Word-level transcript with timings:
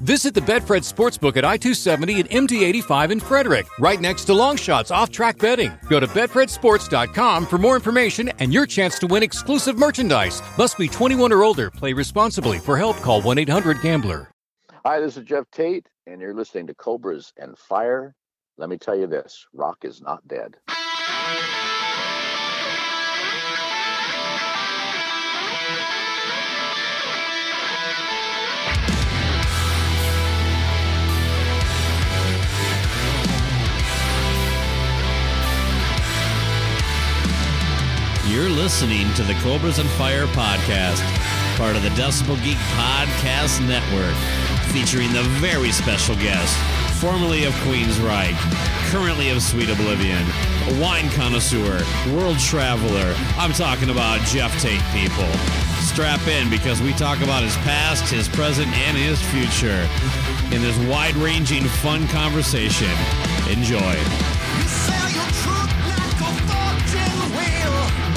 Visit 0.00 0.32
the 0.32 0.40
Betfred 0.40 0.86
Sportsbook 0.90 1.36
at 1.36 1.44
I 1.44 1.56
270 1.56 2.20
and 2.20 2.30
MD 2.30 2.62
85 2.62 3.10
in 3.10 3.20
Frederick, 3.20 3.66
right 3.80 4.00
next 4.00 4.26
to 4.26 4.32
Longshots 4.32 4.94
off 4.94 5.10
track 5.10 5.38
betting. 5.38 5.72
Go 5.88 5.98
to 5.98 6.06
BetfredSports.com 6.06 7.46
for 7.46 7.58
more 7.58 7.74
information 7.74 8.28
and 8.38 8.52
your 8.52 8.64
chance 8.64 9.00
to 9.00 9.08
win 9.08 9.24
exclusive 9.24 9.76
merchandise. 9.76 10.40
Must 10.56 10.78
be 10.78 10.86
21 10.86 11.32
or 11.32 11.42
older. 11.42 11.70
Play 11.70 11.94
responsibly. 11.94 12.58
For 12.58 12.76
help, 12.76 12.98
call 12.98 13.22
1 13.22 13.38
800 13.38 13.82
Gambler. 13.82 14.30
Hi, 14.84 15.00
this 15.00 15.16
is 15.16 15.24
Geoff 15.24 15.50
Tate, 15.50 15.88
and 16.06 16.20
you're 16.20 16.32
listening 16.32 16.68
to 16.68 16.74
Cobras 16.74 17.32
and 17.36 17.58
Fire. 17.58 18.14
Let 18.56 18.68
me 18.68 18.78
tell 18.78 18.96
you 18.96 19.08
this 19.08 19.46
rock 19.52 19.78
is 19.82 20.00
not 20.00 20.26
dead. 20.28 20.56
You're 38.28 38.50
listening 38.50 39.12
to 39.14 39.22
the 39.22 39.32
Cobras 39.42 39.78
and 39.78 39.88
Fire 39.90 40.26
podcast, 40.26 41.02
part 41.56 41.76
of 41.76 41.82
the 41.82 41.88
Decibel 41.90 42.36
Geek 42.44 42.58
Podcast 42.76 43.66
Network, 43.66 44.14
featuring 44.70 45.14
the 45.14 45.22
very 45.40 45.72
special 45.72 46.14
guest, 46.16 46.54
formerly 47.00 47.44
of 47.44 47.54
Queensryche, 47.64 48.36
currently 48.90 49.30
of 49.30 49.42
Sweet 49.42 49.70
Oblivion, 49.70 50.22
a 50.68 50.78
wine 50.80 51.08
connoisseur, 51.12 51.82
world 52.12 52.38
traveler. 52.38 53.14
I'm 53.38 53.52
talking 53.52 53.88
about 53.88 54.20
Geoff 54.26 54.52
Tate, 54.60 54.82
people. 54.92 55.32
Strap 55.80 56.20
in 56.28 56.50
because 56.50 56.82
we 56.82 56.92
talk 56.92 57.22
about 57.22 57.42
his 57.42 57.56
past, 57.56 58.12
his 58.12 58.28
present, 58.28 58.68
and 58.68 58.94
his 58.94 59.22
future 59.32 59.88
in 60.54 60.60
this 60.60 60.76
wide 60.86 61.16
ranging, 61.16 61.64
fun 61.64 62.06
conversation. 62.08 62.92
Enjoy. 63.48 63.96
Welcome 67.78 68.07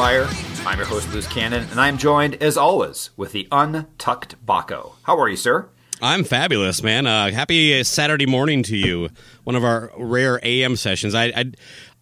Fire. 0.00 0.26
I'm 0.64 0.78
your 0.78 0.86
host, 0.86 1.12
Luce 1.12 1.26
Cannon, 1.26 1.68
and 1.70 1.78
I'm 1.78 1.98
joined, 1.98 2.42
as 2.42 2.56
always, 2.56 3.10
with 3.18 3.32
the 3.32 3.46
untucked 3.52 4.34
Baco. 4.46 4.92
How 5.02 5.18
are 5.18 5.28
you, 5.28 5.36
sir? 5.36 5.68
I'm 6.00 6.24
fabulous, 6.24 6.82
man. 6.82 7.06
Uh, 7.06 7.30
happy 7.30 7.84
Saturday 7.84 8.24
morning 8.24 8.62
to 8.62 8.78
you. 8.78 9.10
One 9.44 9.56
of 9.56 9.62
our 9.62 9.92
rare 9.98 10.40
AM 10.42 10.76
sessions. 10.76 11.14
I, 11.14 11.24
I, 11.26 11.52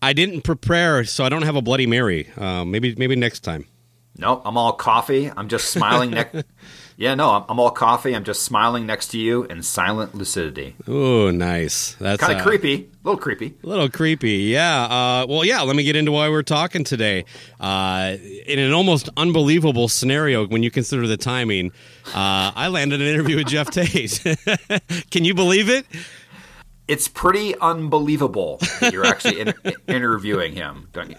I 0.01 0.13
didn't 0.13 0.43
prepare, 0.43 1.03
so 1.07 1.25
I 1.25 1.29
don't 1.29 1.43
have 1.43 1.57
a 1.57 1.61
Bloody 1.61 1.89
Mary. 1.89 2.29
Uh, 2.37 2.65
maybe, 2.65 2.95
maybe 2.95 3.17
next 3.17 3.41
time. 3.41 3.67
No, 4.17 4.43
I'm 4.45 4.57
all 4.57 4.75
coffee. 4.75 5.33
I'm 5.37 5.49
just 5.49 5.73
smiling. 5.73 6.15
Yeah, 6.99 7.15
no, 7.15 7.31
I'm, 7.31 7.45
I'm 7.49 7.61
all 7.61 7.71
coffee. 7.71 8.13
I'm 8.13 8.25
just 8.25 8.43
smiling 8.43 8.85
next 8.85 9.13
to 9.13 9.21
you 9.21 9.45
in 9.45 9.63
silent 9.63 10.17
lucidity. 10.17 10.75
Oh, 10.89 11.31
nice. 11.31 11.95
That's 12.01 12.21
Kind 12.21 12.33
of 12.33 12.41
uh, 12.41 12.43
creepy. 12.43 12.91
A 13.05 13.07
little 13.07 13.21
creepy. 13.21 13.55
A 13.63 13.67
little 13.69 13.89
creepy, 13.89 14.39
yeah. 14.39 14.83
Uh, 14.83 15.27
well, 15.29 15.45
yeah. 15.45 15.61
Let 15.61 15.77
me 15.77 15.85
get 15.85 15.95
into 15.95 16.11
why 16.11 16.29
we're 16.29 16.43
talking 16.43 16.83
today. 16.83 17.25
Uh, 17.61 18.17
in 18.47 18.59
an 18.59 18.73
almost 18.73 19.11
unbelievable 19.17 19.87
scenario, 19.87 20.45
when 20.49 20.65
you 20.65 20.73
consider 20.73 21.07
the 21.07 21.17
timing, 21.17 21.71
uh, 22.07 22.51
I 22.57 22.67
landed 22.67 23.01
an 23.01 23.07
interview 23.07 23.37
with 23.37 23.47
Geoff 23.47 23.71
Tate. 23.71 24.21
Can 25.13 25.25
you 25.25 25.35
believe 25.35 25.69
it? 25.69 25.87
It's 26.89 27.07
pretty 27.07 27.57
unbelievable 27.61 28.59
that 28.81 28.93
you're 28.93 29.07
actually 29.07 29.39
in, 29.39 29.55
interviewing 29.87 30.53
him, 30.55 30.89
don't 30.93 31.11
you? 31.11 31.17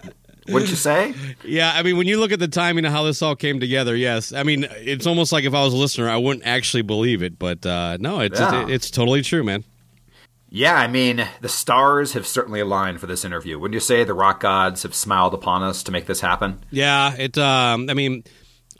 Wouldn't 0.48 0.70
you 0.70 0.76
say? 0.76 1.14
Yeah, 1.44 1.72
I 1.74 1.82
mean, 1.82 1.96
when 1.96 2.06
you 2.06 2.18
look 2.20 2.32
at 2.32 2.38
the 2.38 2.48
timing 2.48 2.84
of 2.84 2.92
how 2.92 3.02
this 3.04 3.22
all 3.22 3.34
came 3.36 3.60
together, 3.60 3.96
yes. 3.96 4.32
I 4.32 4.42
mean, 4.42 4.66
it's 4.76 5.06
almost 5.06 5.32
like 5.32 5.44
if 5.44 5.54
I 5.54 5.64
was 5.64 5.72
a 5.72 5.76
listener, 5.76 6.08
I 6.08 6.16
wouldn't 6.16 6.46
actually 6.46 6.82
believe 6.82 7.22
it. 7.22 7.38
But 7.38 7.64
uh, 7.66 7.96
no, 8.00 8.20
it's 8.20 8.38
Yeah. 8.38 8.62
it, 8.64 8.70
it's 8.70 8.90
totally 8.90 9.22
true, 9.22 9.42
man. 9.42 9.64
Yeah, 10.52 10.74
I 10.74 10.88
mean, 10.88 11.26
the 11.40 11.48
stars 11.48 12.12
have 12.14 12.26
certainly 12.26 12.58
aligned 12.60 13.00
for 13.00 13.06
this 13.06 13.24
interview. 13.24 13.58
Wouldn't 13.58 13.74
you 13.74 13.80
say 13.80 14.02
the 14.04 14.14
rock 14.14 14.40
gods 14.40 14.82
have 14.82 14.94
smiled 14.96 15.32
upon 15.32 15.62
us 15.62 15.82
to 15.84 15.92
make 15.92 16.06
this 16.06 16.20
happen? 16.20 16.58
Yeah, 16.70 17.14
it. 17.14 17.38
Um, 17.38 17.88
I 17.88 17.94
mean, 17.94 18.24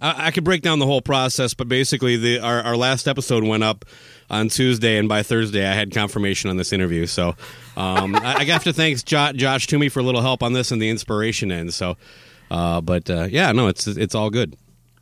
I, 0.01 0.27
I 0.27 0.31
could 0.31 0.45
break 0.45 0.63
down 0.63 0.79
the 0.79 0.87
whole 0.87 1.03
process, 1.03 1.55
but 1.55 1.69
basically, 1.69 2.17
the 2.17 2.41
our, 2.41 2.61
our 2.63 2.77
last 2.77 3.09
episode 3.09 3.45
went 3.45 3.63
up 3.63 3.85
on 4.29 4.49
Tuesday, 4.49 4.97
and 4.97 5.09
by 5.09 5.23
Thursday, 5.23 5.67
I 5.67 5.73
had 5.73 5.93
confirmation 5.93 6.51
on 6.51 6.57
this 6.57 6.73
interview. 6.73 7.07
So, 7.07 7.35
um, 7.77 8.15
I, 8.17 8.37
I 8.37 8.45
have 8.45 8.65
to 8.65 8.73
thank 8.73 9.05
jo- 9.05 9.33
Josh 9.33 9.67
Toomey 9.67 9.89
for 9.89 10.01
a 10.01 10.03
little 10.03 10.23
help 10.23 10.43
on 10.43 10.53
this 10.53 10.71
and 10.71 10.81
the 10.81 10.89
inspiration 10.89 11.51
end. 11.51 11.75
So, 11.75 11.97
uh, 12.51 12.81
but 12.81 13.11
uh, 13.11 13.29
yeah, 13.31 13.53
no, 13.53 13.69
it's 13.69 13.87
it's 13.87 14.15
all 14.15 14.31
good. 14.31 14.57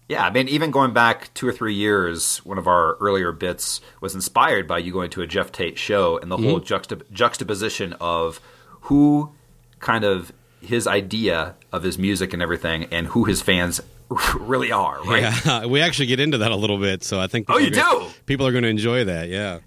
Yeah, 0.09 0.25
I 0.25 0.31
mean, 0.31 0.49
even 0.49 0.71
going 0.71 0.95
back 0.95 1.35
two 1.35 1.47
or 1.47 1.53
three 1.53 1.75
years, 1.75 2.39
one 2.39 2.57
of 2.57 2.67
our 2.67 2.95
earlier 2.95 3.31
bits 3.31 3.83
was 4.01 4.15
inspired 4.15 4.67
by 4.67 4.79
you 4.79 4.91
going 4.91 5.11
to 5.11 5.21
a 5.21 5.27
Geoff 5.27 5.53
Tate 5.53 5.77
show 5.77 6.17
and 6.17 6.31
the 6.31 6.39
whole 6.39 6.61
juxta- 6.61 7.03
juxtaposition 7.13 7.93
of 8.01 8.41
who 8.83 9.35
kind 9.81 10.05
of 10.05 10.33
his 10.63 10.87
idea 10.87 11.57
of 11.73 11.83
his 11.83 11.99
music 11.99 12.33
and 12.33 12.41
everything 12.41 12.85
and 12.85 13.09
who 13.09 13.25
his 13.25 13.43
fans 13.43 13.83
really 14.41 14.73
are, 14.73 15.03
right? 15.05 15.23
Yeah, 15.45 15.67
we 15.67 15.81
actually 15.81 16.07
get 16.07 16.21
into 16.21 16.39
that 16.39 16.51
a 16.51 16.57
little 16.57 16.79
bit, 16.79 17.03
so 17.05 17.21
I 17.21 17.27
think. 17.27 17.47
Oh, 17.49 17.59
you 17.59 17.67
people 17.71 17.81
are 17.81 17.83
gonna- 17.93 18.05
do? 18.07 18.15
People 18.27 18.47
are 18.47 18.53
going 18.53 18.65
to 18.65 18.71
enjoy 18.71 19.05
that. 19.05 19.29
Yeah. 19.29 19.61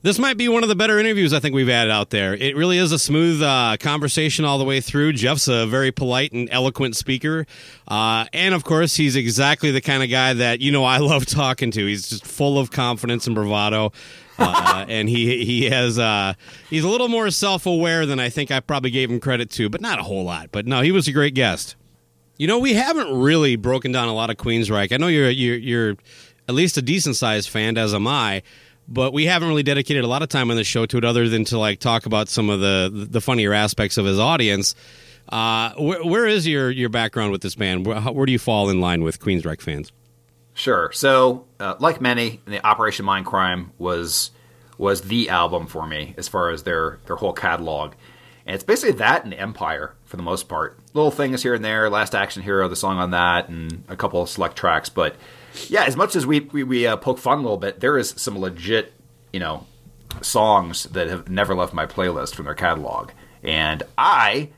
This 0.00 0.16
might 0.20 0.36
be 0.36 0.48
one 0.48 0.62
of 0.62 0.68
the 0.68 0.76
better 0.76 0.96
interviews 1.00 1.32
I 1.32 1.40
think 1.40 1.56
we've 1.56 1.66
had 1.66 1.90
out 1.90 2.10
there. 2.10 2.32
It 2.32 2.54
really 2.56 2.78
is 2.78 2.92
a 2.92 3.00
smooth 3.00 3.42
uh, 3.42 3.76
conversation 3.80 4.44
all 4.44 4.56
the 4.56 4.64
way 4.64 4.80
through. 4.80 5.14
Geoff's 5.14 5.48
a 5.48 5.66
very 5.66 5.90
polite 5.90 6.30
and 6.32 6.48
eloquent 6.52 6.94
speaker, 6.94 7.46
uh, 7.88 8.26
and 8.32 8.54
of 8.54 8.62
course, 8.62 8.94
he's 8.94 9.16
exactly 9.16 9.72
the 9.72 9.80
kind 9.80 10.04
of 10.04 10.08
guy 10.08 10.34
that 10.34 10.60
you 10.60 10.70
know 10.70 10.84
I 10.84 10.98
love 10.98 11.26
talking 11.26 11.72
to. 11.72 11.84
He's 11.84 12.08
just 12.08 12.24
full 12.24 12.60
of 12.60 12.70
confidence 12.70 13.26
and 13.26 13.34
bravado. 13.34 13.92
Uh, 14.38 14.84
and 14.88 15.08
he 15.08 15.44
he 15.44 15.64
has 15.64 15.98
uh, 15.98 16.34
he's 16.70 16.84
a 16.84 16.88
little 16.88 17.08
more 17.08 17.28
self 17.30 17.66
aware 17.66 18.06
than 18.06 18.20
I 18.20 18.28
think 18.28 18.52
I 18.52 18.60
probably 18.60 18.90
gave 18.90 19.10
him 19.10 19.18
credit 19.18 19.50
to, 19.52 19.68
but 19.68 19.80
not 19.80 19.98
a 19.98 20.04
whole 20.04 20.22
lot. 20.22 20.50
But 20.52 20.64
no, 20.64 20.80
he 20.80 20.92
was 20.92 21.08
a 21.08 21.12
great 21.12 21.34
guest. 21.34 21.74
You 22.38 22.46
know, 22.46 22.60
we 22.60 22.74
haven't 22.74 23.18
really 23.18 23.56
broken 23.56 23.90
down 23.90 24.08
a 24.08 24.14
lot 24.14 24.30
of 24.30 24.36
Queensryche. 24.36 24.92
I 24.92 24.96
know 24.96 25.08
you're 25.08 25.28
you're, 25.28 25.56
you're 25.56 25.96
at 26.48 26.54
least 26.54 26.78
a 26.78 26.82
decent 26.82 27.16
sized 27.16 27.50
fan, 27.50 27.76
as 27.76 27.92
am 27.92 28.06
I, 28.06 28.42
but 28.86 29.12
we 29.12 29.26
haven't 29.26 29.48
really 29.48 29.64
dedicated 29.64 30.04
a 30.04 30.06
lot 30.06 30.22
of 30.22 30.28
time 30.28 30.50
on 30.50 30.56
the 30.56 30.64
show 30.64 30.86
to 30.86 30.98
it, 30.98 31.04
other 31.04 31.28
than 31.28 31.44
to 31.46 31.58
like 31.58 31.80
talk 31.80 32.06
about 32.06 32.28
some 32.28 32.48
of 32.48 32.60
the 32.60 33.08
the 33.10 33.20
funnier 33.20 33.52
aspects 33.52 33.98
of 33.98 34.06
his 34.06 34.20
audience. 34.20 34.76
Uh, 35.28 35.72
where, 35.74 36.02
where 36.04 36.26
is 36.26 36.46
your, 36.46 36.70
your 36.70 36.88
background 36.88 37.32
with 37.32 37.42
this 37.42 37.54
band? 37.54 37.84
Where, 37.84 38.00
where 38.00 38.24
do 38.24 38.32
you 38.32 38.38
fall 38.38 38.70
in 38.70 38.80
line 38.80 39.02
with 39.02 39.20
Queensryche 39.20 39.60
fans? 39.60 39.92
Sure. 40.54 40.90
So, 40.92 41.44
uh, 41.60 41.74
like 41.80 42.00
many, 42.00 42.40
the 42.46 42.64
Operation 42.66 43.04
Mindcrime 43.04 43.70
was 43.78 44.30
was 44.78 45.02
the 45.02 45.28
album 45.28 45.66
for 45.66 45.86
me 45.86 46.14
as 46.16 46.28
far 46.28 46.50
as 46.50 46.62
their 46.62 47.00
their 47.06 47.16
whole 47.16 47.32
catalog, 47.32 47.94
and 48.46 48.54
it's 48.54 48.64
basically 48.64 48.96
that 48.98 49.24
and 49.24 49.34
Empire 49.34 49.94
for 50.08 50.16
the 50.16 50.22
most 50.22 50.48
part. 50.48 50.78
Little 50.94 51.10
things 51.10 51.42
here 51.42 51.54
and 51.54 51.64
there, 51.64 51.90
Last 51.90 52.14
Action 52.14 52.42
Hero, 52.42 52.66
the 52.66 52.76
song 52.76 52.96
on 52.96 53.10
that, 53.10 53.48
and 53.48 53.84
a 53.88 53.96
couple 53.96 54.22
of 54.22 54.28
select 54.28 54.56
tracks. 54.56 54.88
But 54.88 55.14
yeah, 55.68 55.84
as 55.84 55.96
much 55.96 56.16
as 56.16 56.26
we 56.26 56.40
we, 56.40 56.64
we 56.64 56.86
uh, 56.86 56.96
poke 56.96 57.18
fun 57.18 57.38
a 57.38 57.42
little 57.42 57.58
bit, 57.58 57.80
there 57.80 57.98
is 57.98 58.14
some 58.16 58.38
legit, 58.38 58.94
you 59.32 59.38
know, 59.38 59.66
songs 60.22 60.84
that 60.84 61.08
have 61.08 61.28
never 61.28 61.54
left 61.54 61.74
my 61.74 61.86
playlist 61.86 62.34
from 62.34 62.46
their 62.46 62.54
catalog, 62.54 63.10
and 63.42 63.82
I 63.98 64.48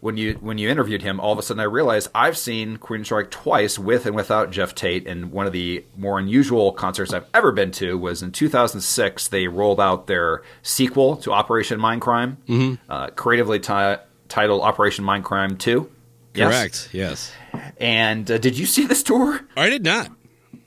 when 0.00 0.16
you 0.16 0.34
when 0.40 0.56
you 0.56 0.70
interviewed 0.70 1.02
him, 1.02 1.20
all 1.20 1.32
of 1.32 1.38
a 1.38 1.42
sudden 1.42 1.60
I 1.60 1.64
realized 1.64 2.10
I've 2.14 2.38
seen 2.38 2.78
Queensryche 2.78 3.30
twice 3.30 3.78
with 3.78 4.06
and 4.06 4.16
without 4.16 4.50
Geoff 4.50 4.74
Tate, 4.74 5.06
and 5.06 5.32
one 5.32 5.46
of 5.46 5.52
the 5.52 5.84
more 5.98 6.18
unusual 6.18 6.72
concerts 6.72 7.12
I've 7.12 7.26
ever 7.34 7.52
been 7.52 7.72
to 7.72 7.98
was 7.98 8.22
in 8.22 8.32
2006. 8.32 9.28
They 9.28 9.48
rolled 9.48 9.80
out 9.80 10.06
their 10.06 10.42
sequel 10.62 11.16
to 11.18 11.32
Operation 11.32 11.78
Mindcrime, 11.78 12.36
mm-hmm. 12.48 12.74
uh, 12.90 13.08
creatively 13.10 13.60
t- 13.60 13.96
titled 14.28 14.62
Operation 14.62 15.04
Mindcrime 15.04 15.58
Two. 15.58 15.90
Correct. 16.34 16.88
Yes. 16.92 17.32
yes. 17.52 17.72
And 17.78 18.30
uh, 18.30 18.38
did 18.38 18.58
you 18.58 18.66
see 18.66 18.86
this 18.86 19.02
tour? 19.02 19.40
I 19.56 19.70
did 19.70 19.84
not. 19.84 20.10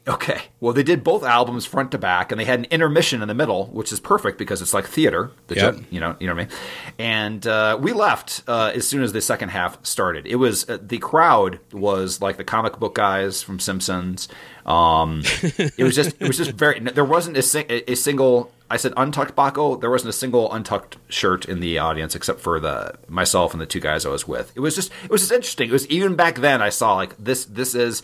Okay. 0.07 0.39
Well, 0.62 0.71
they 0.71 0.83
did 0.83 1.04
both 1.04 1.24
albums 1.24 1.65
front 1.65 1.92
to 1.92 1.98
back, 1.98 2.31
and 2.31 2.39
they 2.39 2.45
had 2.45 2.59
an 2.59 2.65
intermission 2.71 3.21
in 3.21 3.27
the 3.27 3.33
middle, 3.33 3.65
which 3.68 3.92
is 3.92 4.00
perfect 4.00 4.38
because 4.38 4.62
it's 4.62 4.74
like 4.74 4.86
theater. 4.86 5.31
Yep. 5.50 5.80
You 5.89 6.00
know, 6.00 6.15
you 6.19 6.27
know 6.27 6.33
what 6.33 6.44
I 6.44 6.45
mean. 6.45 6.57
And 6.98 7.45
uh, 7.45 7.77
we 7.81 7.92
left 7.92 8.42
uh, 8.48 8.71
as 8.74 8.88
soon 8.88 9.04
as 9.04 9.12
the 9.12 9.19
second 9.19 9.50
half 9.50 9.86
started. 9.86 10.25
It 10.25 10.38
was 10.38 10.68
uh, 10.69 10.77
the 10.81 11.00
crowd 11.00 11.60
was 11.74 12.21
like 12.21 12.38
the 12.38 12.45
comic 12.45 12.80
book 12.80 12.95
guys 12.95 13.44
from 13.44 13.60
Simpsons. 13.60 14.30
Um, 14.68 15.24
it 15.44 15.84
was 15.84 15.96
just 15.96 16.16
it 16.19 16.28
was 16.28 16.38
just 16.38 16.52
very. 16.52 16.80
There 16.80 17.06
wasn't 17.06 17.38
a, 17.38 17.92
a 17.92 17.96
single 17.96 18.52
I 18.69 18.78
said 18.78 18.94
untucked 18.98 19.36
Baco. 19.36 19.80
There 19.80 19.90
wasn't 19.90 20.10
a 20.10 20.14
single 20.14 20.52
untucked 20.52 20.98
shirt 21.08 21.46
in 21.46 21.62
the 21.62 21.80
audience 21.80 22.16
except 22.16 22.42
for 22.42 22.60
the 22.60 22.96
myself 23.08 23.54
and 23.54 23.62
the 23.62 23.66
two 23.66 23.80
guys 23.80 24.06
I 24.06 24.10
was 24.10 24.28
with. 24.28 24.52
It 24.56 24.60
was 24.60 24.75
just 24.75 24.92
it 25.06 25.10
was 25.10 25.22
just 25.22 25.31
interesting. 25.31 25.69
It 25.69 25.74
was 25.74 25.88
even 25.88 26.16
back 26.16 26.36
then 26.36 26.62
I 26.62 26.69
saw 26.69 26.96
like 26.96 27.16
this 27.18 27.46
this 27.46 27.75
is 27.75 28.04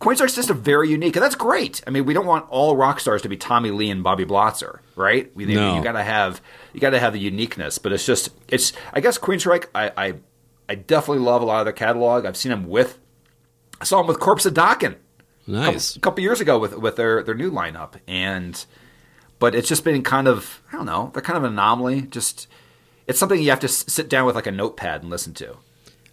Queensryche's 0.00 0.34
just 0.34 0.50
a 0.50 0.54
very 0.54 0.88
unique 0.88 1.14
and 1.14 1.22
that's 1.22 1.36
great. 1.36 1.80
I 1.86 1.90
mean, 1.90 2.06
we 2.06 2.14
don't 2.14 2.26
want 2.26 2.48
all 2.50 2.76
rock 2.76 2.98
stars 2.98 3.22
to 3.22 3.28
be 3.28 3.36
Tommy 3.36 3.70
Lee 3.70 3.90
and 3.90 4.02
Bobby 4.02 4.24
Blotzer, 4.24 4.80
right? 4.96 5.30
We 5.36 5.46
no. 5.46 5.76
you 5.76 5.82
got 5.82 5.92
to 5.92 6.02
have 6.02 6.40
you 6.72 6.80
got 6.80 6.90
to 6.90 6.98
have 6.98 7.12
the 7.12 7.20
uniqueness, 7.20 7.78
but 7.78 7.92
it's 7.92 8.04
just 8.04 8.30
it's 8.48 8.72
I 8.92 9.00
guess 9.00 9.16
Queensryche 9.16 9.66
I, 9.74 9.92
I 9.96 10.14
I 10.68 10.74
definitely 10.74 11.24
love 11.24 11.42
a 11.42 11.44
lot 11.44 11.60
of 11.60 11.66
their 11.66 11.72
catalog. 11.72 12.26
I've 12.26 12.36
seen 12.36 12.50
them 12.50 12.68
with 12.68 12.98
I 13.80 13.84
saw 13.84 13.98
them 13.98 14.08
with 14.08 14.18
Corpse 14.18 14.44
of 14.44 14.54
Dokken. 14.54 14.96
Nice. 15.46 15.90
A 15.90 15.94
couple, 15.94 16.10
couple 16.10 16.22
years 16.22 16.40
ago 16.40 16.58
with 16.58 16.76
with 16.76 16.96
their 16.96 17.22
their 17.22 17.34
new 17.34 17.50
lineup 17.50 17.94
and 18.06 18.64
but 19.38 19.54
it's 19.54 19.68
just 19.68 19.84
been 19.84 20.02
kind 20.02 20.28
of 20.28 20.62
I 20.72 20.76
don't 20.76 20.86
know. 20.86 21.10
They're 21.12 21.22
kind 21.22 21.36
of 21.36 21.44
an 21.44 21.52
anomaly. 21.52 22.02
Just 22.02 22.46
it's 23.06 23.18
something 23.18 23.40
you 23.40 23.50
have 23.50 23.60
to 23.60 23.68
sit 23.68 24.08
down 24.08 24.26
with 24.26 24.36
like 24.36 24.46
a 24.46 24.52
notepad 24.52 25.02
and 25.02 25.10
listen 25.10 25.34
to. 25.34 25.56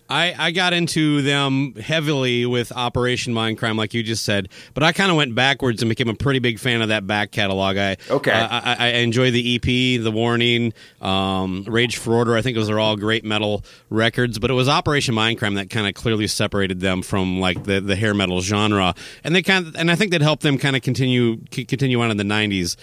I, 0.10 0.36
I 0.38 0.52
got 0.52 0.74
into 0.74 1.22
them 1.22 1.76
heavily 1.76 2.46
with 2.46 2.72
Operation 2.72 3.34
Mindcrime, 3.34 3.78
like 3.78 3.94
you 3.94 4.04
just 4.04 4.24
said, 4.24 4.50
but 4.74 4.84
I 4.84 4.92
kind 4.94 5.12
of 5.12 5.18
went 5.18 5.36
backwards 5.36 5.82
and 5.82 5.90
became 5.90 6.10
a 6.10 6.14
pretty 6.14 6.40
big 6.40 6.60
fan 6.60 6.82
of 6.82 6.90
that 6.90 7.06
back 7.06 7.32
catalog. 7.32 7.78
I 7.78 7.98
okay. 8.10 8.32
Uh, 8.32 8.48
I, 8.50 8.76
I, 8.80 8.88
enjoy 9.00 9.32
the 9.32 9.56
EP, 9.56 10.02
The 10.02 10.12
Warning, 10.12 10.74
um, 11.02 11.66
Rage 11.68 11.98
for 11.98 12.14
Order. 12.14 12.36
I 12.38 12.42
think 12.42 12.56
those 12.56 12.70
are 12.70 12.80
all 12.80 12.96
great 12.96 13.26
metal 13.26 13.64
records, 13.90 14.40
but 14.40 14.50
it 14.50 14.54
was 14.54 14.70
Operation 14.70 15.14
Mindcrime 15.14 15.56
that 15.56 15.70
kind 15.70 15.88
of 15.88 15.94
clearly 15.94 16.28
separated 16.28 16.80
them 16.80 17.02
from 17.02 17.40
like 17.40 17.64
the, 17.64 17.82
the 17.82 17.96
hair 17.96 18.14
metal 18.14 18.42
genre, 18.42 18.96
and 19.24 19.36
they 19.36 19.42
kind 19.42 19.68
of, 19.68 19.76
and 19.76 19.92
I 19.92 19.96
think 19.96 20.12
that 20.12 20.22
helped 20.22 20.44
them 20.44 20.58
kind 20.58 20.76
of 20.76 20.82
continue 20.82 21.38
continue 21.52 22.02
on 22.02 22.12
in 22.12 22.18
the 22.18 22.24
'90s. 22.24 22.78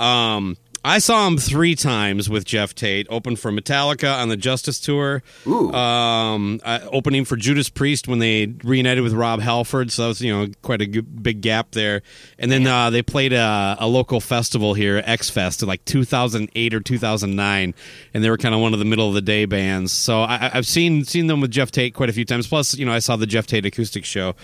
Um, 0.00 0.56
I 0.82 0.98
saw 0.98 1.26
him 1.26 1.36
three 1.36 1.74
times 1.74 2.30
with 2.30 2.46
Geoff 2.46 2.74
Tate. 2.74 3.06
Opened 3.10 3.38
for 3.38 3.52
Metallica 3.52 4.14
on 4.14 4.30
the 4.30 4.36
Justice 4.36 4.80
tour. 4.80 5.22
Ooh. 5.46 5.70
Um, 5.72 6.60
uh, 6.64 6.80
opening 6.90 7.26
for 7.26 7.36
Judas 7.36 7.68
Priest 7.68 8.08
when 8.08 8.18
they 8.18 8.54
reunited 8.64 9.04
with 9.04 9.12
Rob 9.12 9.40
Halford. 9.40 9.92
So 9.92 10.02
that 10.02 10.08
was 10.08 10.20
you 10.22 10.32
know 10.32 10.48
quite 10.62 10.80
a 10.80 10.86
g- 10.86 11.00
big 11.00 11.42
gap 11.42 11.72
there. 11.72 12.00
And 12.38 12.50
then 12.50 12.66
uh, 12.66 12.88
they 12.88 13.02
played 13.02 13.34
a, 13.34 13.76
a, 13.78 13.86
local 13.86 14.20
festival 14.20 14.72
here, 14.72 15.02
X 15.04 15.28
Fest, 15.28 15.60
in 15.62 15.68
like 15.68 15.84
2008 15.84 16.74
or 16.74 16.80
2009, 16.80 17.74
and 18.14 18.24
they 18.24 18.30
were 18.30 18.38
kind 18.38 18.54
of 18.54 18.60
one 18.62 18.72
of 18.72 18.78
the 18.78 18.84
middle 18.86 19.08
of 19.08 19.14
the 19.14 19.20
day 19.20 19.44
bands. 19.44 19.92
So 19.92 20.22
I, 20.22 20.50
have 20.52 20.66
seen 20.66 21.04
seen 21.04 21.26
them 21.26 21.42
with 21.42 21.50
Geoff 21.50 21.70
Tate 21.70 21.92
quite 21.92 22.08
a 22.08 22.14
few 22.14 22.24
times. 22.24 22.46
Plus, 22.46 22.74
you 22.74 22.86
know, 22.86 22.92
I 22.92 23.00
saw 23.00 23.16
the 23.16 23.26
Geoff 23.26 23.46
Tate 23.46 23.66
acoustic 23.66 24.06
show, 24.06 24.34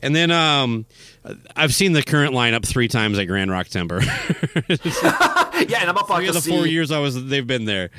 and 0.00 0.16
then 0.16 0.30
um, 0.30 0.86
I've 1.54 1.74
seen 1.74 1.92
the 1.92 2.02
current 2.02 2.34
lineup 2.34 2.64
three 2.64 2.88
times 2.88 3.18
at 3.18 3.26
Grand 3.26 3.50
Rock 3.50 3.68
Timber. 3.68 4.00
yeah, 5.70 5.80
and 5.80 5.90
I'm 5.90 5.96
about 5.96 6.16
three 6.16 6.24
to 6.26 6.30
of 6.30 6.34
the 6.36 6.40
see, 6.42 6.50
four 6.50 6.66
years 6.66 6.90
I 6.90 6.98
was 6.98 7.26
they've 7.26 7.46
been 7.46 7.64
there. 7.64 7.90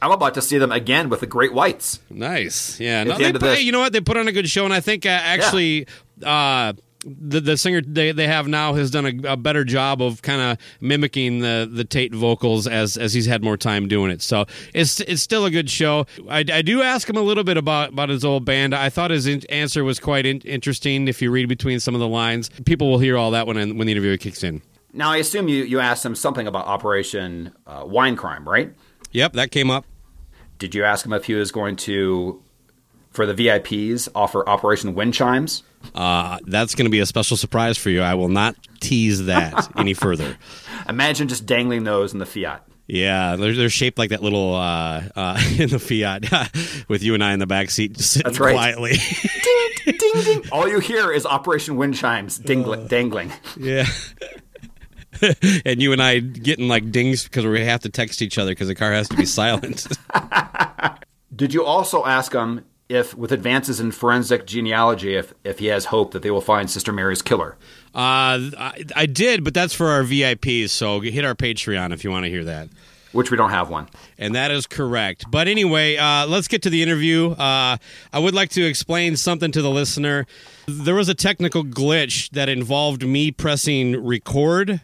I'm 0.00 0.10
about 0.10 0.34
to 0.34 0.42
see 0.42 0.58
them 0.58 0.72
again 0.72 1.08
with 1.08 1.20
the 1.20 1.26
Great 1.26 1.52
Whites. 1.52 2.00
Nice, 2.10 2.80
yeah. 2.80 3.04
No, 3.04 3.16
the 3.16 3.32
they 3.32 3.38
put- 3.38 3.60
you 3.62 3.70
know 3.70 3.80
what? 3.80 3.92
They 3.92 4.00
put 4.00 4.16
on 4.16 4.26
a 4.26 4.32
good 4.32 4.48
show, 4.48 4.64
and 4.64 4.74
I 4.74 4.80
think 4.80 5.06
uh, 5.06 5.10
actually. 5.10 5.86
Uh, 6.22 6.72
the, 7.04 7.40
the 7.40 7.56
singer 7.56 7.80
they, 7.80 8.12
they 8.12 8.28
have 8.28 8.46
now 8.46 8.74
has 8.74 8.90
done 8.92 9.06
a, 9.24 9.32
a 9.32 9.36
better 9.36 9.64
job 9.64 10.00
of 10.00 10.22
kind 10.22 10.40
of 10.40 10.58
mimicking 10.80 11.40
the, 11.40 11.68
the 11.68 11.84
Tate 11.84 12.14
vocals 12.14 12.68
as 12.68 12.96
as 12.96 13.12
he's 13.12 13.26
had 13.26 13.42
more 13.42 13.56
time 13.56 13.88
doing 13.88 14.10
it. 14.12 14.22
So 14.22 14.46
it's 14.72 15.00
it's 15.00 15.20
still 15.20 15.44
a 15.44 15.50
good 15.50 15.68
show. 15.68 16.06
I, 16.28 16.44
I 16.52 16.62
do 16.62 16.80
ask 16.80 17.08
him 17.10 17.16
a 17.16 17.22
little 17.22 17.42
bit 17.42 17.56
about, 17.56 17.88
about 17.88 18.08
his 18.08 18.24
old 18.24 18.44
band. 18.44 18.72
I 18.72 18.88
thought 18.88 19.10
his 19.10 19.26
in- 19.26 19.42
answer 19.50 19.82
was 19.82 19.98
quite 19.98 20.26
in- 20.26 20.42
interesting. 20.42 21.08
If 21.08 21.20
you 21.20 21.32
read 21.32 21.48
between 21.48 21.80
some 21.80 21.94
of 21.94 22.00
the 22.00 22.06
lines, 22.06 22.50
people 22.66 22.88
will 22.88 23.00
hear 23.00 23.16
all 23.18 23.32
that 23.32 23.48
when 23.48 23.56
when 23.76 23.86
the 23.86 23.92
interview 23.92 24.16
kicks 24.16 24.44
in. 24.44 24.62
Now, 24.92 25.10
I 25.10 25.16
assume 25.16 25.48
you, 25.48 25.64
you 25.64 25.80
asked 25.80 26.04
him 26.04 26.14
something 26.14 26.46
about 26.46 26.66
Operation 26.66 27.52
uh, 27.66 27.84
Wine 27.86 28.16
Crime, 28.16 28.46
right? 28.48 28.74
Yep, 29.12 29.32
that 29.34 29.50
came 29.50 29.70
up. 29.70 29.84
Did 30.58 30.74
you 30.74 30.84
ask 30.84 31.04
him 31.06 31.12
if 31.12 31.24
he 31.24 31.34
was 31.34 31.50
going 31.50 31.76
to, 31.76 32.42
for 33.10 33.26
the 33.26 33.34
VIPs, 33.34 34.08
offer 34.14 34.46
Operation 34.48 34.94
Wind 34.94 35.14
Chimes? 35.14 35.62
Uh, 35.94 36.38
that's 36.46 36.74
going 36.74 36.84
to 36.84 36.90
be 36.90 37.00
a 37.00 37.06
special 37.06 37.36
surprise 37.36 37.76
for 37.78 37.90
you. 37.90 38.02
I 38.02 38.14
will 38.14 38.28
not 38.28 38.54
tease 38.80 39.24
that 39.26 39.68
any 39.76 39.94
further. 39.94 40.36
Imagine 40.88 41.26
just 41.28 41.46
dangling 41.46 41.84
those 41.84 42.12
in 42.12 42.18
the 42.18 42.26
Fiat. 42.26 42.66
Yeah, 42.86 43.36
they're, 43.36 43.54
they're 43.54 43.70
shaped 43.70 43.96
like 43.98 44.10
that 44.10 44.22
little 44.22 44.54
uh, 44.54 45.02
uh, 45.16 45.40
in 45.58 45.70
the 45.70 45.78
Fiat 45.78 46.84
with 46.88 47.02
you 47.02 47.14
and 47.14 47.24
I 47.24 47.32
in 47.32 47.38
the 47.38 47.46
back 47.46 47.70
seat, 47.70 47.94
just 47.94 48.12
sitting 48.12 48.30
That's 48.30 48.38
right. 48.40 48.54
quietly. 48.54 48.92
ding, 49.84 49.96
ding, 49.98 50.22
ding. 50.22 50.42
All 50.52 50.68
you 50.68 50.78
hear 50.80 51.10
is 51.12 51.24
Operation 51.24 51.76
Wind 51.76 51.94
Chimes 51.94 52.38
dingling, 52.38 52.88
dangling. 52.88 53.32
yeah. 53.56 53.86
and 55.64 55.80
you 55.80 55.92
and 55.92 56.02
I 56.02 56.18
getting 56.20 56.68
like 56.68 56.90
dings 56.90 57.24
because 57.24 57.46
we 57.46 57.64
have 57.64 57.80
to 57.80 57.88
text 57.88 58.22
each 58.22 58.38
other 58.38 58.50
because 58.50 58.68
the 58.68 58.74
car 58.74 58.92
has 58.92 59.08
to 59.08 59.16
be 59.16 59.26
silent. 59.26 59.86
Did 61.36 61.54
you 61.54 61.64
also 61.64 62.04
ask 62.04 62.32
him 62.32 62.64
if, 62.88 63.14
with 63.16 63.32
advances 63.32 63.80
in 63.80 63.90
forensic 63.90 64.46
genealogy, 64.46 65.14
if, 65.14 65.32
if 65.44 65.58
he 65.58 65.66
has 65.66 65.86
hope 65.86 66.12
that 66.12 66.22
they 66.22 66.30
will 66.30 66.42
find 66.42 66.70
Sister 66.70 66.92
Mary's 66.92 67.22
killer? 67.22 67.56
Uh, 67.94 68.52
I, 68.58 68.84
I 68.94 69.06
did, 69.06 69.44
but 69.44 69.54
that's 69.54 69.72
for 69.72 69.88
our 69.88 70.02
VIPs. 70.02 70.70
So 70.70 71.00
hit 71.00 71.24
our 71.24 71.34
Patreon 71.34 71.92
if 71.92 72.04
you 72.04 72.10
want 72.10 72.24
to 72.24 72.30
hear 72.30 72.44
that. 72.44 72.68
Which 73.12 73.30
we 73.30 73.36
don't 73.36 73.50
have 73.50 73.68
one. 73.68 73.88
And 74.18 74.34
that 74.34 74.50
is 74.50 74.66
correct. 74.66 75.26
But 75.30 75.46
anyway, 75.46 75.96
uh, 75.96 76.26
let's 76.26 76.48
get 76.48 76.62
to 76.62 76.70
the 76.70 76.82
interview. 76.82 77.32
Uh, 77.32 77.76
I 78.10 78.18
would 78.18 78.34
like 78.34 78.48
to 78.50 78.64
explain 78.64 79.16
something 79.16 79.52
to 79.52 79.60
the 79.60 79.70
listener. 79.70 80.26
There 80.66 80.94
was 80.94 81.10
a 81.10 81.14
technical 81.14 81.62
glitch 81.62 82.30
that 82.30 82.48
involved 82.48 83.06
me 83.06 83.30
pressing 83.30 84.02
record. 84.02 84.80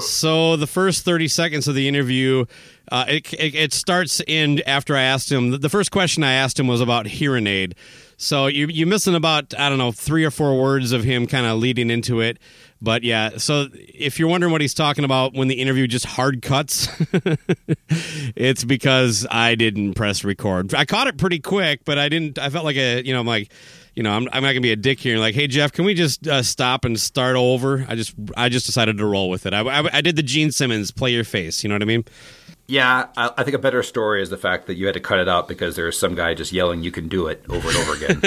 So 0.00 0.56
the 0.56 0.66
first 0.66 1.04
30 1.04 1.28
seconds 1.28 1.68
of 1.68 1.74
the 1.74 1.88
interview, 1.88 2.46
uh, 2.90 3.04
it, 3.08 3.32
it, 3.34 3.54
it 3.54 3.72
starts 3.72 4.20
in 4.26 4.62
after 4.66 4.96
I 4.96 5.02
asked 5.02 5.30
him. 5.30 5.60
The 5.60 5.68
first 5.68 5.90
question 5.90 6.22
I 6.22 6.32
asked 6.32 6.58
him 6.58 6.66
was 6.66 6.80
about 6.80 7.06
Hear 7.06 7.36
N 7.36 7.46
Aid. 7.46 7.74
So 8.16 8.46
you, 8.46 8.68
you're 8.68 8.86
missing 8.86 9.14
about, 9.14 9.54
I 9.58 9.68
don't 9.68 9.78
know, 9.78 9.92
three 9.92 10.24
or 10.24 10.30
four 10.30 10.60
words 10.60 10.92
of 10.92 11.02
him 11.04 11.26
kind 11.26 11.46
of 11.46 11.58
leading 11.58 11.90
into 11.90 12.20
it. 12.20 12.38
But 12.80 13.02
yeah, 13.02 13.38
so 13.38 13.68
if 13.72 14.18
you're 14.18 14.28
wondering 14.28 14.52
what 14.52 14.60
he's 14.60 14.74
talking 14.74 15.04
about 15.04 15.32
when 15.34 15.48
the 15.48 15.54
interview 15.54 15.86
just 15.86 16.04
hard 16.04 16.42
cuts, 16.42 16.88
it's 18.36 18.62
because 18.62 19.26
I 19.30 19.54
didn't 19.54 19.94
press 19.94 20.22
record. 20.22 20.74
I 20.74 20.84
caught 20.84 21.06
it 21.06 21.16
pretty 21.16 21.40
quick, 21.40 21.84
but 21.84 21.98
I 21.98 22.08
didn't. 22.08 22.38
I 22.38 22.50
felt 22.50 22.64
like 22.64 22.76
a, 22.76 23.02
you 23.02 23.14
know, 23.14 23.20
I'm 23.20 23.26
like, 23.26 23.50
you 23.94 24.02
know, 24.02 24.10
I'm, 24.12 24.28
I'm 24.32 24.42
not 24.42 24.50
gonna 24.50 24.60
be 24.60 24.72
a 24.72 24.76
dick 24.76 25.00
here. 25.00 25.18
Like, 25.18 25.34
hey 25.34 25.46
Geoff, 25.46 25.72
can 25.72 25.84
we 25.84 25.94
just 25.94 26.26
uh, 26.26 26.42
stop 26.42 26.84
and 26.84 26.98
start 26.98 27.36
over? 27.36 27.86
I 27.88 27.94
just, 27.94 28.14
I 28.36 28.48
just 28.48 28.66
decided 28.66 28.98
to 28.98 29.06
roll 29.06 29.30
with 29.30 29.46
it. 29.46 29.54
I, 29.54 29.60
I, 29.60 29.98
I 29.98 30.00
did 30.00 30.16
the 30.16 30.22
Gene 30.22 30.50
Simmons 30.50 30.90
play 30.90 31.12
your 31.12 31.24
face. 31.24 31.62
You 31.62 31.68
know 31.68 31.74
what 31.74 31.82
I 31.82 31.86
mean? 31.86 32.04
Yeah, 32.66 33.08
I, 33.14 33.30
I, 33.36 33.44
think 33.44 33.54
a 33.54 33.58
better 33.58 33.82
story 33.82 34.22
is 34.22 34.30
the 34.30 34.38
fact 34.38 34.68
that 34.68 34.76
you 34.76 34.86
had 34.86 34.94
to 34.94 35.00
cut 35.00 35.18
it 35.18 35.28
out 35.28 35.48
because 35.48 35.76
there's 35.76 35.98
some 35.98 36.14
guy 36.14 36.32
just 36.32 36.50
yelling, 36.50 36.82
"You 36.82 36.90
can 36.90 37.08
do 37.08 37.26
it" 37.26 37.44
over 37.50 37.68
and 37.68 37.76
over 37.76 37.92
again. 37.92 38.18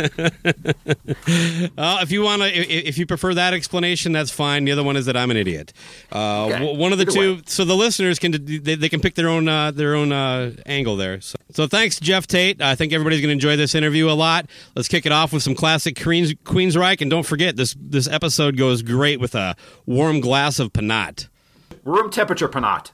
uh, 1.77 1.99
if 2.03 2.11
you 2.11 2.21
want 2.21 2.43
to, 2.43 2.47
if, 2.47 2.85
if, 2.85 2.97
you 2.99 3.07
prefer 3.07 3.33
that 3.33 3.55
explanation, 3.55 4.11
that's 4.11 4.29
fine. 4.29 4.65
The 4.65 4.73
other 4.73 4.83
one 4.83 4.95
is 4.95 5.07
that 5.07 5.17
I'm 5.17 5.31
an 5.31 5.37
idiot. 5.37 5.73
Uh, 6.13 6.45
okay. 6.45 6.59
w- 6.59 6.77
one 6.77 6.91
of 6.91 6.99
the 6.99 7.05
Either 7.05 7.11
two, 7.11 7.35
way. 7.37 7.41
so 7.47 7.65
the 7.65 7.75
listeners 7.75 8.19
can 8.19 8.31
they, 8.45 8.75
they 8.75 8.89
can 8.89 8.99
pick 8.99 9.15
their 9.15 9.27
own 9.27 9.47
uh, 9.47 9.71
their 9.71 9.95
own 9.95 10.11
uh, 10.11 10.51
angle 10.67 10.97
there. 10.97 11.19
So, 11.19 11.37
so 11.49 11.65
thanks, 11.65 11.99
Geoff 11.99 12.27
Tate. 12.27 12.61
I 12.61 12.75
think 12.75 12.93
everybody's 12.93 13.21
going 13.21 13.29
to 13.29 13.33
enjoy 13.33 13.55
this 13.55 13.73
interview 13.73 14.07
a 14.07 14.13
lot. 14.13 14.45
Let's 14.75 14.87
kick 14.87 15.07
it 15.07 15.11
off 15.11 15.33
with 15.33 15.41
some 15.41 15.55
classic 15.55 15.99
Queens 15.99 16.35
Queensryche, 16.35 17.01
and 17.01 17.09
don't 17.09 17.25
forget 17.25 17.55
this 17.55 17.75
this 17.79 18.07
episode 18.07 18.55
goes 18.55 18.83
great 18.83 19.19
with 19.19 19.33
a 19.33 19.55
warm 19.87 20.19
glass 20.19 20.59
of 20.59 20.73
panat. 20.73 21.27
Room 21.83 22.11
temperature 22.11 22.47
Pernod. 22.47 22.91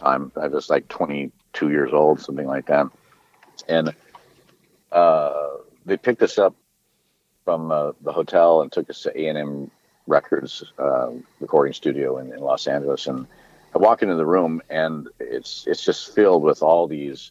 Time. 0.00 0.32
I 0.40 0.48
was 0.48 0.70
like 0.70 0.88
22 0.88 1.70
years 1.70 1.92
old, 1.92 2.20
something 2.20 2.46
like 2.46 2.66
that. 2.66 2.86
And 3.68 3.94
uh, 4.90 5.48
they 5.86 5.96
picked 5.96 6.22
us 6.22 6.38
up 6.38 6.54
from 7.44 7.70
uh, 7.70 7.92
the 8.00 8.12
hotel 8.12 8.62
and 8.62 8.72
took 8.72 8.90
us 8.90 9.02
to 9.02 9.20
A&M 9.20 9.70
Records 10.06 10.64
uh, 10.78 11.10
recording 11.38 11.72
studio 11.72 12.18
in, 12.18 12.32
in, 12.32 12.40
Los 12.40 12.66
Angeles. 12.66 13.06
And 13.06 13.26
I 13.74 13.78
walk 13.78 14.02
into 14.02 14.16
the 14.16 14.26
room, 14.26 14.60
and 14.68 15.08
it's 15.20 15.66
it's 15.68 15.84
just 15.84 16.14
filled 16.14 16.42
with 16.42 16.62
all 16.62 16.88
these 16.88 17.30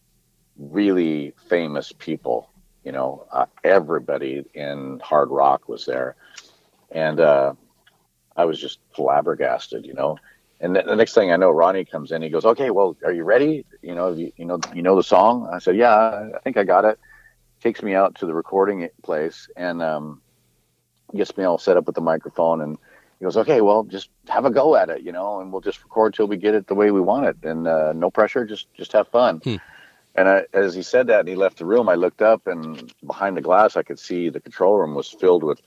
really 0.58 1.34
famous 1.50 1.92
people. 1.92 2.50
You 2.86 2.94
know, 2.94 3.26
uh, 3.32 3.48
everybody 3.64 4.46
in 4.54 5.02
hard 5.04 5.30
rock 5.30 5.68
was 5.68 5.86
there, 5.86 6.16
and 6.90 7.20
uh, 7.20 7.54
I 8.38 8.46
was 8.46 8.62
just 8.62 8.80
flabbergasted. 8.96 9.86
You 9.86 9.96
know, 9.96 10.18
and 10.62 10.75
the, 10.75 10.84
the, 10.84 10.96
next 10.96 11.13
thing 11.13 11.32
I 11.32 11.38
know, 11.38 11.51
Ronnie 11.51 11.86
comes 11.86 12.12
in. 12.12 12.22
He 12.22 12.30
goes, 12.30 12.46
"Okay, 12.46 12.70
well, 12.70 12.98
are 13.04 13.13
you 13.13 13.24
ready? 13.24 13.66
You 13.82 13.96
know, 13.96 14.12
you, 14.12 14.32
you 14.36 14.46
know, 14.46 14.60
you 14.74 14.82
know 14.82 14.96
the 14.96 15.04
song." 15.04 15.50
I 15.51 15.60
said, 15.60 15.75
"Yeah, 15.78 16.30
I 16.36 16.39
think 16.39 16.58
I 16.58 16.63
got 16.63 16.86
it." 16.86 17.00
Takes 17.62 17.82
me 17.82 17.94
out 17.94 18.16
to 18.16 18.25
the 18.25 18.34
recording 18.34 18.89
place 19.04 19.50
and 19.56 19.82
um, 19.82 20.22
gets 21.16 21.36
me 21.38 21.44
all 21.44 21.58
set 21.58 21.78
up 21.78 21.86
with 21.86 21.96
the 21.96 22.01
microphone. 22.01 22.62
And 22.62 22.78
he 23.20 23.25
goes, 23.25 23.38
"Okay, 23.38 23.62
well, 23.62 23.84
just 23.84 24.10
have 24.28 24.46
a 24.46 24.50
go 24.50 24.75
at 24.75 24.89
it, 24.89 25.01
you 25.01 25.12
know, 25.12 25.39
and 25.39 25.51
we'll 25.51 25.62
just 25.62 25.84
record 25.84 26.13
till 26.13 26.28
we 26.28 26.38
get 26.38 26.56
it 26.56 26.68
the 26.68 26.75
way 26.75 26.92
we 26.92 27.01
want 27.01 27.25
it, 27.25 27.38
and 27.44 27.68
uh, 27.68 27.94
no 27.94 28.10
pressure, 28.12 28.46
just 28.46 28.74
just 28.74 28.92
have 28.94 29.08
fun." 29.08 29.38
Hmm. 29.39 29.56
And 30.16 30.28
I, 30.28 30.46
as 30.51 30.74
he 30.74 30.82
said 30.82 31.08
that, 31.08 31.22
and 31.22 31.30
he 31.30 31.36
left 31.36 31.60
the 31.60 31.66
room, 31.66 31.88
I 31.88 31.96
looked 31.96 32.22
up, 32.22 32.48
and 32.48 32.94
behind 33.06 33.38
the 33.38 33.42
glass, 33.42 33.78
I 33.78 33.84
could 33.84 34.00
see 34.00 34.28
the 34.28 34.42
control 34.42 34.78
room 34.78 34.96
was 34.96 35.08
filled 35.08 35.44
with 35.44 35.62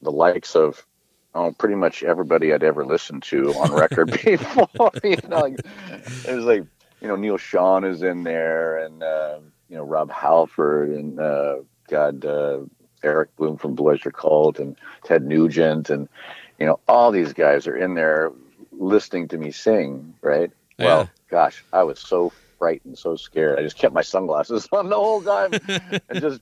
the 0.00 0.12
likes 0.12 0.56
of 0.56 0.86
oh, 1.34 1.52
pretty 1.52 1.74
much 1.74 2.02
everybody 2.02 2.52
I'd 2.52 2.62
ever 2.62 2.84
listened 2.84 3.22
to 3.24 3.52
on 3.54 3.72
record 3.72 4.10
before. 4.24 4.90
you 5.04 5.16
know, 5.28 5.40
like, 5.40 5.60
it 6.26 6.34
was 6.34 6.44
like 6.44 6.64
you 7.00 7.08
know 7.08 7.16
Neal 7.16 7.38
Schon 7.38 7.84
is 7.84 8.02
in 8.02 8.24
there, 8.24 8.78
and 8.78 9.02
uh, 9.02 9.38
you 9.68 9.76
know 9.76 9.84
Rob 9.84 10.10
Halford, 10.10 10.90
and 10.90 11.18
uh, 11.18 11.56
God 11.88 12.24
uh, 12.24 12.60
Eric 13.02 13.34
Bloom 13.36 13.56
from 13.56 13.76
Oyster 13.80 14.10
Cult, 14.10 14.58
and 14.58 14.76
Ted 15.04 15.24
Nugent, 15.24 15.90
and 15.90 16.08
you 16.58 16.66
know 16.66 16.80
all 16.88 17.10
these 17.10 17.32
guys 17.32 17.66
are 17.66 17.76
in 17.76 17.94
there 17.94 18.32
listening 18.72 19.28
to 19.28 19.38
me 19.38 19.50
sing. 19.50 20.14
Right? 20.22 20.50
Yeah. 20.78 20.86
Well, 20.86 21.10
gosh, 21.28 21.64
I 21.72 21.82
was 21.82 21.98
so 21.98 22.32
frightened, 22.58 22.98
so 22.98 23.16
scared. 23.16 23.58
I 23.58 23.62
just 23.62 23.78
kept 23.78 23.94
my 23.94 24.02
sunglasses 24.02 24.68
on 24.72 24.88
the 24.88 24.96
whole 24.96 25.22
time 25.22 25.52
and 26.08 26.20
just 26.20 26.40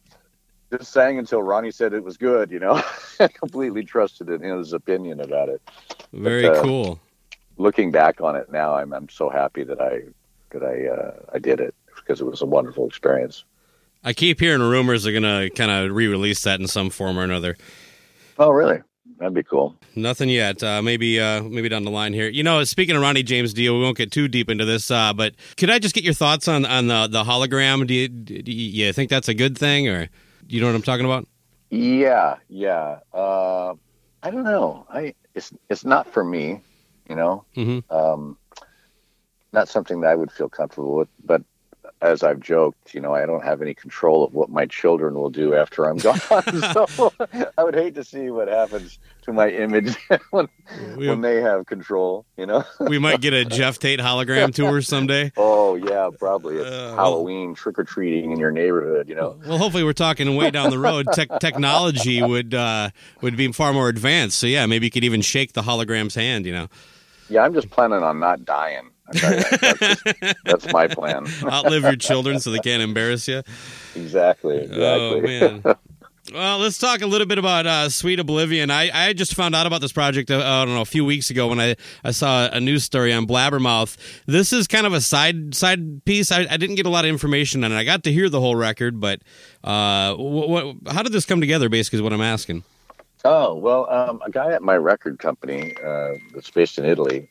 just 0.71 0.93
sang 0.93 1.19
until 1.19 1.43
Ronnie 1.43 1.71
said 1.71 1.93
it 1.93 2.05
was 2.05 2.17
good. 2.17 2.51
You 2.51 2.59
know, 2.61 2.83
I 3.21 3.29
completely 3.29 3.85
trusted 3.85 4.29
in 4.29 4.41
his 4.43 4.73
opinion 4.73 5.21
about 5.21 5.49
it. 5.49 5.63
Very 6.13 6.43
But, 6.43 6.59
uh, 6.59 6.63
cool. 6.63 7.01
Looking 7.57 7.91
back 7.91 8.21
on 8.21 8.37
it 8.37 8.51
now, 8.53 8.77
I'm 8.77 8.93
I'm 8.93 9.09
so 9.09 9.29
happy 9.29 9.65
that 9.65 9.81
I 9.81 10.03
that 10.51 10.63
I 10.63 10.87
uh, 10.87 11.13
I 11.35 11.39
did 11.39 11.61
it 11.61 11.75
because 11.97 12.21
it 12.21 12.25
was 12.25 12.41
a 12.41 12.47
wonderful 12.47 12.87
experience. 12.87 13.45
I 14.05 14.13
keep 14.13 14.39
hearing 14.39 14.63
rumors 14.63 15.03
they're 15.03 15.13
gonna 15.13 15.51
kind 15.51 15.71
of 15.71 15.95
re-release 15.95 16.43
that 16.45 16.61
in 16.61 16.69
some 16.69 16.89
form 16.91 17.19
or 17.19 17.25
another. 17.25 17.57
Oh, 18.39 18.51
really? 18.51 18.81
That'd 19.19 19.35
be 19.35 19.43
cool. 19.43 19.75
Nothing 19.97 20.29
yet. 20.29 20.63
Uh, 20.63 20.81
maybe 20.81 21.19
uh, 21.19 21.43
maybe 21.43 21.69
down 21.69 21.85
the 21.85 21.91
line 21.91 22.13
here. 22.13 22.29
You 22.29 22.45
know, 22.45 22.63
speaking 22.63 22.95
of 22.95 23.03
Ronnie 23.03 23.25
James 23.25 23.53
Dio, 23.53 23.77
we 23.77 23.83
won't 23.83 23.97
get 23.97 24.13
too 24.13 24.29
deep 24.29 24.49
into 24.49 24.65
this, 24.65 24.91
uh, 24.93 25.13
but 25.13 25.35
could 25.57 25.71
I 25.71 25.81
just 25.81 25.95
get 25.95 26.05
your 26.05 26.15
thoughts 26.15 26.47
on 26.47 26.65
on 26.65 26.87
the 26.87 27.09
the 27.09 27.25
hologram? 27.25 27.85
Do 27.87 27.95
you, 27.95 28.09
do 28.09 28.35
you 28.53 28.87
you 28.87 28.93
think 28.93 29.11
that's 29.11 29.29
a 29.29 29.35
good 29.35 29.59
thing, 29.59 29.89
or 29.89 30.09
you 30.49 30.61
know 30.61 30.67
what 30.67 30.77
I'm 30.77 30.83
talking 30.83 31.07
about? 31.07 31.29
Yeah, 31.71 32.37
yeah. 32.49 33.01
Uh, 33.13 33.75
I 34.23 34.31
don't 34.31 34.45
know. 34.45 34.87
I 34.91 35.15
it's 35.35 35.53
it's 35.69 35.85
not 35.85 36.07
for 36.09 36.25
me, 36.25 36.61
you 37.09 37.17
know. 37.17 37.45
hmm 37.55 37.81
Um, 37.91 38.39
not 39.53 39.69
something 39.69 40.01
that 40.01 40.11
I 40.11 40.15
would 40.17 40.33
feel 40.33 40.49
comfortable 40.49 40.97
with. 40.97 41.09
But 41.25 41.43
as 42.01 42.23
I've 42.23 42.41
joked, 42.41 42.95
you 42.95 43.01
know, 43.01 43.15
I 43.15 43.27
don't 43.27 43.43
have 43.45 43.61
any 43.61 43.75
control 43.75 44.25
of 44.25 44.33
what 44.35 44.51
my 44.51 44.67
children 44.67 45.15
will 45.15 45.31
do 45.31 45.55
after 45.55 45.85
I'm 45.85 45.97
gone. 45.97 46.19
so 46.73 47.13
I 47.57 47.65
would 47.65 47.75
hate 47.75 47.95
to 47.97 48.05
see 48.05 48.31
what 48.31 48.49
happens 48.49 48.99
to 49.23 49.33
my 49.33 49.49
image 49.51 49.97
when 50.31 50.49
We, 50.97 51.09
when 51.09 51.21
they 51.23 51.41
have 51.41 51.67
control. 51.67 52.25
You 52.37 52.47
know. 52.47 52.65
we 52.81 52.99
might 52.99 53.21
get 53.21 53.33
a 53.35 53.45
Geoff 53.45 53.79
Tate 53.79 53.99
hologram 54.01 54.55
tour 54.55 54.81
someday. 54.81 55.33
Oh 55.37 55.75
yeah, 55.75 56.09
probably 56.19 56.57
it's 56.57 56.67
Uh, 56.67 56.71
well- 56.71 56.97
Halloween 56.97 57.55
trick 57.55 57.79
or 57.79 57.85
treating 57.85 58.31
in 58.33 58.39
your 58.39 58.53
neighborhood. 58.53 59.09
You 59.09 59.17
know. 59.17 59.41
Well, 59.47 59.59
hopefully, 59.59 59.83
we're 59.85 59.93
talking 59.93 60.35
way 60.37 60.51
down 60.51 60.71
the 60.71 60.79
road. 60.79 61.07
Tech 61.13 61.29
technology 61.41 62.23
would 62.23 62.55
uh, 62.55 62.91
would 63.23 63.37
be 63.37 63.51
far 63.53 63.73
more 63.73 63.89
advanced. 63.89 64.39
So 64.39 64.47
yeah, 64.47 64.67
maybe 64.67 64.87
you 64.87 64.91
could 64.91 65.05
even 65.05 65.21
shake 65.21 65.53
the 65.53 65.63
hologram's 65.63 66.15
hand. 66.15 66.47
You 66.47 66.53
know, 66.53 66.69
Yeah, 67.29 67.43
I'm 67.45 67.55
just 67.55 67.71
planning 67.71 68.03
on 68.03 68.21
not 68.21 68.45
dying. 68.45 68.91
I 69.09 69.13
tell 69.19 69.35
you, 69.37 69.43
that's, 69.43 69.79
just- 70.03 70.37
that's 70.45 70.73
my 70.73 70.87
plan. 70.87 71.27
outlive 71.45 71.83
your 71.83 71.97
children 71.97 72.41
so 72.41 72.51
they 72.51 72.59
can't 72.59 72.83
embarrass 72.83 73.27
you. 73.29 73.43
exactly. 73.97 74.59
Exactly. 74.59 74.81
Oh 74.81 75.21
man. 75.21 75.63
Well, 76.33 76.59
let's 76.59 76.77
talk 76.77 77.01
a 77.01 77.07
little 77.07 77.27
bit 77.27 77.39
about 77.39 77.67
uh, 77.67 77.89
Sweet 77.89 78.21
Oblivion. 78.21 78.71
I, 78.71 78.91
I 79.09 79.13
just 79.15 79.35
found 79.35 79.55
out 79.55 79.67
about 79.67 79.81
this 79.81 79.93
project, 79.93 80.31
uh, 80.31 80.37
I 80.37 80.65
don't 80.67 80.75
know, 80.75 80.83
a 80.83 80.85
few 80.85 81.03
weeks 81.07 81.31
ago 81.31 81.49
when 81.49 81.59
I, 81.59 81.75
I 82.05 82.11
saw 82.11 82.51
a 82.53 82.61
news 82.61 82.85
story 82.85 83.15
on 83.15 83.27
Blabbermouth. 83.27 83.97
This 84.27 84.53
is 84.53 84.67
kind 84.67 84.87
of 84.87 84.93
a 84.93 85.01
side 85.01 85.55
side 85.55 86.05
piece. 86.05 86.31
I, 86.31 86.41
I 86.51 86.59
didn't 86.59 86.75
get 86.77 86.85
a 86.85 86.91
lot 86.91 87.07
of 87.07 87.09
information 87.09 87.65
on 87.65 87.73
it. 87.73 87.77
I 87.77 87.85
got 87.85 88.05
to 88.05 88.13
hear 88.13 88.29
the 88.29 88.41
whole 88.41 88.57
record, 88.57 89.01
but 89.01 89.23
uh, 89.65 90.15
what, 90.17 90.51
what, 90.51 90.77
how 90.89 91.03
did 91.03 91.13
this 91.13 91.25
come 91.25 91.41
together? 91.41 91.71
Basically, 91.71 91.97
is 91.97 92.03
what 92.03 92.13
I'm 92.13 92.21
asking. 92.21 92.63
Oh 93.25 93.55
well, 93.55 93.89
um, 93.91 94.21
a 94.25 94.31
guy 94.31 94.53
at 94.53 94.63
my 94.63 94.77
record 94.77 95.19
company 95.19 95.75
uh, 95.83 96.13
that's 96.35 96.51
based 96.51 96.79
in 96.79 96.85
Italy. 96.85 97.29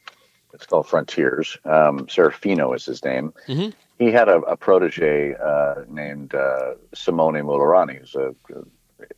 It's 0.57 0.65
called 0.65 0.87
Frontiers. 0.87 1.55
Um, 1.65 2.07
Serafino 2.07 2.75
is 2.75 2.83
his 2.83 3.05
name. 3.05 3.31
Mhm. 3.47 3.73
He 3.99 4.11
had 4.11 4.27
a, 4.27 4.37
a 4.39 4.57
protege 4.57 5.35
uh, 5.35 5.83
named 5.87 6.33
uh, 6.33 6.73
Simone 6.95 7.35
Mularoni, 7.35 7.99
who's 7.99 8.15
a, 8.15 8.33
a 8.55 8.63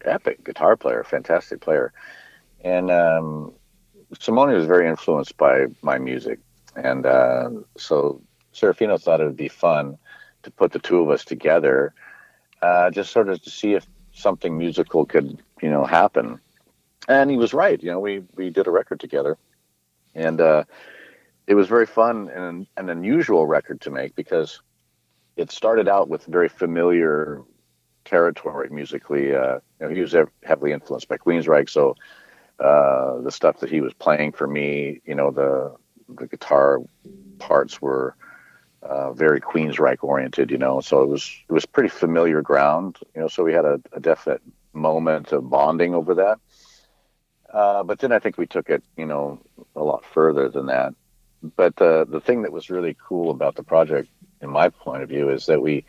epic 0.03 0.43
guitar 0.43 0.75
player, 0.75 1.01
fantastic 1.05 1.62
player, 1.62 1.93
and 2.62 2.91
um, 2.91 3.53
Simone 4.19 4.51
was 4.51 4.65
very 4.65 4.89
influenced 4.89 5.38
by 5.38 5.67
my 5.81 5.98
music, 5.98 6.39
and 6.75 7.05
uh, 7.05 7.50
so 7.77 8.22
Serafino 8.53 9.01
thought 9.01 9.22
it 9.22 9.25
would 9.25 9.38
be 9.38 9.48
fun 9.48 9.98
to 10.43 10.51
put 10.51 10.74
the 10.74 10.79
two 10.79 11.00
of 11.00 11.10
us 11.10 11.24
together, 11.24 11.93
uh, 12.62 12.89
just 12.91 13.12
sort 13.13 13.29
of 13.29 13.41
to 13.43 13.50
see 13.50 13.75
if 13.75 13.88
something 14.12 14.58
musical 14.58 15.05
could, 15.05 15.41
you 15.62 15.69
know, 15.69 15.86
happen 15.86 16.41
and 17.08 17.31
he 17.31 17.38
was 17.38 17.53
right. 17.53 17.81
You 17.81 17.91
know, 17.91 18.00
we 18.00 18.24
we 18.36 18.50
did 18.50 18.67
a 18.67 18.72
record 18.72 19.00
together, 19.00 19.38
and 20.14 20.40
uh, 20.42 20.64
it 21.50 21.55
was 21.55 21.68
very 21.68 21.88
fun 21.88 22.29
and 22.29 22.68
an 22.77 22.90
unusual 22.90 23.48
record 23.48 23.81
to 23.81 23.90
make 23.90 24.16
because 24.16 24.62
it 25.35 25.51
started 25.51 25.88
out 25.88 26.07
with 26.07 26.24
very 26.25 26.48
familiar 26.48 27.42
territory 28.05 28.70
musically. 28.70 29.35
Uh, 29.35 29.55
you 29.79 29.88
know, 29.88 29.90
he 29.90 30.00
was 30.00 30.16
heavily 30.44 30.72
influenced 30.72 31.07
by 31.07 31.18
Queensryche, 31.18 31.72
so 31.72 31.96
uh, 32.59 33.20
the 33.22 33.31
stuff 33.31 33.59
that 33.62 33.70
he 33.72 33.81
was 33.81 33.96
playing 33.96 34.31
for 34.31 34.46
me, 34.46 35.01
you 35.05 35.16
know, 35.16 35.31
the 35.31 35.75
the 36.07 36.27
guitar 36.27 36.79
parts 37.40 37.81
were 37.81 38.16
uh, 38.83 39.12
very 39.14 39.42
Queensryche 39.42 40.03
oriented. 40.03 40.51
You 40.51 40.59
know, 40.59 40.81
so 40.81 41.01
it 41.01 41.07
was 41.07 41.35
it 41.50 41.53
was 41.53 41.66
pretty 41.66 41.90
familiar 41.90 42.44
ground. 42.44 43.00
You 43.16 43.22
know, 43.22 43.27
so 43.27 43.44
we 43.44 43.53
had 43.53 43.66
a, 43.66 43.81
a 43.92 44.00
definite 44.00 44.44
moment 44.74 45.31
of 45.31 45.50
bonding 45.50 45.96
over 45.96 46.14
that. 46.14 46.38
Uh, 47.51 47.81
but 47.81 47.98
then 47.98 48.12
I 48.12 48.20
think 48.20 48.38
we 48.38 48.46
took 48.46 48.70
it, 48.70 48.83
you 48.96 49.07
know, 49.07 49.40
a 49.75 49.81
lot 49.81 50.05
further 50.05 50.48
than 50.50 50.68
that. 50.68 50.94
But 51.42 51.75
the 51.75 52.06
the 52.10 52.20
thing 52.22 52.44
that 52.44 52.52
was 52.52 52.70
really 52.70 52.96
cool 53.08 53.32
about 53.32 53.56
the 53.56 53.64
project, 53.64 54.10
in 54.42 54.50
my 54.50 54.70
point 54.70 55.04
of 55.04 55.10
view, 55.10 55.30
is 55.30 55.46
that 55.48 55.62
we 55.62 55.86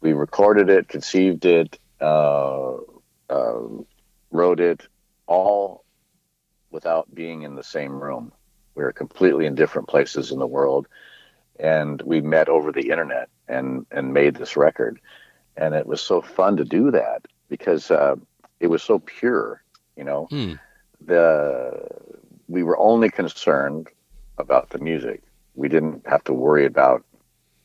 we 0.00 0.12
recorded 0.12 0.68
it, 0.70 0.88
conceived 0.88 1.44
it, 1.44 1.78
uh, 2.00 2.76
uh, 3.30 3.60
wrote 4.30 4.60
it, 4.60 4.86
all 5.26 5.84
without 6.70 7.12
being 7.14 7.42
in 7.42 7.54
the 7.54 7.62
same 7.62 7.92
room. 8.00 8.32
We 8.74 8.82
were 8.84 8.92
completely 8.92 9.46
in 9.46 9.54
different 9.54 9.88
places 9.88 10.30
in 10.32 10.38
the 10.38 10.46
world, 10.46 10.86
and 11.58 12.00
we 12.02 12.20
met 12.20 12.48
over 12.48 12.72
the 12.72 12.90
internet 12.90 13.28
and 13.48 13.86
and 13.90 14.12
made 14.12 14.36
this 14.36 14.56
record. 14.56 15.00
And 15.56 15.74
it 15.74 15.86
was 15.86 16.00
so 16.00 16.20
fun 16.20 16.56
to 16.56 16.64
do 16.64 16.90
that 16.92 17.26
because 17.48 17.90
uh, 17.90 18.16
it 18.60 18.68
was 18.68 18.82
so 18.82 18.98
pure, 18.98 19.62
you 19.96 20.04
know 20.04 20.30
Hmm. 20.30 20.54
the 21.00 21.88
we 22.48 22.62
were 22.62 22.78
only 22.78 23.10
concerned 23.10 23.88
about 24.38 24.70
the 24.70 24.78
music. 24.78 25.22
We 25.54 25.68
didn't 25.68 26.06
have 26.06 26.24
to 26.24 26.32
worry 26.32 26.66
about 26.66 27.04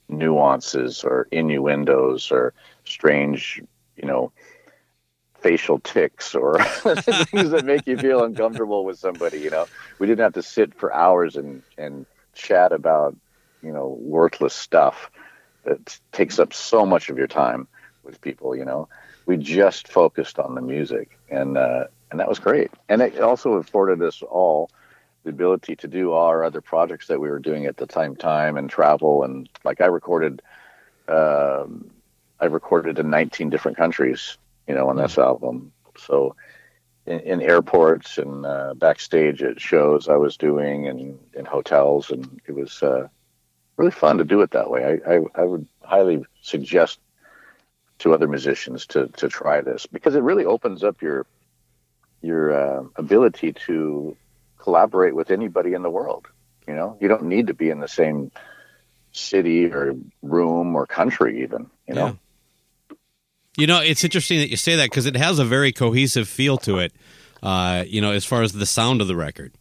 nuances 0.10 1.04
or 1.04 1.28
innuendos 1.32 2.32
or 2.32 2.54
strange, 2.86 3.62
you 3.96 4.08
know, 4.08 4.32
facial 5.42 5.80
ticks 5.80 6.36
or 6.36 6.60
things 7.32 7.52
that 7.52 7.64
make 7.66 7.88
you 7.88 7.98
feel 8.00 8.24
uncomfortable 8.24 8.86
with 8.86 9.00
somebody. 9.00 9.40
You 9.40 9.50
know, 9.52 9.68
we 10.00 10.08
didn't 10.08 10.24
have 10.24 10.34
to 10.34 10.44
sit 10.44 10.76
for 10.76 10.94
hours 10.94 11.36
and 11.36 11.64
and 11.78 12.06
chat 12.34 12.72
about 12.74 13.16
you 13.62 13.72
know 13.74 13.98
worthless 14.00 14.56
stuff 14.56 15.12
that 15.66 16.00
takes 16.12 16.40
up 16.40 16.54
so 16.54 16.86
much 16.86 17.10
of 17.10 17.18
your 17.18 17.28
time 17.28 17.68
with 18.04 18.22
people. 18.22 18.56
You 18.56 18.66
know, 18.66 18.90
we 19.26 19.38
just 19.38 19.88
focused 19.90 20.40
on 20.40 20.56
the 20.56 20.62
music 20.62 21.20
and. 21.30 21.58
uh 21.58 21.86
and 22.12 22.20
that 22.22 22.30
was 22.30 22.40
great. 22.40 22.72
And 22.90 23.02
it 23.02 23.20
also 23.20 23.54
afforded 23.54 24.02
us 24.02 24.22
all 24.22 24.72
the 25.24 25.30
ability 25.30 25.76
to 25.78 25.88
do 25.88 26.12
all 26.12 26.28
our 26.28 26.44
other 26.44 26.62
projects 26.62 27.08
that 27.08 27.20
we 27.20 27.30
were 27.30 27.40
doing 27.40 27.66
at 27.66 27.78
the 27.78 27.88
same 27.94 28.16
time 28.16 28.58
and 28.58 28.70
travel. 28.70 29.24
And 29.24 29.50
like 29.64 29.82
I 29.82 29.88
recorded, 29.88 30.42
um, 31.08 31.90
I 32.40 32.46
recorded 32.46 33.00
in 33.00 33.10
19 33.10 33.50
different 33.50 33.78
countries, 33.78 34.38
you 34.68 34.76
know, 34.76 34.90
on 34.90 34.96
this 34.96 35.18
album. 35.18 35.72
So 35.98 36.36
in, 37.06 37.20
in 37.22 37.42
airports 37.42 38.18
and 38.18 38.46
uh, 38.46 38.74
backstage 38.76 39.42
at 39.42 39.60
shows 39.60 40.08
I 40.08 40.16
was 40.16 40.38
doing 40.38 40.88
and 40.88 41.20
in 41.34 41.46
hotels, 41.46 42.12
and 42.12 42.40
it 42.46 42.54
was 42.54 42.84
uh, 42.84 43.08
really 43.78 43.92
fun 43.92 44.18
to 44.18 44.24
do 44.24 44.42
it 44.42 44.52
that 44.52 44.70
way. 44.70 45.02
I, 45.06 45.16
I, 45.16 45.20
I 45.36 45.44
would 45.44 45.68
highly 45.84 46.24
suggest 46.42 47.00
to 48.00 48.14
other 48.14 48.28
musicians 48.28 48.86
to 48.88 49.08
to 49.18 49.28
try 49.28 49.62
this 49.62 49.88
because 49.88 50.16
it 50.16 50.22
really 50.22 50.46
opens 50.46 50.84
up 50.84 51.02
your 51.02 51.26
your 52.22 52.54
uh, 52.54 52.84
ability 52.96 53.54
to 53.54 54.16
collaborate 54.68 55.16
with 55.16 55.32
anybody 55.32 55.74
in 55.74 55.82
the 55.82 55.90
world. 55.90 56.28
You 56.68 56.76
know, 56.76 56.98
you 57.00 57.08
don't 57.08 57.24
need 57.24 57.48
to 57.48 57.54
be 57.54 57.70
in 57.70 57.80
the 57.80 57.88
same 57.88 58.32
city 59.14 59.68
or 59.68 59.96
room 60.22 60.76
or 60.76 60.86
country, 60.86 61.44
even. 61.44 61.70
You 61.88 61.96
know, 61.96 62.06
Yeah. 62.08 62.98
You 63.60 63.66
know, 63.66 63.82
it's 63.82 64.04
interesting 64.04 64.40
that 64.40 64.50
you 64.50 64.58
say 64.58 64.76
that 64.76 64.90
because 64.90 65.06
it 65.06 65.16
has 65.16 65.40
a 65.40 65.46
very 65.46 65.72
cohesive 65.72 66.28
feel 66.28 66.58
to 66.58 66.80
it. 66.80 66.92
Uh, 67.42 67.86
you 67.88 68.02
know, 68.02 68.12
as 68.12 68.26
far 68.26 68.42
as 68.42 68.52
the 68.52 68.66
sound 68.66 69.00
of 69.00 69.08
the 69.08 69.16
record. 69.16 69.54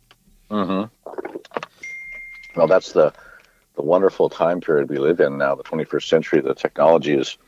Uh-huh. 0.51 0.89
Well, 2.57 2.67
that's 2.67 2.93
the 2.93 3.13
the 3.77 3.83
wonderful 3.83 4.29
time 4.29 4.61
period 4.61 4.91
we 4.91 4.99
live 4.99 5.21
in 5.21 5.39
now, 5.39 5.55
the 5.55 5.63
21st 5.63 6.09
century. 6.09 6.41
The 6.41 6.55
technology 6.55 7.15
is 7.15 7.39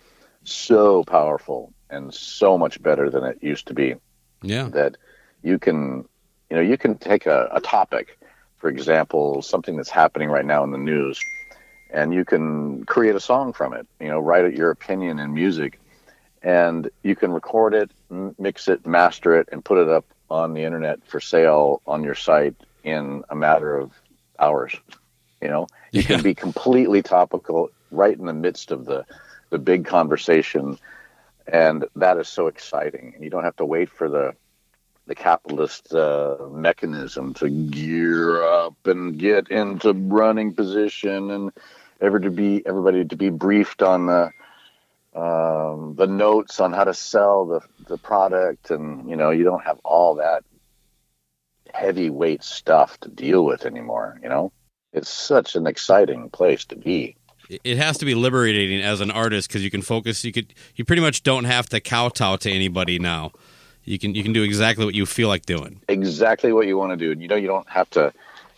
so 0.45 1.03
powerful 1.03 1.73
and 1.91 2.15
so 2.15 2.57
much 2.57 2.81
better 2.81 3.11
than 3.11 3.25
it 3.25 3.39
used 3.43 3.67
to 3.67 3.75
be. 3.75 3.97
Yeah. 4.43 4.69
that 4.69 4.97
you 5.43 5.59
can 5.59 6.05
you 6.51 6.57
know, 6.57 6.63
you 6.63 6.79
can 6.79 6.97
take 6.97 7.27
a, 7.27 7.49
a 7.53 7.61
topic, 7.61 8.19
for 8.59 8.69
example, 8.69 9.43
something 9.43 9.77
that's 9.77 9.91
happening 9.91 10.31
right 10.31 10.45
now 10.45 10.65
in 10.65 10.71
the 10.71 10.79
news, 10.79 11.21
and 11.91 12.13
you 12.13 12.25
can 12.25 12.85
create 12.85 13.15
a 13.15 13.21
song 13.21 13.53
from 13.53 13.75
it. 13.75 13.87
You 14.01 14.09
know, 14.09 14.19
write 14.19 14.55
your 14.55 14.71
opinion 14.71 15.19
in 15.19 15.35
music, 15.35 15.81
and 16.43 16.91
you 17.03 17.15
can 17.15 17.33
record 17.33 17.75
it, 17.75 17.91
mix 18.39 18.69
it, 18.69 18.87
master 18.87 19.39
it, 19.39 19.49
and 19.53 19.65
put 19.65 19.79
it 19.79 19.89
up 19.89 20.07
on 20.31 20.55
the 20.55 20.63
internet 20.63 21.05
for 21.07 21.21
sale 21.21 21.83
on 21.87 22.03
your 22.03 22.15
site 22.15 22.55
in 22.85 23.23
a 23.31 23.37
matter 23.37 23.77
of 23.77 23.93
hours. 24.39 24.75
You 25.41 25.49
know, 25.49 25.67
you 25.93 26.01
yeah. 26.01 26.07
can 26.07 26.23
be 26.23 26.35
completely 26.35 27.03
topical 27.03 27.71
right 27.91 28.17
in 28.17 28.27
the 28.27 28.35
midst 28.35 28.71
of 28.71 28.85
the 28.85 29.05
the 29.51 29.59
big 29.59 29.87
conversation, 29.87 30.79
and 31.47 31.87
that 31.97 32.19
is 32.19 32.29
so 32.29 32.49
exciting. 32.49 33.13
And 33.15 33.25
you 33.25 33.31
don't 33.31 33.45
have 33.45 33.57
to 33.57 33.65
wait 33.65 33.89
for 33.89 34.09
the 34.09 34.35
the 35.09 35.15
capitalist 35.15 35.93
uh, 35.93 36.37
mechanism 36.51 37.35
to 37.35 37.49
gear 37.49 38.43
up 38.45 38.75
and 38.87 39.19
get 39.19 39.49
into 39.49 39.93
running 39.93 40.55
position 40.55 41.31
and 41.31 41.51
ever 42.01 42.21
to 42.21 42.31
be 42.31 42.65
everybody 42.67 43.05
to 43.05 43.17
be 43.17 43.31
briefed 43.31 43.83
on 43.83 44.07
the 44.07 44.31
um, 45.15 45.97
the 45.97 46.07
notes 46.07 46.61
on 46.61 46.73
how 46.73 46.85
to 46.85 46.95
sell 46.95 47.47
the 47.47 47.61
the 47.89 47.99
product. 47.99 48.71
And 48.71 49.09
you 49.09 49.17
know 49.17 49.31
you 49.31 49.45
don't 49.45 49.65
have 49.65 49.81
all 49.83 50.15
that 50.17 50.45
heavyweight 51.75 52.43
stuff 52.43 52.99
to 53.01 53.09
deal 53.09 53.45
with 53.45 53.67
anymore 53.67 54.19
you 54.23 54.29
know? 54.29 54.53
It's 54.93 55.11
such 55.11 55.55
an 55.55 55.67
exciting 55.67 56.31
place 56.31 56.65
to 56.67 56.77
be. 56.77 57.15
It 57.49 57.77
has 57.77 57.99
to 57.99 58.07
be 58.07 58.15
liberating 58.15 58.81
as 58.81 59.01
an 59.01 59.11
artist 59.11 59.49
because 59.49 59.63
you 59.63 59.71
can 59.71 59.83
focus 59.83 60.25
you 60.25 60.33
could 60.33 60.55
you 60.77 60.85
pretty 60.85 61.03
much 61.03 61.23
don't 61.23 61.45
have 61.45 61.69
to 61.71 61.81
kowtow 61.81 62.37
to 62.37 62.51
anybody 62.51 62.99
now 62.99 63.33
you 63.89 63.99
can 63.99 64.15
you 64.15 64.23
can 64.23 64.33
do 64.33 64.43
exactly 64.43 64.85
what 64.85 64.95
you 64.95 65.07
feel 65.07 65.29
like 65.29 65.47
doing. 65.47 65.81
Exactly 65.89 66.53
what 66.53 66.67
you 66.67 66.77
want 66.77 66.93
to 66.93 66.97
do 66.97 67.11
and 67.13 67.23
you 67.23 67.29
know 67.29 67.37
you 67.37 67.47
don't 67.47 67.69
have 67.69 67.89
to 67.91 68.13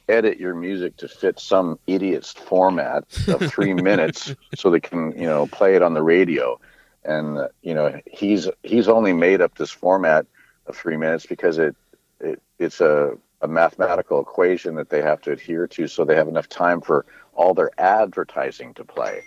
edit 0.09 0.39
your 0.39 0.55
music 0.55 0.97
to 0.97 1.07
fit 1.07 1.39
some 1.39 1.79
idiot's 1.87 2.33
format 2.33 3.05
of 3.29 3.41
three 3.53 3.75
minutes 3.91 4.35
so 4.57 4.71
they 4.71 4.81
can 4.81 5.13
you 5.13 5.27
know 5.27 5.47
play 5.47 5.77
it 5.77 5.83
on 5.83 5.95
the 5.95 6.03
radio. 6.03 6.61
And 7.05 7.39
uh, 7.39 7.49
you 7.63 7.75
know 7.75 8.01
he's 8.07 8.49
he's 8.63 8.89
only 8.89 9.13
made 9.13 9.41
up 9.41 9.57
this 9.57 9.71
format 9.71 10.27
of 10.67 10.77
three 10.77 10.97
minutes 10.97 11.27
because 11.27 11.59
it, 11.59 11.77
it 12.21 12.43
it's 12.59 12.81
a, 12.81 13.17
a 13.41 13.49
mathematical 13.49 14.21
equation 14.21 14.75
that 14.75 14.91
they 14.91 15.01
have 15.01 15.21
to 15.23 15.33
adhere 15.33 15.67
to 15.69 15.87
so 15.87 16.05
they 16.05 16.17
have 16.17 16.29
enough 16.29 16.49
time 16.49 16.81
for 16.81 17.07
all 17.35 17.55
their 17.55 17.71
advertising 17.79 18.75
to 18.75 18.85
play 18.85 19.23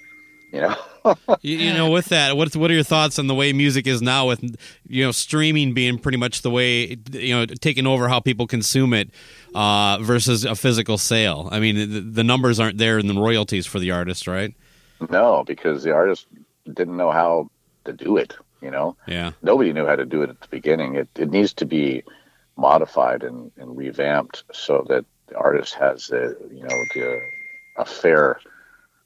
you 0.54 0.62
know? 0.62 0.76
You, 1.42 1.58
you, 1.58 1.74
know 1.74 1.90
with 1.90 2.06
that 2.06 2.38
what 2.38 2.56
what 2.56 2.72
are 2.72 2.74
your 2.74 2.84
thoughts 2.84 3.20
on 3.20 3.28
the 3.28 3.36
way 3.36 3.52
music 3.52 3.88
is 3.88 4.02
now 4.02 4.26
with 4.26 4.42
you 4.88 5.04
know 5.04 5.12
streaming 5.12 5.74
being 5.74 6.00
pretty 6.00 6.18
much 6.18 6.44
the 6.44 6.50
way 6.50 6.96
you 7.12 7.36
know 7.36 7.46
taking 7.46 7.86
over 7.86 8.08
how 8.08 8.22
people 8.22 8.48
consume 8.48 8.94
it 8.94 9.10
uh, 9.54 9.98
versus 10.00 10.46
a 10.46 10.56
physical 10.56 10.98
sale? 10.98 11.50
I 11.52 11.60
mean 11.60 11.76
the, 11.76 12.00
the 12.00 12.24
numbers 12.24 12.58
aren't 12.58 12.78
there 12.78 13.00
in 13.00 13.08
the 13.08 13.14
royalties 13.16 13.66
for 13.66 13.80
the 13.80 13.92
artist 13.92 14.28
right? 14.28 14.56
No 15.10 15.44
because 15.46 15.84
the 15.84 15.92
artist 15.92 16.26
didn't 16.72 16.96
know 16.96 17.12
how 17.12 17.50
to 17.84 17.92
do 17.92 18.16
it 18.16 18.38
you 18.64 18.72
know? 18.72 18.96
Yeah. 19.08 19.34
Nobody 19.42 19.74
knew 19.74 19.86
how 19.86 19.98
to 19.98 20.06
do 20.06 20.22
it 20.22 20.30
at 20.30 20.40
the 20.40 20.48
beginning. 20.48 20.96
It, 20.96 21.10
it 21.16 21.30
needs 21.30 21.54
to 21.56 21.66
be 21.66 22.04
modified 22.56 23.24
and, 23.24 23.52
and 23.58 23.76
revamped 23.76 24.46
so 24.54 24.86
that 24.88 25.06
the 25.28 25.36
artist 25.36 25.74
has 25.74 26.10
a 26.12 26.36
you 26.52 26.62
know 26.62 26.84
the, 26.94 27.20
a 27.78 27.86
fair 27.86 28.40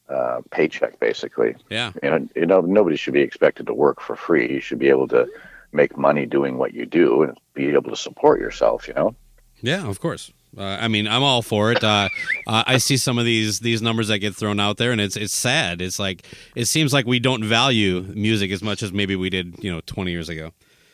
uh, 0.10 0.42
paycheck, 0.52 1.00
basically. 1.00 1.56
Yeah. 1.70 1.92
You 2.02 2.10
know, 2.10 2.28
you 2.36 2.46
know, 2.46 2.62
nobody 2.62 2.96
should 2.96 3.14
be 3.14 3.22
expected 3.22 3.68
to 3.68 3.74
work 3.74 4.02
for 4.02 4.16
free. 4.16 4.52
You 4.52 4.62
should 4.62 4.80
be 4.80 4.90
able 4.90 5.08
to 5.10 5.28
make 5.72 5.98
money 5.98 6.26
doing 6.26 6.58
what 6.58 6.74
you 6.74 6.86
do 6.86 7.24
and 7.24 7.38
be 7.54 7.70
able 7.70 7.90
to 7.92 7.96
support 7.96 8.40
yourself. 8.40 8.88
You 8.88 8.94
know. 8.94 9.16
Yeah, 9.62 9.88
of 9.88 10.00
course. 10.00 10.32
Uh, 10.58 10.64
I 10.64 10.88
mean, 10.88 11.08
I'm 11.08 11.24
all 11.24 11.42
for 11.42 11.72
it. 11.72 11.84
Uh, 11.84 12.10
uh, 12.48 12.64
I 12.66 12.78
see 12.78 12.98
some 12.98 13.18
of 13.18 13.26
these 13.26 13.60
these 13.60 13.82
numbers 13.82 14.08
that 14.08 14.20
get 14.20 14.36
thrown 14.36 14.60
out 14.60 14.78
there, 14.78 14.92
and 14.92 15.02
it's 15.02 15.16
it's 15.16 15.36
sad. 15.36 15.82
It's 15.82 16.00
like 16.00 16.26
it 16.56 16.66
seems 16.66 16.94
like 16.94 17.06
we 17.06 17.20
don't 17.20 17.44
value 17.44 18.02
music 18.14 18.52
as 18.52 18.64
much 18.64 18.82
as 18.82 18.92
maybe 18.92 19.16
we 19.16 19.30
did, 19.30 19.56
you 19.64 19.72
know, 19.72 19.82
20 19.86 20.12
years 20.12 20.30
ago. 20.30 20.52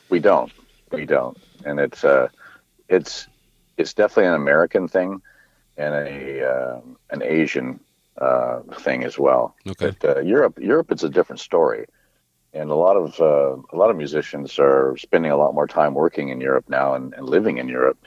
We 0.10 0.19
don't. 0.19 0.52
We 0.91 1.06
don't, 1.06 1.38
and 1.65 1.80
it's 1.80 2.04
uh, 2.04 2.28
it's 2.89 3.28
it's 3.78 3.93
definitely 3.93 4.28
an 4.28 4.36
American 4.36 4.88
thing 4.88 5.21
and 5.78 5.93
a 5.93 6.47
uh, 6.47 6.82
an 7.12 7.23
Asian 7.23 7.80
uh, 8.17 8.62
thing 8.80 9.04
as 9.04 9.17
well. 9.17 9.56
Okay. 9.67 9.95
But, 9.99 10.17
uh, 10.17 10.21
Europe, 10.21 10.60
Europe, 10.60 10.91
it's 10.91 11.04
a 11.04 11.10
different 11.10 11.39
story, 11.39 11.86
and 12.54 12.69
a 12.69 12.76
lot 12.76 12.95
of 12.95 13.19
uh, 13.19 13.56
a 13.71 13.78
lot 13.78 13.89
of 13.89 13.97
musicians 13.97 14.60
are 14.60 14.95
spending 14.97 15.32
a 15.32 15.38
lot 15.38 15.54
more 15.54 15.67
time 15.67 15.93
working 15.93 16.30
in 16.30 16.39
Europe 16.41 16.65
now 16.69 16.93
and, 16.93 17.13
and 17.13 17.28
living 17.28 17.58
in 17.58 17.67
Europe 17.67 17.97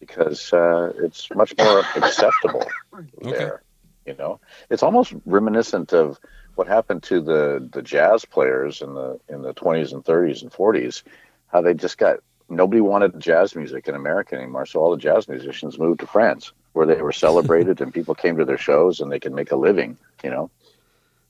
because 0.00 0.52
uh, 0.52 0.92
it's 0.96 1.28
much 1.34 1.54
more 1.58 1.80
acceptable 1.96 2.66
okay. 2.94 3.30
there. 3.30 3.62
You 4.04 4.14
know, 4.14 4.40
it's 4.68 4.82
almost 4.82 5.14
reminiscent 5.26 5.92
of 5.92 6.18
what 6.56 6.66
happened 6.66 7.04
to 7.04 7.20
the 7.20 7.68
the 7.72 7.82
jazz 7.82 8.24
players 8.24 8.82
in 8.82 8.94
the 8.94 9.20
in 9.28 9.42
the 9.42 9.54
20s 9.54 9.92
and 9.92 10.04
30s 10.04 10.42
and 10.42 10.50
40s, 10.50 11.02
how 11.46 11.62
they 11.62 11.74
just 11.74 11.98
got 11.98 12.18
nobody 12.48 12.80
wanted 12.80 13.18
jazz 13.20 13.54
music 13.54 13.86
in 13.86 13.94
America 13.94 14.34
anymore, 14.34 14.66
so 14.66 14.80
all 14.80 14.90
the 14.90 14.96
jazz 14.96 15.28
musicians 15.28 15.78
moved 15.78 16.00
to 16.00 16.06
France 16.06 16.52
where 16.72 16.86
they 16.86 17.00
were 17.02 17.12
celebrated 17.12 17.80
and 17.80 17.92
people 17.92 18.14
came 18.14 18.36
to 18.36 18.44
their 18.44 18.58
shows 18.58 19.00
and 19.00 19.10
they 19.10 19.20
could 19.20 19.32
make 19.32 19.52
a 19.52 19.56
living, 19.56 19.96
you 20.24 20.30
know. 20.30 20.50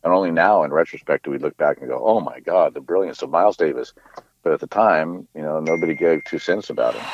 And 0.04 0.12
only 0.12 0.30
now, 0.30 0.64
in 0.64 0.72
retrospect, 0.72 1.24
do 1.24 1.30
we 1.30 1.38
look 1.38 1.56
back 1.56 1.78
and 1.78 1.88
go, 1.88 2.00
"Oh 2.04 2.20
my 2.20 2.40
God, 2.40 2.74
the 2.74 2.80
brilliance 2.80 3.22
of 3.22 3.30
Miles 3.30 3.56
Davis." 3.56 3.92
But 4.42 4.52
at 4.52 4.60
the 4.60 4.66
time, 4.66 5.28
you 5.34 5.42
know, 5.42 5.60
nobody 5.60 5.94
gave 5.94 6.24
two 6.24 6.38
cents 6.38 6.70
about 6.70 6.94
him. 6.94 7.04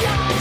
Yeah. 0.00 0.39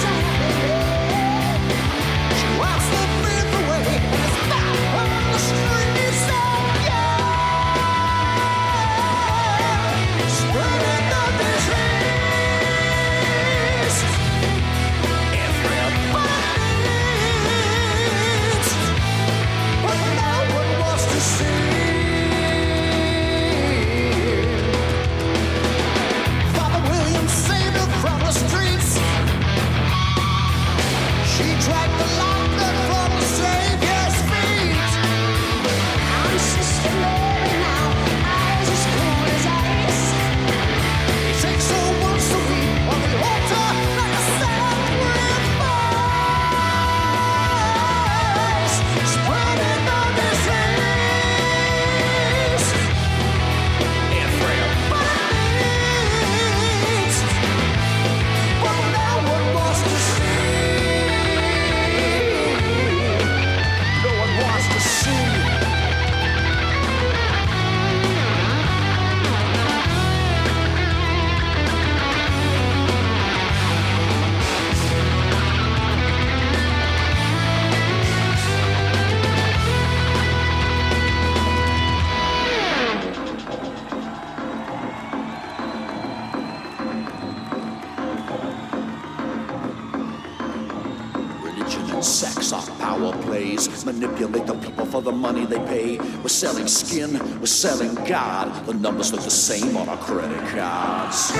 Skin, 96.69 97.19
we're 97.39 97.45
selling 97.47 97.95
God. 98.05 98.65
The 98.65 98.73
numbers 98.73 99.11
look 99.11 99.21
the 99.21 99.31
same 99.31 99.75
on 99.75 99.89
our 99.89 99.97
credit 99.97 100.37
cards. 100.49 101.31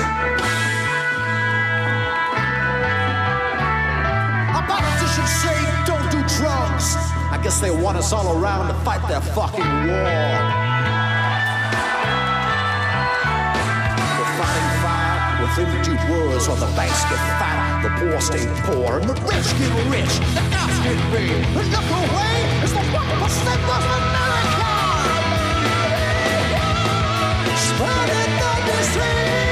Our 4.50 4.64
politicians 4.66 5.30
say 5.38 5.58
don't 5.86 6.10
do 6.10 6.18
drugs. 6.36 6.96
I 7.30 7.40
guess 7.42 7.60
they 7.60 7.70
want 7.70 7.96
us 7.96 8.12
all 8.12 8.36
around 8.42 8.68
to 8.68 8.74
fight 8.82 9.06
their 9.08 9.20
fucking 9.20 9.70
war. 9.86 10.40
We're 14.18 14.32
fighting 14.34 14.70
fire 14.82 15.42
with 15.42 15.58
empty 15.62 15.96
words 16.10 16.48
while 16.48 16.58
the 16.58 16.70
banks 16.74 17.02
get 17.06 17.22
fatter, 17.38 17.88
the 17.88 17.94
poor 18.00 18.20
stay 18.20 18.46
poor, 18.66 18.98
and 18.98 19.08
the 19.08 19.14
rich 19.30 19.48
get 19.62 19.72
rich, 19.94 20.18
the 20.34 20.42
nuts 20.50 20.76
get 20.82 20.98
big. 21.12 21.30
And 21.54 21.70
look 21.70 21.88
away 22.02 22.64
is 22.64 22.72
the 22.72 22.82
fucking 22.90 23.18
percent 23.22 23.62
of 23.70 24.49
Spreading 27.80 28.36
the 28.36 28.54
disease. 28.66 29.00
Everybody 29.00 29.49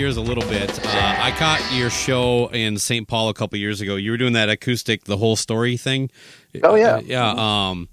gears 0.00 0.16
a 0.16 0.20
little 0.22 0.48
bit, 0.48 0.70
uh, 0.86 1.14
I 1.18 1.30
caught 1.32 1.60
your 1.74 1.90
show 1.90 2.46
in 2.54 2.78
St. 2.78 3.06
Paul 3.06 3.28
a 3.28 3.34
couple 3.34 3.58
years 3.58 3.82
ago. 3.82 3.96
You 3.96 4.12
were 4.12 4.16
doing 4.16 4.32
that 4.32 4.48
acoustic, 4.48 5.04
the 5.04 5.18
whole 5.18 5.36
story 5.36 5.76
thing. 5.76 6.10
Oh, 6.62 6.74
yeah. 6.74 6.94
Uh, 6.94 7.00
yeah. 7.00 7.68
Um, 7.68 7.90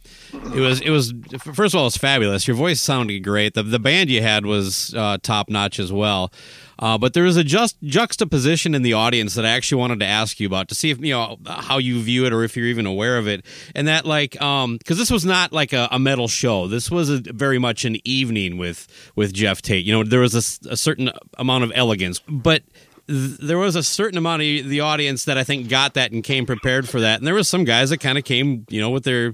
it 0.55 0.61
was 0.61 0.79
it 0.79 0.89
was 0.89 1.13
first 1.53 1.73
of 1.73 1.79
all, 1.79 1.83
it 1.83 1.87
was 1.87 1.97
fabulous. 1.97 2.47
Your 2.47 2.55
voice 2.55 2.79
sounded 2.79 3.25
great. 3.25 3.55
The 3.55 3.63
the 3.63 3.77
band 3.77 4.09
you 4.09 4.21
had 4.21 4.45
was 4.45 4.93
uh, 4.95 5.17
top 5.21 5.49
notch 5.49 5.79
as 5.79 5.91
well. 5.91 6.31
Uh, 6.79 6.97
but 6.97 7.13
there 7.13 7.25
is 7.25 7.37
a 7.37 7.43
just 7.43 7.77
juxtaposition 7.81 8.75
in 8.75 8.81
the 8.81 8.93
audience 8.93 9.33
that 9.35 9.45
I 9.45 9.49
actually 9.49 9.79
wanted 9.79 9.99
to 9.99 10.05
ask 10.05 10.39
you 10.39 10.47
about 10.47 10.67
to 10.69 10.75
see 10.75 10.89
if 10.91 10.99
you 10.99 11.13
know 11.13 11.37
how 11.45 11.77
you 11.77 12.01
view 12.01 12.25
it 12.25 12.33
or 12.33 12.43
if 12.43 12.55
you're 12.55 12.67
even 12.67 12.85
aware 12.85 13.17
of 13.17 13.27
it. 13.27 13.45
And 13.75 13.87
that 13.87 14.05
like 14.05 14.39
um 14.41 14.77
because 14.77 14.97
this 14.97 15.11
was 15.11 15.25
not 15.25 15.51
like 15.51 15.73
a, 15.73 15.87
a 15.91 15.99
metal 15.99 16.27
show. 16.27 16.67
This 16.67 16.91
was 16.91 17.09
a, 17.09 17.19
very 17.19 17.59
much 17.59 17.85
an 17.85 17.97
evening 18.03 18.57
with 18.57 18.87
with 19.15 19.33
Geoff 19.33 19.61
Tate. 19.61 19.85
You 19.85 19.93
know, 19.93 20.03
there 20.03 20.21
was 20.21 20.35
a 20.35 20.77
certain 20.77 21.11
amount 21.37 21.63
of 21.63 21.71
elegance, 21.75 22.19
but 22.27 22.63
there 23.07 23.57
was 23.57 23.75
a 23.75 23.83
certain 23.83 24.17
amount 24.17 24.41
of 24.41 24.69
the 24.69 24.81
audience 24.81 25.25
that 25.25 25.37
I 25.37 25.43
think 25.43 25.69
got 25.69 25.93
that 25.93 26.11
and 26.11 26.23
came 26.23 26.45
prepared 26.45 26.89
for 26.89 26.99
that. 26.99 27.19
And 27.19 27.27
there 27.27 27.33
was 27.33 27.47
some 27.47 27.63
guys 27.63 27.89
that 27.89 27.99
kind 27.99 28.17
of 28.17 28.25
came, 28.25 28.65
you 28.69 28.81
know, 28.81 28.89
with 28.89 29.05
their 29.05 29.33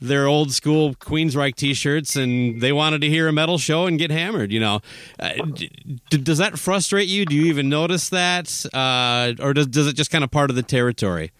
their 0.00 0.26
old 0.26 0.52
school 0.52 0.94
Queensryche 0.94 1.54
T-shirts, 1.56 2.16
and 2.16 2.60
they 2.60 2.72
wanted 2.72 3.00
to 3.00 3.08
hear 3.08 3.28
a 3.28 3.32
metal 3.32 3.58
show 3.58 3.86
and 3.86 3.98
get 3.98 4.10
hammered. 4.10 4.52
You 4.52 4.60
know, 4.60 4.80
uh, 5.18 5.34
d- 5.54 5.70
does 6.18 6.38
that 6.38 6.58
frustrate 6.58 7.08
you? 7.08 7.24
Do 7.24 7.34
you 7.34 7.46
even 7.46 7.68
notice 7.68 8.08
that, 8.10 8.64
uh, 8.72 9.34
or 9.42 9.54
does 9.54 9.66
does 9.66 9.86
it 9.86 9.94
just 9.94 10.10
kind 10.10 10.24
of 10.24 10.30
part 10.30 10.50
of 10.50 10.56
the 10.56 10.62
territory? 10.62 11.32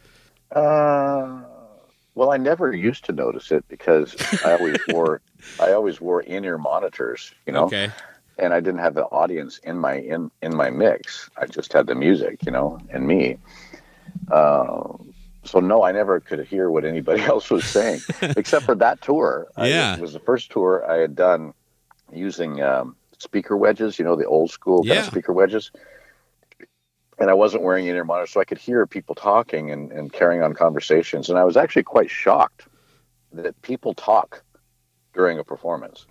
Uh, 0.52 1.42
well, 2.14 2.32
I 2.32 2.36
never 2.36 2.74
used 2.74 3.04
to 3.04 3.12
notice 3.12 3.52
it 3.52 3.64
because 3.68 4.16
I 4.44 4.52
always 4.52 4.76
wore 4.88 5.20
I 5.60 5.72
always 5.72 6.00
wore 6.00 6.22
in 6.22 6.44
ear 6.44 6.58
monitors, 6.58 7.32
you 7.46 7.52
know, 7.52 7.64
Okay, 7.66 7.90
and 8.38 8.52
I 8.52 8.60
didn't 8.60 8.80
have 8.80 8.94
the 8.94 9.04
audience 9.04 9.58
in 9.58 9.78
my 9.78 9.94
in 9.94 10.30
in 10.42 10.56
my 10.56 10.70
mix. 10.70 11.30
I 11.36 11.46
just 11.46 11.72
had 11.72 11.86
the 11.86 11.94
music, 11.94 12.44
you 12.44 12.50
know, 12.50 12.80
and 12.90 13.06
me. 13.06 13.38
Uh, 14.30 14.94
so 15.48 15.60
no, 15.60 15.82
I 15.82 15.92
never 15.92 16.20
could 16.20 16.46
hear 16.46 16.70
what 16.70 16.84
anybody 16.84 17.22
else 17.32 17.50
was 17.50 17.64
saying, 17.64 18.02
except 18.36 18.66
for 18.66 18.74
that 18.76 19.00
tour. 19.00 19.48
I- 19.56 19.68
Yeah. 19.68 19.94
it 19.94 20.00
was 20.00 20.12
the 20.12 20.20
first 20.20 20.50
tour 20.50 20.84
I 20.88 20.96
had 20.98 21.14
done 21.16 21.52
using 22.12 22.62
um, 22.62 22.96
speaker 23.18 23.56
wedges, 23.56 23.98
you 23.98 24.04
know, 24.04 24.16
the 24.16 24.26
old 24.26 24.50
school 24.50 24.82
kind 24.84 24.98
of 25.00 25.04
speaker 25.06 25.32
wedges. 25.32 25.70
And 27.20 27.28
I 27.30 27.34
wasn't 27.34 27.64
wearing 27.64 27.86
in 27.86 27.96
ear 27.96 28.04
monitors, 28.04 28.30
so 28.30 28.40
I 28.40 28.44
could 28.44 28.58
hear 28.58 28.86
people 28.86 29.14
talking 29.16 29.72
and, 29.72 29.90
and 29.90 30.12
carrying 30.12 30.42
on 30.42 30.54
conversations. 30.54 31.28
And 31.28 31.38
I 31.38 31.44
was 31.44 31.56
actually 31.56 31.82
quite 31.82 32.10
shocked 32.10 32.68
that 33.32 33.60
people 33.62 33.92
talk 33.94 34.44
during 35.14 35.38
a 35.40 35.44
performance. 35.44 36.06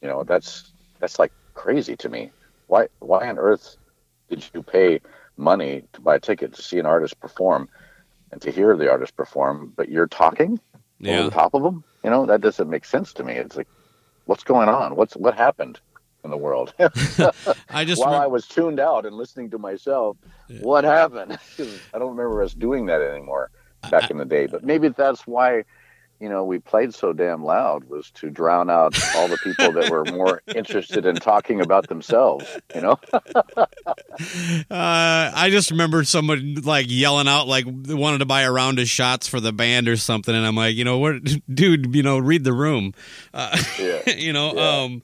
You 0.00 0.08
know, 0.08 0.22
that's 0.22 0.72
that's 1.00 1.18
like 1.18 1.32
crazy 1.54 1.96
to 1.96 2.08
me. 2.08 2.30
Why 2.68 2.86
why 3.00 3.28
on 3.28 3.38
earth 3.38 3.76
did 4.30 4.48
you 4.54 4.62
pay 4.62 5.00
money 5.36 5.82
to 5.92 6.00
buy 6.00 6.14
a 6.16 6.20
ticket 6.20 6.54
to 6.54 6.62
see 6.62 6.78
an 6.78 6.86
artist 6.86 7.18
perform 7.18 7.68
and 8.34 8.42
to 8.42 8.50
hear 8.50 8.76
the 8.76 8.90
artist 8.90 9.16
perform, 9.16 9.72
but 9.76 9.88
you're 9.88 10.08
talking 10.08 10.60
Yeah. 10.98 11.12
over 11.20 11.30
the 11.30 11.30
top 11.30 11.54
of 11.54 11.62
them? 11.62 11.84
You 12.02 12.10
know, 12.10 12.26
that 12.26 12.40
doesn't 12.40 12.68
make 12.68 12.84
sense 12.84 13.12
to 13.14 13.24
me. 13.24 13.34
It's 13.34 13.56
like, 13.56 13.68
what's 14.26 14.42
going 14.42 14.68
on? 14.68 14.96
What's 14.96 15.14
what 15.16 15.36
happened 15.36 15.80
in 16.24 16.30
the 16.30 16.36
world? 16.36 16.74
I 17.70 17.84
just 17.84 18.02
While 18.02 18.16
I 18.16 18.26
was 18.26 18.46
tuned 18.48 18.80
out 18.80 19.06
and 19.06 19.16
listening 19.16 19.50
to 19.50 19.58
myself, 19.58 20.16
what 20.58 20.84
happened? 20.84 21.38
I 21.60 21.98
don't 21.98 22.10
remember 22.16 22.42
us 22.42 22.54
doing 22.54 22.86
that 22.86 23.00
anymore 23.00 23.50
back 23.90 24.10
in 24.10 24.18
the 24.18 24.24
day. 24.24 24.46
But 24.46 24.64
maybe 24.64 24.88
that's 24.88 25.26
why, 25.26 25.64
you 26.20 26.28
know, 26.28 26.44
we 26.44 26.58
played 26.58 26.94
so 26.94 27.12
damn 27.12 27.44
loud 27.44 27.84
was 27.84 28.10
to 28.12 28.30
drown 28.30 28.70
out 28.70 28.98
all 29.16 29.28
the 29.28 29.38
people 29.38 29.72
that 29.72 29.90
were 29.90 30.04
more 30.04 30.42
interested 30.54 31.04
in 31.06 31.16
talking 31.16 31.60
about 31.60 31.88
themselves. 31.88 32.46
You 32.74 32.80
know, 32.82 32.98
Uh, 34.70 35.32
I 35.34 35.48
just 35.50 35.70
remember 35.70 36.04
someone 36.04 36.54
like 36.62 36.86
yelling 36.88 37.28
out 37.28 37.48
like 37.48 37.64
they 37.82 37.94
wanted 37.94 38.18
to 38.18 38.26
buy 38.26 38.42
a 38.42 38.52
round 38.52 38.78
of 38.78 38.88
shots 38.88 39.26
for 39.28 39.40
the 39.40 39.52
band 39.52 39.88
or 39.88 39.96
something, 39.96 40.34
and 40.34 40.46
I'm 40.46 40.54
like, 40.56 40.76
you 40.76 40.84
know 40.84 40.98
what, 40.98 41.16
dude, 41.54 41.94
you 41.94 42.02
know, 42.02 42.18
read 42.18 42.44
the 42.44 42.52
room, 42.52 42.92
uh, 43.32 43.56
Yeah. 43.78 44.10
you 44.10 44.32
know. 44.32 44.54
Yeah. 44.54 44.82
Um, 44.82 45.02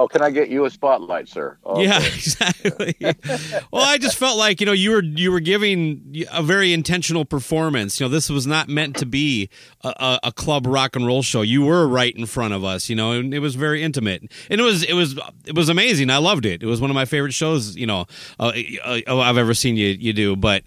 oh, 0.00 0.08
can 0.08 0.22
I 0.22 0.30
get 0.30 0.48
you 0.48 0.64
a 0.64 0.70
spotlight, 0.70 1.28
sir? 1.28 1.58
Oh, 1.62 1.80
Yeah, 1.80 1.98
okay. 1.98 2.06
exactly. 2.14 2.96
well, 3.70 3.84
I 3.84 3.98
just 3.98 4.16
felt 4.16 4.38
like 4.38 4.60
you 4.60 4.66
know 4.66 4.72
you 4.72 4.92
were 4.92 5.02
you 5.02 5.30
were 5.30 5.40
giving 5.40 6.24
a 6.32 6.42
very 6.42 6.72
intentional 6.72 7.24
performance. 7.24 8.00
You 8.00 8.06
know, 8.06 8.10
this 8.10 8.30
was 8.30 8.46
not 8.46 8.68
meant 8.68 8.96
to 8.96 9.06
be 9.06 9.50
a, 9.82 10.18
a, 10.22 10.32
club 10.32 10.66
rock 10.66 10.96
and 10.96 11.06
roll 11.06 11.22
show. 11.22 11.42
You 11.42 11.62
were 11.62 11.86
right 11.86 12.14
in 12.16 12.24
front 12.26 12.54
of 12.54 12.64
us. 12.64 12.88
You 12.88 12.96
know, 12.96 13.12
and 13.12 13.34
it 13.34 13.40
was 13.40 13.54
very 13.54 13.82
intimate, 13.82 14.22
and 14.48 14.60
it 14.60 14.64
was 14.64 14.82
it 14.82 14.94
was 14.94 15.18
it 15.44 15.54
was 15.54 15.68
amazing. 15.68 16.08
I 16.10 16.18
loved 16.18 16.46
it. 16.46 16.62
It 16.62 16.66
was 16.66 16.80
one 16.80 16.90
of 16.90 16.94
my 16.94 17.04
favorite 17.04 17.34
shows. 17.34 17.76
You 17.76 17.86
know, 17.86 18.06
uh, 18.38 18.52
uh, 18.84 19.18
I've 19.18 19.38
ever 19.38 19.54
seen 19.54 19.76
you 19.76 19.88
you 19.88 20.12
do, 20.12 20.34
but 20.34 20.64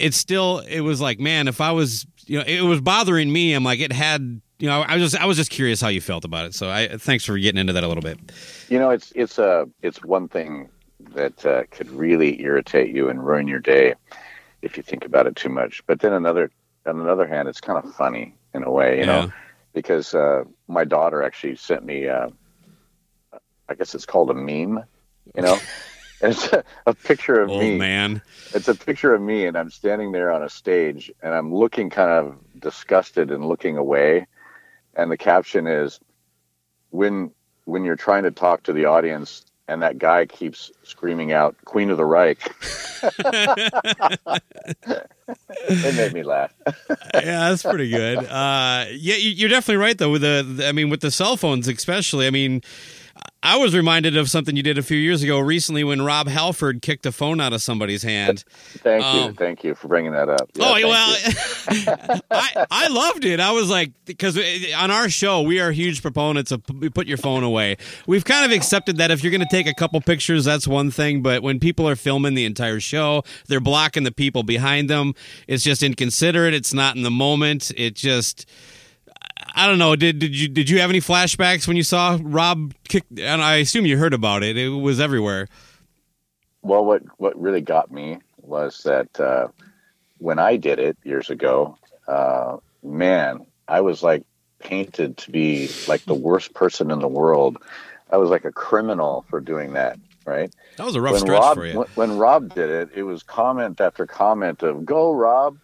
it's 0.00 0.16
still 0.16 0.60
it 0.60 0.80
was 0.80 1.00
like 1.00 1.20
man, 1.20 1.48
if 1.48 1.60
I 1.60 1.72
was 1.72 2.06
you 2.26 2.38
know 2.38 2.44
it 2.46 2.62
was 2.62 2.80
bothering 2.80 3.32
me. 3.32 3.54
I'm 3.54 3.64
like 3.64 3.80
it 3.80 3.92
had. 3.92 4.40
You 4.58 4.68
know, 4.68 4.82
I 4.82 4.96
was 4.96 5.10
just 5.12 5.22
I 5.22 5.24
was 5.24 5.38
just 5.38 5.50
curious 5.50 5.80
how 5.80 5.88
you 5.88 6.02
felt 6.02 6.26
about 6.26 6.44
it. 6.44 6.54
So 6.54 6.68
I 6.68 6.88
thanks 6.98 7.24
for 7.24 7.38
getting 7.38 7.58
into 7.58 7.72
that 7.72 7.82
a 7.82 7.88
little 7.88 8.02
bit. 8.02 8.18
You 8.68 8.78
know, 8.78 8.90
it's 8.90 9.10
it's 9.16 9.38
a 9.38 9.66
it's 9.80 10.04
one 10.04 10.28
thing 10.28 10.68
that 11.14 11.46
uh, 11.46 11.62
could 11.70 11.90
really 11.90 12.42
irritate 12.42 12.94
you 12.94 13.08
and 13.08 13.24
ruin 13.24 13.48
your 13.48 13.58
day 13.58 13.94
if 14.60 14.76
you 14.76 14.82
think 14.82 15.06
about 15.06 15.26
it 15.26 15.34
too 15.34 15.48
much. 15.48 15.80
But 15.86 16.00
then 16.00 16.12
another 16.12 16.50
on 16.86 17.00
another 17.00 17.26
hand, 17.26 17.48
it's 17.48 17.60
kind 17.60 17.82
of 17.82 17.94
funny 17.94 18.34
in 18.52 18.62
a 18.62 18.70
way, 18.70 18.98
you 18.98 19.06
Yeah. 19.06 19.22
know, 19.22 19.32
because 19.72 20.14
uh, 20.14 20.44
my 20.68 20.84
daughter 20.84 21.22
actually 21.22 21.56
sent 21.56 21.84
me, 21.84 22.08
uh, 22.08 22.28
I 23.68 23.74
guess 23.74 23.94
it's 23.94 24.06
called 24.06 24.30
a 24.30 24.34
meme, 24.34 24.84
you 25.34 25.42
know, 25.42 25.58
it's 26.20 26.52
a, 26.52 26.64
a 26.86 26.94
picture 26.94 27.40
of 27.40 27.50
Old 27.50 27.60
me. 27.60 27.76
man. 27.78 28.20
It's 28.54 28.68
a 28.68 28.74
picture 28.74 29.14
of 29.14 29.20
me, 29.22 29.46
and 29.46 29.56
I'm 29.56 29.70
standing 29.70 30.12
there 30.12 30.30
on 30.32 30.42
a 30.42 30.48
stage, 30.48 31.10
and 31.22 31.34
I'm 31.34 31.54
looking 31.54 31.90
kind 31.90 32.10
of 32.10 32.36
disgusted 32.60 33.30
and 33.30 33.46
looking 33.46 33.76
away, 33.76 34.26
and 34.94 35.10
the 35.10 35.16
caption 35.16 35.66
is, 35.66 36.00
"When 36.90 37.30
when 37.64 37.84
you're 37.84 37.96
trying 37.96 38.24
to 38.24 38.30
talk 38.30 38.62
to 38.64 38.72
the 38.72 38.84
audience." 38.86 39.44
And 39.68 39.82
that 39.82 39.98
guy 39.98 40.26
keeps 40.26 40.72
screaming 40.82 41.30
out 41.32 41.54
"Queen 41.64 41.90
of 41.90 41.96
the 41.96 42.04
Reich." 42.04 42.40
it 45.68 45.96
made 45.96 46.12
me 46.12 46.22
laugh. 46.24 46.52
yeah, 47.14 47.50
that's 47.50 47.62
pretty 47.62 47.88
good. 47.88 48.18
Uh, 48.18 48.86
yeah, 48.90 49.14
you- 49.16 49.30
you're 49.30 49.48
definitely 49.48 49.76
right 49.80 49.96
though. 49.96 50.10
With 50.10 50.22
the- 50.22 50.64
I 50.66 50.72
mean, 50.72 50.90
with 50.90 51.00
the 51.00 51.10
cell 51.12 51.36
phones 51.36 51.68
especially. 51.68 52.26
I 52.26 52.30
mean, 52.30 52.62
I 53.42 53.56
was 53.56 53.74
reminded 53.74 54.18
of 54.18 54.28
something 54.28 54.54
you 54.54 54.62
did 54.62 54.76
a 54.76 54.82
few 54.82 54.98
years 54.98 55.22
ago 55.22 55.38
recently 55.38 55.82
when 55.82 56.02
Rob 56.02 56.28
Halford 56.28 56.82
kicked 56.82 57.06
a 57.06 57.12
phone 57.12 57.40
out 57.40 57.54
of 57.54 57.62
somebody's 57.62 58.02
hand. 58.02 58.44
Thank 58.82 59.02
Um, 59.02 59.28
you, 59.28 59.32
thank 59.32 59.64
you 59.64 59.74
for 59.74 59.88
bringing 59.88 60.12
that 60.12 60.28
up. 60.28 60.50
Yeah, 60.54 60.66
oh 60.66 60.88
well. 60.88 62.20
I 62.30 62.66
I 62.70 62.88
loved 62.88 63.24
it. 63.24 63.40
I 63.40 63.52
was 63.52 63.70
like, 63.70 63.92
because 64.04 64.38
on 64.76 64.90
our 64.90 65.08
show 65.08 65.40
we 65.40 65.58
are 65.58 65.72
huge 65.72 66.02
proponents 66.02 66.52
of 66.52 66.62
put 66.92 67.06
your 67.06 67.16
phone 67.16 67.42
away. 67.42 67.78
We've 68.06 68.24
kind 68.24 68.44
of 68.44 68.52
accepted 68.54 68.98
that 68.98 69.10
if 69.10 69.24
you're 69.24 69.32
going 69.32 69.40
to 69.40 69.46
take 69.50 69.66
a 69.66 69.74
couple 69.74 70.00
pictures, 70.02 70.44
that's 70.44 70.68
one 70.68 70.90
thing. 70.90 71.22
But 71.22 71.42
when 71.42 71.60
people 71.60 71.88
are 71.88 71.96
filming 71.96 72.34
the 72.34 72.44
entire 72.44 72.78
show, 72.78 73.22
they're 73.48 73.58
blocking 73.60 74.02
the 74.02 74.12
people 74.12 74.42
behind 74.42 74.90
them. 74.90 75.14
It's 75.48 75.64
just 75.64 75.82
inconsiderate. 75.82 76.52
It's 76.52 76.74
not 76.74 76.94
in 76.94 77.02
the 77.02 77.10
moment. 77.10 77.72
It 77.76 77.94
just. 77.94 78.46
I 79.54 79.66
don't 79.66 79.78
know. 79.78 79.96
Did 79.96 80.18
did 80.18 80.36
you 80.36 80.48
did 80.48 80.70
you 80.70 80.80
have 80.80 80.90
any 80.90 81.00
flashbacks 81.00 81.66
when 81.66 81.76
you 81.76 81.82
saw 81.82 82.18
Rob 82.20 82.74
kick? 82.88 83.04
And 83.18 83.42
I 83.42 83.56
assume 83.56 83.86
you 83.86 83.98
heard 83.98 84.14
about 84.14 84.42
it. 84.42 84.56
It 84.56 84.68
was 84.68 85.00
everywhere. 85.00 85.48
Well, 86.62 86.84
what 86.84 87.02
what 87.18 87.40
really 87.40 87.60
got 87.60 87.90
me 87.90 88.18
was 88.38 88.82
that 88.84 89.18
uh, 89.18 89.48
when 90.18 90.38
I 90.38 90.56
did 90.56 90.78
it 90.78 90.96
years 91.04 91.30
ago, 91.30 91.78
uh, 92.06 92.58
man, 92.82 93.46
I 93.68 93.80
was 93.80 94.02
like 94.02 94.24
painted 94.58 95.16
to 95.18 95.30
be 95.30 95.70
like 95.88 96.04
the 96.04 96.14
worst 96.14 96.54
person 96.54 96.90
in 96.90 96.98
the 96.98 97.08
world. 97.08 97.58
I 98.10 98.16
was 98.16 98.30
like 98.30 98.44
a 98.44 98.52
criminal 98.52 99.24
for 99.28 99.40
doing 99.40 99.72
that, 99.74 99.98
right? 100.26 100.52
That 100.76 100.84
was 100.84 100.96
a 100.96 101.00
rough 101.00 101.12
when 101.12 101.20
stretch 101.22 101.40
Rob 101.40 101.56
for 101.56 101.66
you. 101.66 101.78
when, 101.78 101.88
when 101.94 102.18
Rob 102.18 102.54
did 102.54 102.68
it, 102.68 102.90
it 102.94 103.04
was 103.04 103.22
comment 103.22 103.80
after 103.80 104.06
comment 104.06 104.62
of 104.62 104.84
"Go, 104.84 105.12
Rob." 105.12 105.58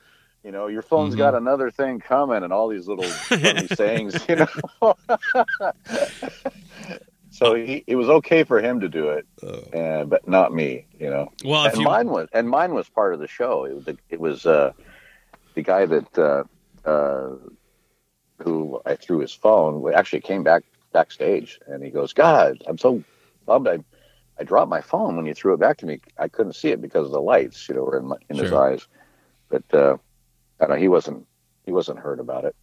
You 0.46 0.52
know, 0.52 0.68
your 0.68 0.82
phone's 0.82 1.14
Mhm. 1.16 1.18
got 1.18 1.34
another 1.34 1.72
thing 1.72 1.98
coming, 1.98 2.44
and 2.44 2.52
all 2.52 2.68
these 2.68 2.86
little 2.86 3.08
funny 3.08 3.66
sayings. 3.66 4.16
You 4.28 4.36
know, 4.36 4.94
so 7.30 7.56
he, 7.56 7.82
it 7.88 7.96
was 7.96 8.08
okay 8.08 8.44
for 8.44 8.60
him 8.60 8.78
to 8.78 8.88
do 8.88 9.08
it, 9.08 9.26
and 9.72 10.08
but 10.08 10.28
not 10.28 10.54
me. 10.54 10.86
You 11.00 11.10
know, 11.10 11.32
well, 11.44 11.66
and 11.66 11.78
you 11.78 11.84
mine 11.84 12.08
was 12.10 12.28
and 12.32 12.48
mine 12.48 12.74
was 12.74 12.88
part 12.88 13.12
of 13.12 13.18
the 13.18 13.26
show. 13.26 13.64
It 13.64 13.74
was 13.74 13.88
it 14.08 14.20
was 14.20 14.46
uh, 14.46 14.70
the 15.54 15.62
guy 15.62 15.84
that 15.84 16.16
uh, 16.16 16.44
uh, 16.88 17.30
who 18.44 18.80
I 18.86 18.94
threw 18.94 19.18
his 19.18 19.32
phone 19.32 19.92
actually 19.92 20.20
came 20.20 20.44
back 20.44 20.62
backstage, 20.92 21.58
and 21.66 21.82
he 21.82 21.90
goes, 21.90 22.12
"God, 22.12 22.62
I'm 22.68 22.78
so 22.78 23.02
bummed. 23.46 23.66
I 23.66 23.78
I 24.38 24.44
dropped 24.44 24.70
my 24.70 24.80
phone 24.80 25.16
when 25.16 25.26
you 25.26 25.34
threw 25.34 25.54
it 25.54 25.60
back 25.60 25.78
to 25.78 25.86
me. 25.86 25.98
I 26.18 26.28
couldn't 26.28 26.52
see 26.52 26.68
it 26.68 26.80
because 26.80 27.06
of 27.06 27.10
the 27.12 27.20
lights, 27.20 27.68
you 27.68 27.74
know, 27.74 27.82
were 27.82 27.98
in 27.98 28.06
my, 28.06 28.16
in 28.28 28.36
his 28.38 28.52
eyes. 28.52 28.86
But 29.48 29.74
uh, 29.74 29.96
I 30.60 30.64
don't 30.64 30.76
know. 30.76 30.80
He 30.80 30.88
wasn't 30.88 31.26
he 31.64 31.72
wasn't 31.72 31.98
hurt 31.98 32.20
about 32.20 32.44
it. 32.44 32.56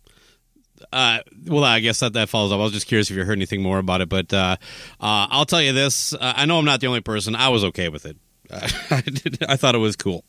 Uh, 0.92 1.20
well, 1.46 1.64
I 1.64 1.80
guess 1.80 2.00
that 2.00 2.14
that 2.14 2.30
follows 2.30 2.52
up. 2.52 2.60
I 2.60 2.64
was 2.64 2.74
just 2.74 2.88
curious 2.88 3.10
if 3.10 3.16
you 3.16 3.24
heard 3.24 3.38
anything 3.38 3.62
more 3.62 3.78
about 3.78 4.02
it, 4.02 4.10
but 4.10 4.34
uh, 4.34 4.58
uh, 5.00 5.28
I'll 5.30 5.46
tell 5.46 5.62
you 5.62 5.74
this: 5.74 6.14
uh, 6.14 6.34
I 6.36 6.46
know 6.46 6.58
I'm 6.58 6.66
not 6.66 6.82
the 6.82 6.88
only 6.88 7.02
person. 7.02 7.36
I 7.36 7.50
was 7.50 7.64
okay 7.66 7.90
with 7.90 8.06
it. 8.06 8.18
I, 8.52 9.02
did, 9.02 9.44
I 9.48 9.56
thought 9.56 9.76
it 9.76 9.80
was 9.80 9.96
cool. 9.96 10.26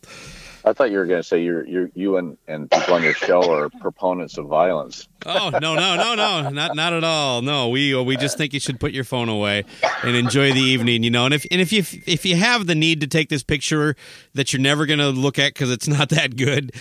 I 0.67 0.73
thought 0.73 0.91
you 0.91 0.97
were 0.97 1.05
going 1.05 1.21
to 1.21 1.29
say 1.29 1.43
you're 1.43 1.67
you're 1.67 1.91
you 1.95 2.17
and 2.17 2.39
and 2.49 2.71
people 2.71 2.95
on 2.95 3.03
your 3.03 3.13
show 3.13 3.53
are 3.53 3.69
proponents 3.69 4.39
of 4.39 4.47
violence. 4.47 5.09
Oh 5.27 5.51
no, 5.51 5.75
no, 5.75 5.97
no, 5.97 6.15
no, 6.15 6.49
not 6.49 6.75
not 6.75 6.93
at 6.95 7.05
all. 7.05 7.43
No, 7.43 7.69
we 7.69 7.95
we 8.03 8.17
just 8.17 8.39
think 8.39 8.55
you 8.55 8.61
should 8.61 8.81
put 8.81 8.93
your 8.93 9.05
phone 9.05 9.29
away 9.29 9.65
and 10.03 10.17
enjoy 10.17 10.53
the 10.53 10.61
evening. 10.61 11.03
You 11.03 11.11
know, 11.11 11.27
and 11.27 11.35
if 11.35 11.47
and 11.51 11.61
if 11.61 11.71
you 11.71 11.81
if 12.07 12.25
you 12.25 12.37
have 12.37 12.67
the 12.67 12.75
need 12.75 13.03
to 13.03 13.07
take 13.07 13.29
this 13.29 13.43
picture 13.43 13.95
that 14.33 14.53
you're 14.53 14.63
never 14.63 14.87
going 14.87 15.01
to 15.01 15.11
look 15.11 15.39
at 15.39 15.53
because 15.53 15.71
it's 15.71 15.89
not 15.89 16.09
that 16.11 16.37
good. 16.37 16.73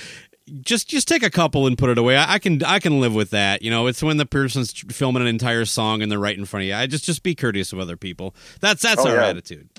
Just, 0.62 0.89
just 0.89 1.08
take 1.08 1.23
a 1.23 1.29
couple 1.29 1.67
and 1.67 1.77
put 1.77 1.89
it 1.89 1.97
away. 1.97 2.17
I, 2.17 2.34
I 2.34 2.39
can, 2.39 2.62
I 2.63 2.79
can 2.79 2.99
live 2.99 3.15
with 3.15 3.29
that. 3.29 3.62
You 3.62 3.71
know, 3.71 3.88
it's 3.88 4.03
when 4.03 4.17
the 4.17 4.25
person's 4.25 4.71
filming 4.91 5.21
an 5.21 5.27
entire 5.27 5.63
song 5.65 6.01
and 6.01 6.12
they're 6.12 6.19
right 6.19 6.38
in 6.38 6.43
front 6.45 6.63
of 6.63 6.67
you. 6.67 6.75
I 6.75 6.86
just, 6.86 7.06
just 7.06 7.23
be 7.23 7.34
courteous 7.34 7.71
of 7.71 7.79
other 7.79 7.95
people. 7.95 8.36
That's, 8.60 8.82
that's 8.82 8.99
Oh, 9.06 9.10
our 9.10 9.15
yeah. 9.15 9.27
attitude. 9.27 9.69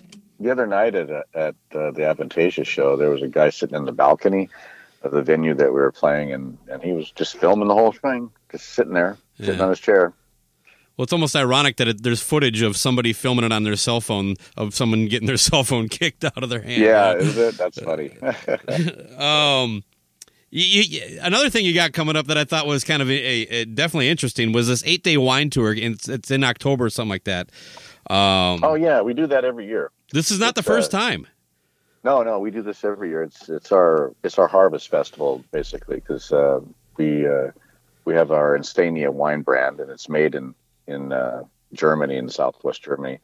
the 0.41 0.51
other 0.51 0.67
night 0.67 0.95
at 0.95 1.11
at 1.11 1.55
uh, 1.75 1.91
the 1.91 2.01
Avantasia 2.03 2.65
show, 2.67 2.97
there 2.97 3.11
was 3.11 3.23
a 3.23 3.29
guy 3.29 3.51
sitting 3.51 3.77
in 3.77 3.85
the 3.85 3.93
balcony 3.93 4.49
of 5.03 5.13
the 5.13 5.23
venue 5.23 5.53
that 5.55 5.67
we 5.67 5.79
were 5.81 5.93
playing, 5.93 6.33
and 6.33 6.57
and 6.71 6.83
he 6.83 6.93
was 6.93 7.11
just 7.13 7.37
filming 7.37 7.69
the 7.69 7.75
whole 7.75 7.93
thing, 7.93 8.31
just 8.51 8.71
sitting 8.71 8.95
there, 8.95 9.19
sitting 9.39 9.57
Yeah. 9.57 9.63
on 9.65 9.69
his 9.69 9.81
chair. 9.81 10.15
Well, 10.97 11.03
it's 11.05 11.13
almost 11.13 11.37
ironic 11.37 11.77
that 11.77 11.89
it, 11.89 12.03
there's 12.03 12.23
footage 12.23 12.63
of 12.63 12.77
somebody 12.77 13.13
filming 13.13 13.45
it 13.45 13.53
on 13.53 13.65
their 13.65 13.77
cell 13.77 14.01
phone 14.01 14.37
of 14.57 14.75
someone 14.75 15.09
getting 15.09 15.27
their 15.27 15.37
cell 15.49 15.63
phone 15.63 15.89
kicked 15.91 16.25
out 16.25 16.43
of 16.43 16.49
their 16.49 16.63
hand. 16.63 16.81
Yeah, 16.83 17.13
is 17.15 17.37
it? 17.37 17.59
That's 17.59 17.79
funny. 17.81 18.13
Um, 19.19 19.85
you, 20.57 20.83
you, 20.83 21.19
another 21.21 21.51
thing 21.51 21.65
you 21.65 21.75
got 21.75 21.93
coming 21.93 22.15
up 22.15 22.29
that 22.29 22.39
I 22.39 22.45
thought 22.45 22.69
was 22.69 22.85
kind 22.85 23.03
of 23.03 23.11
a, 23.11 23.13
a, 23.13 23.49
a 23.49 23.65
definitely 23.65 24.09
interesting 24.09 24.53
was 24.53 24.69
this 24.69 24.85
eight 24.87 25.03
day 25.03 25.17
wine 25.17 25.51
tour. 25.51 25.73
and 25.73 25.97
It's, 25.97 26.09
it's 26.09 26.31
in 26.31 26.45
October 26.45 26.85
or 26.85 26.91
something 26.91 27.11
like 27.11 27.25
that. 27.25 27.51
Um, 28.09 28.63
oh 28.63 28.75
yeah, 28.75 29.01
we 29.01 29.15
do 29.15 29.27
that 29.27 29.45
every 29.45 29.67
year. 29.67 29.91
this 30.13 30.31
is 30.31 30.39
not 30.39 30.55
the 30.55 30.63
first 30.63 30.95
uh, 30.95 30.99
time. 31.01 31.27
No, 32.05 32.23
no, 32.23 32.39
we 32.39 32.53
do 32.53 32.63
this 32.63 32.85
every 32.85 33.09
year. 33.09 33.25
It's 33.25 33.49
it's 33.49 33.73
our 33.73 34.15
it's 34.23 34.39
our 34.39 34.47
harvest 34.47 34.91
festival 34.91 35.43
basically 35.51 35.97
because 35.97 36.31
uh, 36.31 36.61
we 36.99 37.27
uh, 37.27 37.51
we 38.05 38.15
have 38.15 38.31
our 38.31 38.57
Insania 38.57 39.11
wine 39.11 39.43
brand 39.43 39.81
and 39.81 39.91
it's 39.91 40.09
made 40.09 40.37
in 40.37 40.55
in 40.87 41.13
uh, 41.13 41.43
Germany 41.73 42.17
in 42.17 42.29
Southwest 42.29 42.85
Germany, 42.85 43.19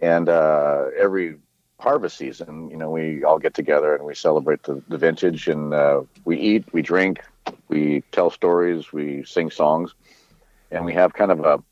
and 0.00 0.28
uh, 0.28 0.86
every 0.98 1.36
harvest 1.80 2.16
season, 2.16 2.70
you 2.70 2.76
know, 2.76 2.90
we 2.90 3.22
all 3.24 3.38
get 3.38 3.54
together 3.54 3.94
and 3.94 4.04
we 4.04 4.14
celebrate 4.14 4.62
the, 4.64 4.82
the 4.88 4.98
vintage 4.98 5.48
and 5.48 5.72
uh, 5.72 6.02
we 6.24 6.38
eat, 6.38 6.64
we 6.72 6.82
drink, 6.82 7.20
we 7.68 8.02
tell 8.12 8.30
stories, 8.30 8.92
we 8.92 9.22
sing 9.24 9.50
songs, 9.50 9.94
and 10.70 10.84
we 10.84 10.92
have 10.94 11.12
kind 11.14 11.30
of 11.30 11.40
a 11.40 11.62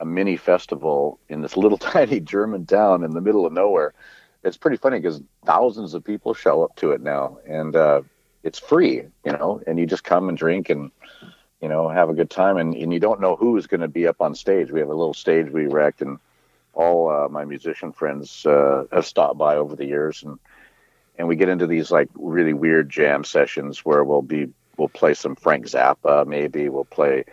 a 0.00 0.04
mini 0.04 0.36
festival 0.36 1.20
in 1.28 1.42
this 1.42 1.56
little 1.56 1.78
tiny 1.92 2.20
German 2.20 2.66
town 2.66 3.04
in 3.04 3.12
the 3.12 3.20
middle 3.20 3.46
of 3.46 3.52
nowhere. 3.52 3.94
It's 4.42 4.56
pretty 4.56 4.78
funny 4.78 4.98
because 4.98 5.20
thousands 5.44 5.92
of 5.94 6.02
people 6.02 6.32
show 6.32 6.64
up 6.64 6.74
to 6.76 6.92
it 6.92 7.02
now 7.02 7.38
and 7.46 7.76
uh, 7.76 8.00
it's 8.42 8.58
free 8.58 9.02
you 9.24 9.32
know 9.32 9.60
and 9.66 9.78
you 9.78 9.86
just 9.86 10.02
come 10.02 10.30
and 10.30 10.38
drink 10.38 10.70
and 10.70 10.90
you 11.60 11.68
know 11.68 11.90
have 11.90 12.08
a 12.08 12.14
good 12.14 12.30
time 12.30 12.56
and, 12.56 12.74
and 12.74 12.90
you 12.90 12.98
don't 12.98 13.20
know 13.20 13.36
who 13.36 13.58
is 13.58 13.66
going 13.66 13.82
to 13.82 13.88
be 13.88 14.06
up 14.06 14.22
on 14.22 14.34
stage. 14.34 14.70
We 14.70 14.80
have 14.80 14.88
a 14.88 14.94
little 14.94 15.12
stage 15.12 15.50
we 15.50 15.66
erect 15.66 16.00
and 16.00 16.18
all 16.74 17.10
uh, 17.10 17.28
my 17.28 17.44
musician 17.44 17.92
friends 17.92 18.46
uh, 18.46 18.84
have 18.92 19.06
stopped 19.06 19.38
by 19.38 19.56
over 19.56 19.76
the 19.76 19.86
years 19.86 20.22
and 20.22 20.38
and 21.18 21.28
we 21.28 21.36
get 21.36 21.50
into 21.50 21.66
these 21.66 21.90
like 21.90 22.08
really 22.14 22.54
weird 22.54 22.88
jam 22.88 23.24
sessions 23.24 23.84
where 23.84 24.02
we'll 24.04 24.22
be 24.22 24.48
we'll 24.78 24.88
play 24.88 25.12
some 25.12 25.36
frank 25.36 25.66
zappa 25.66 26.26
maybe. 26.26 26.70
We'll 26.70 26.86
play 26.86 27.24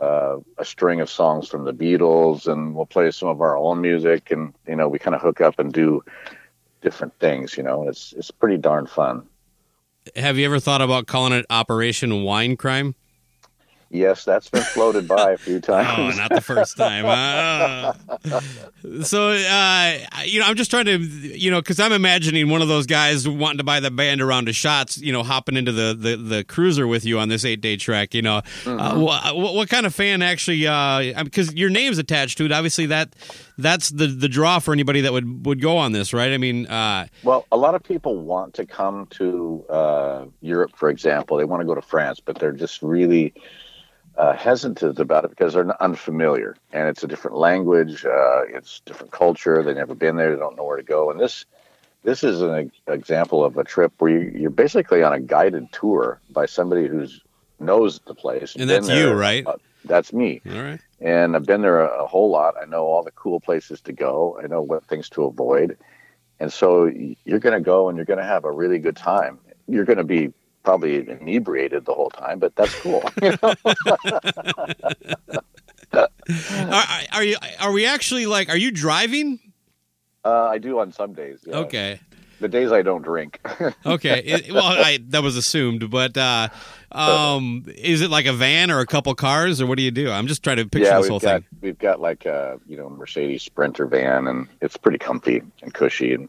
uh, 0.00 0.36
a 0.58 0.64
string 0.64 1.00
of 1.00 1.08
songs 1.08 1.48
from 1.48 1.64
the 1.64 1.72
beatles 1.72 2.46
and 2.46 2.74
we'll 2.74 2.86
play 2.86 3.10
some 3.10 3.28
of 3.28 3.40
our 3.40 3.56
own 3.56 3.80
music 3.80 4.30
and 4.30 4.52
you 4.68 4.76
know 4.76 4.88
we 4.88 4.98
kind 4.98 5.14
of 5.14 5.22
hook 5.22 5.40
up 5.40 5.58
and 5.58 5.72
do 5.72 6.04
different 6.82 7.18
things 7.18 7.56
you 7.56 7.62
know? 7.62 7.88
It's 7.88 8.12
it's 8.12 8.30
pretty 8.30 8.58
darn 8.58 8.86
fun. 8.86 9.26
Have 10.16 10.36
you 10.36 10.44
ever 10.44 10.60
thought 10.60 10.82
about 10.82 11.06
calling 11.06 11.32
it 11.32 11.46
Operation 11.48 12.22
Wine 12.22 12.56
Crime? 12.56 12.94
Yes 13.90 14.24
that's 14.24 14.48
been 14.48 14.62
floated 14.62 15.06
by 15.06 15.32
a 15.32 15.36
few 15.36 15.60
times. 15.60 16.14
Oh, 16.16 16.18
not 16.18 16.30
the 16.30 16.40
first 16.40 16.76
time. 16.76 17.04
Ah. 17.06 17.94
so, 19.02 19.28
uh, 19.28 19.98
you 20.24 20.40
know, 20.40 20.46
I'm 20.46 20.56
just 20.56 20.70
trying 20.70 20.86
to, 20.86 20.98
you 20.98 21.50
know, 21.50 21.60
because 21.60 21.78
I'm 21.80 21.92
imagining 21.92 22.48
one 22.48 22.62
of 22.62 22.68
those 22.68 22.86
guys 22.86 23.28
wanting 23.28 23.58
to 23.58 23.64
buy 23.64 23.80
the 23.80 23.90
band 23.90 24.20
around 24.20 24.48
of 24.48 24.54
shots, 24.54 24.98
you 24.98 25.12
know, 25.12 25.22
hopping 25.22 25.56
into 25.56 25.72
the, 25.72 25.94
the, 25.98 26.16
the 26.16 26.44
cruiser 26.44 26.86
with 26.86 27.04
you 27.04 27.18
on 27.18 27.28
this 27.28 27.44
eight 27.44 27.60
day 27.60 27.76
trek. 27.76 28.14
You 28.14 28.22
know, 28.22 28.42
uh, 28.66 28.98
what, 28.98 29.36
what 29.36 29.68
kind 29.68 29.86
of 29.86 29.94
fan 29.94 30.22
actually? 30.22 30.60
Because 31.22 31.52
your 31.54 31.70
name's 31.70 31.98
attached 31.98 32.38
to 32.38 32.44
it. 32.44 32.52
Obviously, 32.52 32.86
that 32.86 33.14
that's 33.58 33.90
the 33.90 34.06
the 34.06 34.28
draw 34.28 34.58
for 34.58 34.72
anybody 34.72 35.02
that 35.02 35.12
would 35.12 35.44
would 35.44 35.60
go 35.60 35.76
on 35.76 35.92
this, 35.92 36.14
right? 36.14 36.32
I 36.32 36.38
mean, 36.38 36.66
uh, 36.66 37.06
well 37.22 37.46
a 37.52 37.56
lot 37.56 37.74
of 37.74 37.82
people 37.82 38.16
want 38.16 38.54
to 38.54 38.66
come 38.66 39.06
to 39.06 39.64
uh, 39.68 40.24
europe 40.40 40.72
for 40.76 40.90
example 40.90 41.36
they 41.36 41.44
want 41.44 41.60
to 41.60 41.66
go 41.66 41.74
to 41.74 41.82
france 41.82 42.20
but 42.20 42.38
they're 42.38 42.52
just 42.52 42.82
really 42.82 43.34
uh, 44.20 44.36
hesitant 44.36 44.98
about 44.98 45.24
it 45.24 45.30
because 45.30 45.54
they're 45.54 45.82
unfamiliar 45.82 46.54
and 46.74 46.88
it's 46.88 47.02
a 47.02 47.06
different 47.06 47.38
language 47.38 48.04
uh, 48.04 48.42
it's 48.48 48.80
different 48.80 49.10
culture 49.10 49.62
they've 49.62 49.74
never 49.74 49.94
been 49.94 50.16
there 50.16 50.32
they 50.34 50.38
don't 50.38 50.56
know 50.58 50.64
where 50.64 50.76
to 50.76 50.82
go 50.82 51.10
and 51.10 51.18
this 51.18 51.46
this 52.02 52.22
is 52.22 52.42
an 52.42 52.70
example 52.86 53.42
of 53.42 53.56
a 53.56 53.64
trip 53.64 53.92
where 53.98 54.10
you, 54.10 54.38
you're 54.38 54.50
basically 54.50 55.02
on 55.02 55.14
a 55.14 55.20
guided 55.20 55.72
tour 55.72 56.20
by 56.30 56.44
somebody 56.44 56.86
who's 56.86 57.22
knows 57.58 58.00
the 58.06 58.14
place 58.14 58.54
And 58.56 58.68
that's 58.68 58.88
you, 58.90 59.10
right? 59.12 59.46
Uh, 59.46 59.56
that's 59.86 60.12
me 60.12 60.42
all 60.46 60.62
right. 60.62 60.80
and 61.00 61.34
I've 61.34 61.46
been 61.46 61.62
there 61.62 61.80
a, 61.80 62.04
a 62.04 62.06
whole 62.06 62.30
lot. 62.30 62.56
I 62.60 62.66
know 62.66 62.84
all 62.84 63.02
the 63.02 63.12
cool 63.12 63.40
places 63.40 63.80
to 63.82 63.92
go. 63.92 64.38
I 64.42 64.46
know 64.48 64.60
what 64.60 64.84
things 64.84 65.08
to 65.10 65.24
avoid, 65.24 65.78
and 66.38 66.52
so 66.52 66.92
you're 67.24 67.38
going 67.38 67.54
to 67.54 67.64
go 67.64 67.88
and 67.88 67.96
you're 67.96 68.04
going 68.04 68.18
to 68.18 68.24
have 68.34 68.44
a 68.44 68.52
really 68.52 68.78
good 68.78 68.96
time. 68.96 69.38
You're 69.66 69.86
going 69.86 69.96
to 69.96 70.04
be 70.04 70.34
probably 70.62 70.96
inebriated 71.08 71.84
the 71.84 71.94
whole 71.94 72.10
time, 72.10 72.38
but 72.38 72.54
that's 72.56 72.74
cool. 72.80 73.02
you 73.22 73.36
know? 73.42 73.54
Are, 76.70 76.84
are 77.12 77.24
you? 77.24 77.36
Are 77.60 77.72
we 77.72 77.84
actually 77.86 78.26
like? 78.26 78.48
Are 78.48 78.56
you 78.56 78.70
driving? 78.70 79.40
uh, 80.24 80.44
I 80.44 80.58
do 80.58 80.78
on 80.78 80.92
some 80.92 81.14
days. 81.14 81.40
Yeah. 81.44 81.56
Okay. 81.56 82.00
the 82.38 82.48
days 82.48 82.70
I 82.72 82.82
don't 82.82 83.02
drink. 83.02 83.40
Okay. 83.86 84.20
It- 84.24 84.52
well, 84.52 84.64
I, 84.64 85.00
that 85.08 85.22
was 85.22 85.36
assumed, 85.36 85.90
but 85.90 86.16
uh, 86.16 86.48
um, 86.92 87.64
is 87.76 88.02
it 88.02 88.10
like 88.10 88.26
a 88.26 88.32
van 88.32 88.70
or 88.70 88.80
a 88.80 88.86
couple 88.86 89.12
cars, 89.14 89.60
or 89.60 89.66
what 89.66 89.78
do 89.78 89.82
you 89.82 89.90
do? 89.90 90.10
I'm 90.10 90.26
just 90.28 90.42
trying 90.44 90.58
to 90.58 90.64
picture 90.66 90.88
yeah, 90.88 90.98
this 90.98 91.08
whole 91.08 91.18
got 91.18 91.42
thing. 91.42 91.58
we've 91.60 91.78
got 91.78 92.00
like 92.00 92.26
a 92.26 92.60
you 92.68 92.76
know 92.76 92.88
Mercedes 92.88 93.42
Sprinter 93.42 93.86
van, 93.86 94.28
and 94.28 94.46
it's 94.60 94.76
pretty 94.76 94.98
comfy 94.98 95.42
and 95.62 95.74
cushy 95.74 96.14
and 96.14 96.28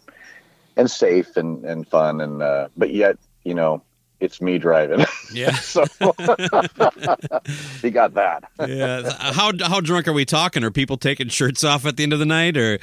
and 0.78 0.90
safe 0.90 1.38
and 1.38 1.64
and 1.66 1.88
fun, 1.88 2.22
and 2.22 2.42
uh, 2.42 2.70
but 2.76 2.92
yet 2.92 3.18
you 3.44 3.54
know 3.54 3.84
it's 4.22 4.40
me 4.42 4.58
driving. 4.58 5.06
Yeah. 5.34 5.52
so 5.56 5.84
he 7.82 7.90
got 7.90 8.14
that. 8.14 8.44
yeah. 8.68 9.12
How 9.34 9.52
how 9.66 9.82
drunk 9.82 10.08
are 10.08 10.14
we 10.14 10.24
talking? 10.26 10.64
Are 10.64 10.72
people 10.72 10.96
taking 10.98 11.28
shirts 11.30 11.64
off 11.64 11.86
at 11.86 11.98
the 11.98 12.04
end 12.04 12.14
of 12.14 12.20
the 12.20 12.26
night, 12.26 12.56
or 12.58 12.80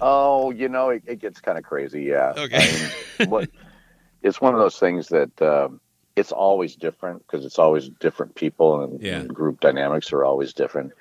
Oh, 0.00 0.50
you 0.50 0.68
know, 0.68 0.88
it, 0.88 1.02
it 1.06 1.20
gets 1.20 1.40
kind 1.40 1.58
of 1.58 1.64
crazy. 1.64 2.04
Yeah. 2.04 2.32
Okay. 2.36 2.56
I 2.56 2.90
mean, 3.18 3.28
what, 3.30 3.50
it's 4.22 4.40
one 4.40 4.54
of 4.54 4.60
those 4.60 4.78
things 4.78 5.08
that 5.08 5.42
um, 5.42 5.78
it's 6.16 6.32
always 6.32 6.74
different 6.74 7.26
because 7.26 7.44
it's 7.44 7.58
always 7.58 7.90
different 8.00 8.34
people 8.34 8.82
and, 8.82 9.02
Yeah. 9.02 9.18
and 9.18 9.28
group 9.28 9.60
dynamics 9.60 10.10
are 10.12 10.24
always 10.24 10.54
different. 10.54 10.92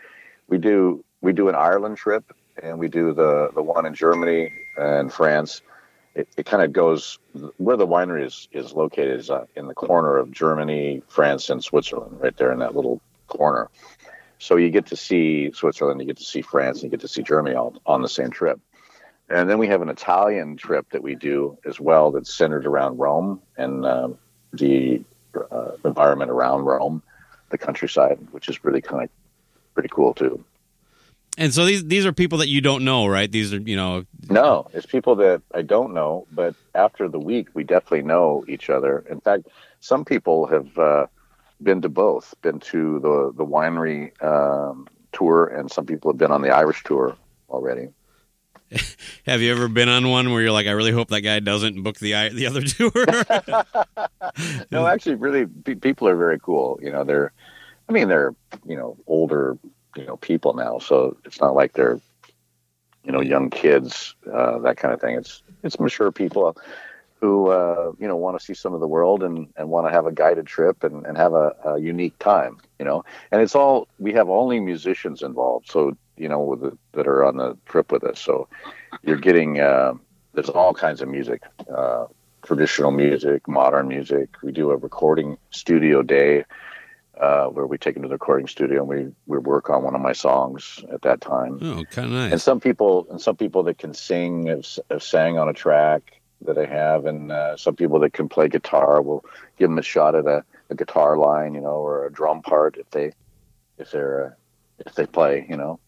We 0.50 0.58
do 0.58 1.04
we 1.22 1.32
do 1.34 1.48
an 1.50 1.56
Ireland 1.56 1.98
trip 1.98 2.26
and 2.62 2.78
we 2.80 2.88
do 2.90 3.14
the 3.14 3.52
the 3.56 3.62
one 3.64 3.86
in 3.86 3.94
Germany 3.94 4.52
and 4.78 5.14
France. 5.14 5.62
It, 6.20 6.28
it 6.38 6.46
kind 6.46 6.62
of 6.62 6.74
goes 6.74 7.18
where 7.58 7.78
the 7.78 7.88
winery 7.88 8.26
is 8.26 8.50
is 8.52 8.74
located 8.74 9.20
is 9.20 9.30
uh, 9.30 9.46
in 9.56 9.68
the 9.68 9.74
corner 9.74 10.18
of 10.18 10.32
Germany, 10.32 11.02
France, 11.08 11.50
and 11.50 11.64
Switzerland, 11.64 12.20
right 12.20 12.36
there 12.36 12.52
in 12.52 12.60
that 12.60 12.76
little 12.76 13.02
corner. 13.28 13.70
So 14.38 14.58
you 14.58 14.70
get 14.70 14.86
to 14.88 14.96
see 14.96 15.52
Switzerland, 15.54 16.00
you 16.02 16.08
get 16.08 16.18
to 16.18 16.24
see 16.24 16.42
France, 16.42 16.78
and 16.78 16.84
you 16.86 16.90
get 16.90 17.02
to 17.02 17.08
see 17.08 17.24
Germany 17.24 17.56
all 17.56 17.74
on 17.86 18.02
the 18.02 18.10
same 18.10 18.32
trip. 18.32 18.60
And 19.30 19.50
then 19.50 19.60
we 19.60 19.68
have 19.68 19.82
an 19.82 19.90
Italian 19.90 20.58
trip 20.58 20.90
that 20.92 21.04
we 21.04 21.16
do 21.16 21.58
as 21.66 21.80
well 21.80 22.12
that's 22.12 22.34
centered 22.34 22.66
around 22.66 22.98
Rome 22.98 23.42
and 23.58 23.86
um, 23.86 24.18
the 24.54 25.04
uh, 25.52 25.72
environment 25.86 26.32
around 26.32 26.66
Rome, 26.66 27.04
the 27.50 27.58
countryside, 27.58 28.18
which 28.32 28.50
is 28.50 28.64
really 28.64 28.82
kind 28.82 29.04
of 29.04 29.10
pretty 29.74 29.90
cool 29.90 30.14
too. 30.14 30.44
And 31.40 31.54
so 31.54 31.66
these 31.66 31.86
these 31.86 32.06
are 32.06 32.14
people 32.14 32.38
that 32.40 32.50
you 32.50 32.62
don't 32.62 32.84
know, 32.84 33.08
right? 33.08 33.32
These 33.32 33.54
are 33.54 33.60
you 33.60 33.76
know. 33.76 34.06
No, 34.30 34.68
it's 34.74 34.86
people 34.86 35.16
that 35.16 35.42
I 35.56 35.64
don't 35.64 35.94
know, 35.94 36.28
but 36.32 36.54
after 36.76 37.08
the 37.08 37.20
week, 37.20 37.48
we 37.54 37.64
definitely 37.64 38.04
know 38.04 38.46
each 38.48 38.70
other. 38.70 39.00
In 39.10 39.22
fact, 39.22 39.48
some 39.80 40.06
people 40.06 40.46
have 40.48 40.78
uh, 40.78 41.08
been 41.64 41.82
to 41.82 41.90
both, 41.90 42.36
been 42.42 42.60
to 42.60 43.00
the 43.00 43.32
the 43.36 43.46
winery 43.46 44.12
um, 44.22 44.88
tour, 45.14 45.46
and 45.48 45.72
some 45.72 45.86
people 45.86 46.12
have 46.12 46.18
been 46.18 46.32
on 46.32 46.42
the 46.42 46.52
Irish 46.52 46.84
tour 46.84 47.16
already. 47.50 47.88
Have 49.26 49.42
you 49.42 49.52
ever 49.52 49.68
been 49.68 49.90
on 49.90 50.10
one 50.10 50.32
where 50.32 50.42
you're 50.42 50.52
like, 50.52 50.68
I 50.68 50.72
really 50.72 50.92
hope 50.92 51.08
that 51.10 51.22
guy 51.22 51.40
doesn't 51.40 51.82
book 51.82 51.98
the 51.98 52.30
the 52.30 52.46
other 52.46 52.62
tour? 52.64 52.92
no, 54.72 54.86
actually, 54.86 55.16
really, 55.16 55.46
pe- 55.46 55.76
people 55.76 56.08
are 56.08 56.16
very 56.16 56.40
cool. 56.40 56.80
You 56.82 56.92
know, 56.92 57.04
they're, 57.04 57.32
I 57.88 57.94
mean, 57.94 58.08
they're, 58.08 58.36
you 58.66 58.76
know, 58.76 58.98
older, 59.08 59.58
you 60.00 60.06
know, 60.06 60.18
people 60.18 60.54
now. 60.54 60.80
So 60.80 61.18
it's 61.26 61.42
not 61.42 61.54
like 61.54 61.74
they're, 61.74 62.00
you 63.04 63.12
know, 63.12 63.22
young 63.22 63.50
kids, 63.50 64.16
uh, 64.32 64.60
that 64.60 64.78
kind 64.78 64.94
of 64.94 65.02
thing. 65.02 65.16
It's, 65.16 65.44
it's 65.64 65.80
mature 65.80 66.12
people 66.12 66.58
who, 67.20 67.50
uh, 67.50 67.92
you 68.00 68.08
know, 68.08 68.16
want 68.16 68.40
to 68.40 68.46
see 68.46 68.54
some 68.54 68.74
of 68.74 68.80
the 68.80 68.88
world 68.88 69.24
and, 69.24 69.50
and 69.58 69.70
want 69.70 69.88
to 69.88 69.92
have 69.92 70.06
a 70.06 70.12
guided 70.12 70.48
trip 70.48 70.84
and, 70.84 71.06
and 71.06 71.18
have 71.18 71.34
a, 71.34 71.54
a 71.66 71.80
unique 71.80 72.18
time, 72.20 72.58
you 72.80 72.86
know, 72.86 73.04
and 73.32 73.42
it's 73.42 73.56
all, 73.56 73.88
we 74.00 74.14
have 74.14 74.30
only 74.30 74.60
musicians 74.60 75.22
involved. 75.22 75.70
So, 75.70 75.98
you 76.16 76.30
know, 76.30 76.56
the, 76.56 76.78
that 76.94 77.08
are 77.08 77.26
on 77.26 77.36
the 77.38 77.58
trip 77.66 77.92
with 77.92 78.04
us. 78.06 78.20
So 78.22 78.48
you're 79.04 79.18
getting, 79.18 79.60
uh, 79.60 79.94
there's 80.34 80.50
all 80.50 80.74
kinds 80.74 81.02
of 81.02 81.10
music, 81.10 81.42
uh, 81.76 82.06
traditional 82.44 82.92
music, 82.92 83.48
modern 83.48 83.90
music. 83.90 84.30
We 84.42 84.54
do 84.54 84.72
a 84.72 84.78
recording 84.78 85.38
studio 85.52 86.02
day 86.02 86.46
uh, 87.20 87.48
where 87.48 87.68
we 87.68 87.78
take 87.78 87.96
them 87.96 88.04
to 88.04 88.10
the 88.10 88.16
recording 88.16 88.48
studio 88.48 88.80
and 88.80 88.88
we, 88.88 89.08
we 89.28 89.38
work 89.38 89.70
on 89.70 89.84
one 89.84 89.96
of 89.96 90.02
my 90.02 90.14
songs 90.14 90.84
at 90.92 91.02
that 91.02 91.20
time. 91.22 91.60
oh, 91.62 91.84
kind 91.92 92.14
of 92.14 92.32
And 92.32 92.42
some 92.42 92.60
people 92.60 93.08
and 93.10 93.20
some 93.22 93.36
people 93.36 93.64
that 93.64 93.78
can 93.78 93.94
sing 93.94 94.46
have, 94.48 94.66
have 94.90 95.04
sang 95.04 95.38
on 95.38 95.50
a 95.50 95.54
track 95.54 96.14
that 96.46 96.58
I 96.58 96.66
have, 96.66 97.06
and 97.06 97.32
uh, 97.32 97.58
some 97.58 97.76
people 97.76 98.00
that 98.00 98.14
can 98.14 98.30
play 98.30 98.48
guitar 98.48 99.02
will 99.02 99.26
give 99.58 99.70
them 99.70 99.78
a 99.78 99.82
shot 99.84 100.16
at 100.16 100.26
a, 100.26 100.46
a 100.70 100.76
guitar 100.76 101.18
line, 101.18 101.54
you 101.54 101.60
know, 101.60 101.76
or 101.86 102.06
a 102.06 102.12
drum 102.12 102.42
part 102.42 102.78
if 102.78 102.90
they 102.92 103.12
if 103.78 103.92
they're 103.92 104.26
uh, 104.26 104.30
if 104.86 104.96
they 104.96 105.06
play, 105.06 105.46
you 105.50 105.58
know. 105.58 105.80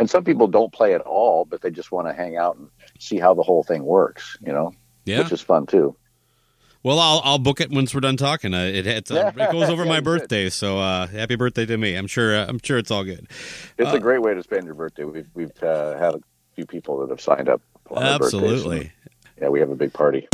And 0.00 0.10
some 0.10 0.24
people 0.24 0.48
don't 0.48 0.72
play 0.72 0.94
at 0.94 1.02
all, 1.02 1.44
but 1.44 1.60
they 1.60 1.70
just 1.70 1.92
want 1.92 2.08
to 2.08 2.12
hang 2.12 2.36
out 2.36 2.56
and 2.56 2.68
see 2.98 3.18
how 3.18 3.34
the 3.34 3.42
whole 3.44 3.62
thing 3.62 3.84
works, 3.84 4.36
you 4.44 4.52
know, 4.52 4.72
Yeah. 5.04 5.20
which 5.20 5.30
is 5.30 5.40
fun 5.40 5.66
too. 5.66 5.94
Well, 6.84 6.98
I'll 6.98 7.20
I'll 7.24 7.38
book 7.38 7.60
it 7.60 7.70
once 7.70 7.94
we're 7.94 8.00
done 8.00 8.16
talking. 8.16 8.54
Uh, 8.54 8.62
it 8.64 8.86
it's, 8.86 9.10
uh, 9.10 9.30
it 9.36 9.52
goes 9.52 9.68
over 9.68 9.82
Yeah, 9.84 9.88
my 9.88 9.96
should. 9.96 10.04
birthday, 10.04 10.48
so 10.50 10.78
uh, 10.80 11.06
happy 11.06 11.36
birthday 11.36 11.64
to 11.66 11.76
me. 11.78 11.94
I'm 11.94 12.08
sure 12.08 12.34
uh, 12.36 12.46
I'm 12.48 12.58
sure 12.62 12.76
it's 12.78 12.90
all 12.90 13.04
good. 13.04 13.28
It's 13.78 13.92
Uh, 13.92 13.96
a 13.96 14.00
great 14.00 14.20
way 14.22 14.34
to 14.34 14.42
spend 14.42 14.64
your 14.64 14.74
birthday. 14.74 15.04
We've 15.04 15.28
we've 15.34 15.62
uh, 15.62 15.96
had 15.98 16.14
a 16.14 16.20
few 16.56 16.66
people 16.66 16.98
that 17.00 17.10
have 17.10 17.20
signed 17.20 17.48
up. 17.48 17.62
On 17.90 18.02
our 18.02 18.18
birthdays, 18.18 18.32
and, 18.34 18.44
Absolutely. 18.44 18.92
yeah, 19.40 19.48
we 19.48 19.60
have 19.60 19.70
a 19.70 19.74
big 19.74 19.92
party. 19.92 20.26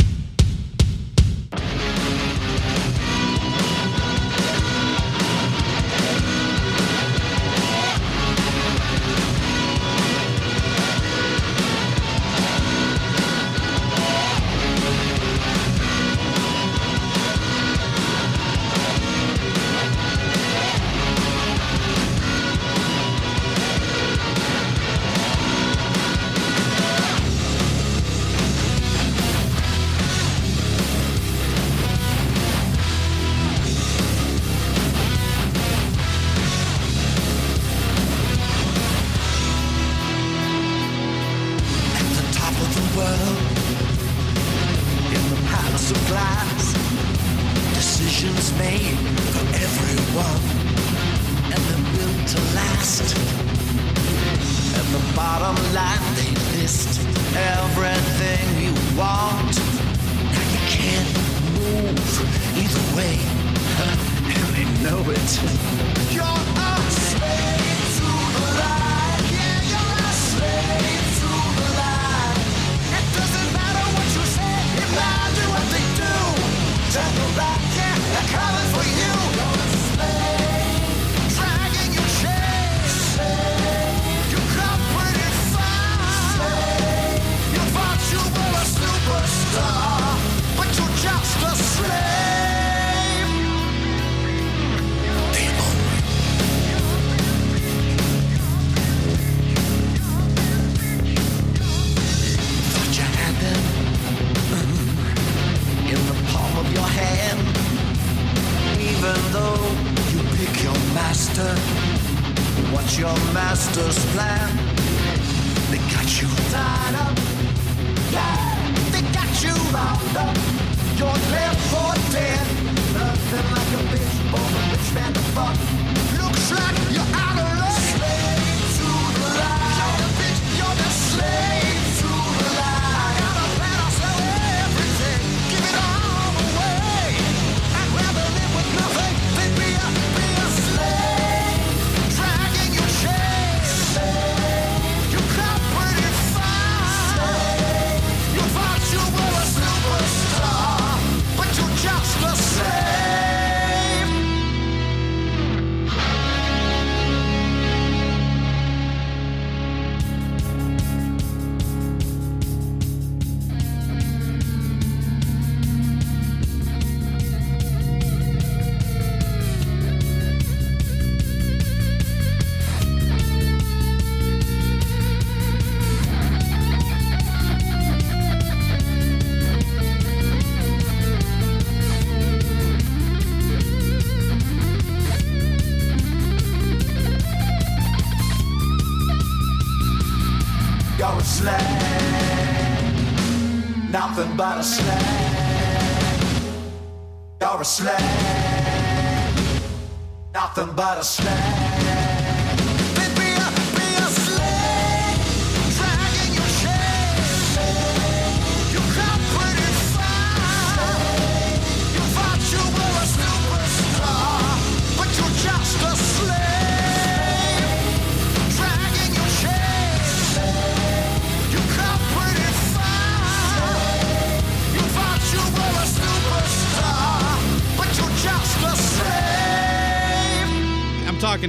Nothing 194.59 195.08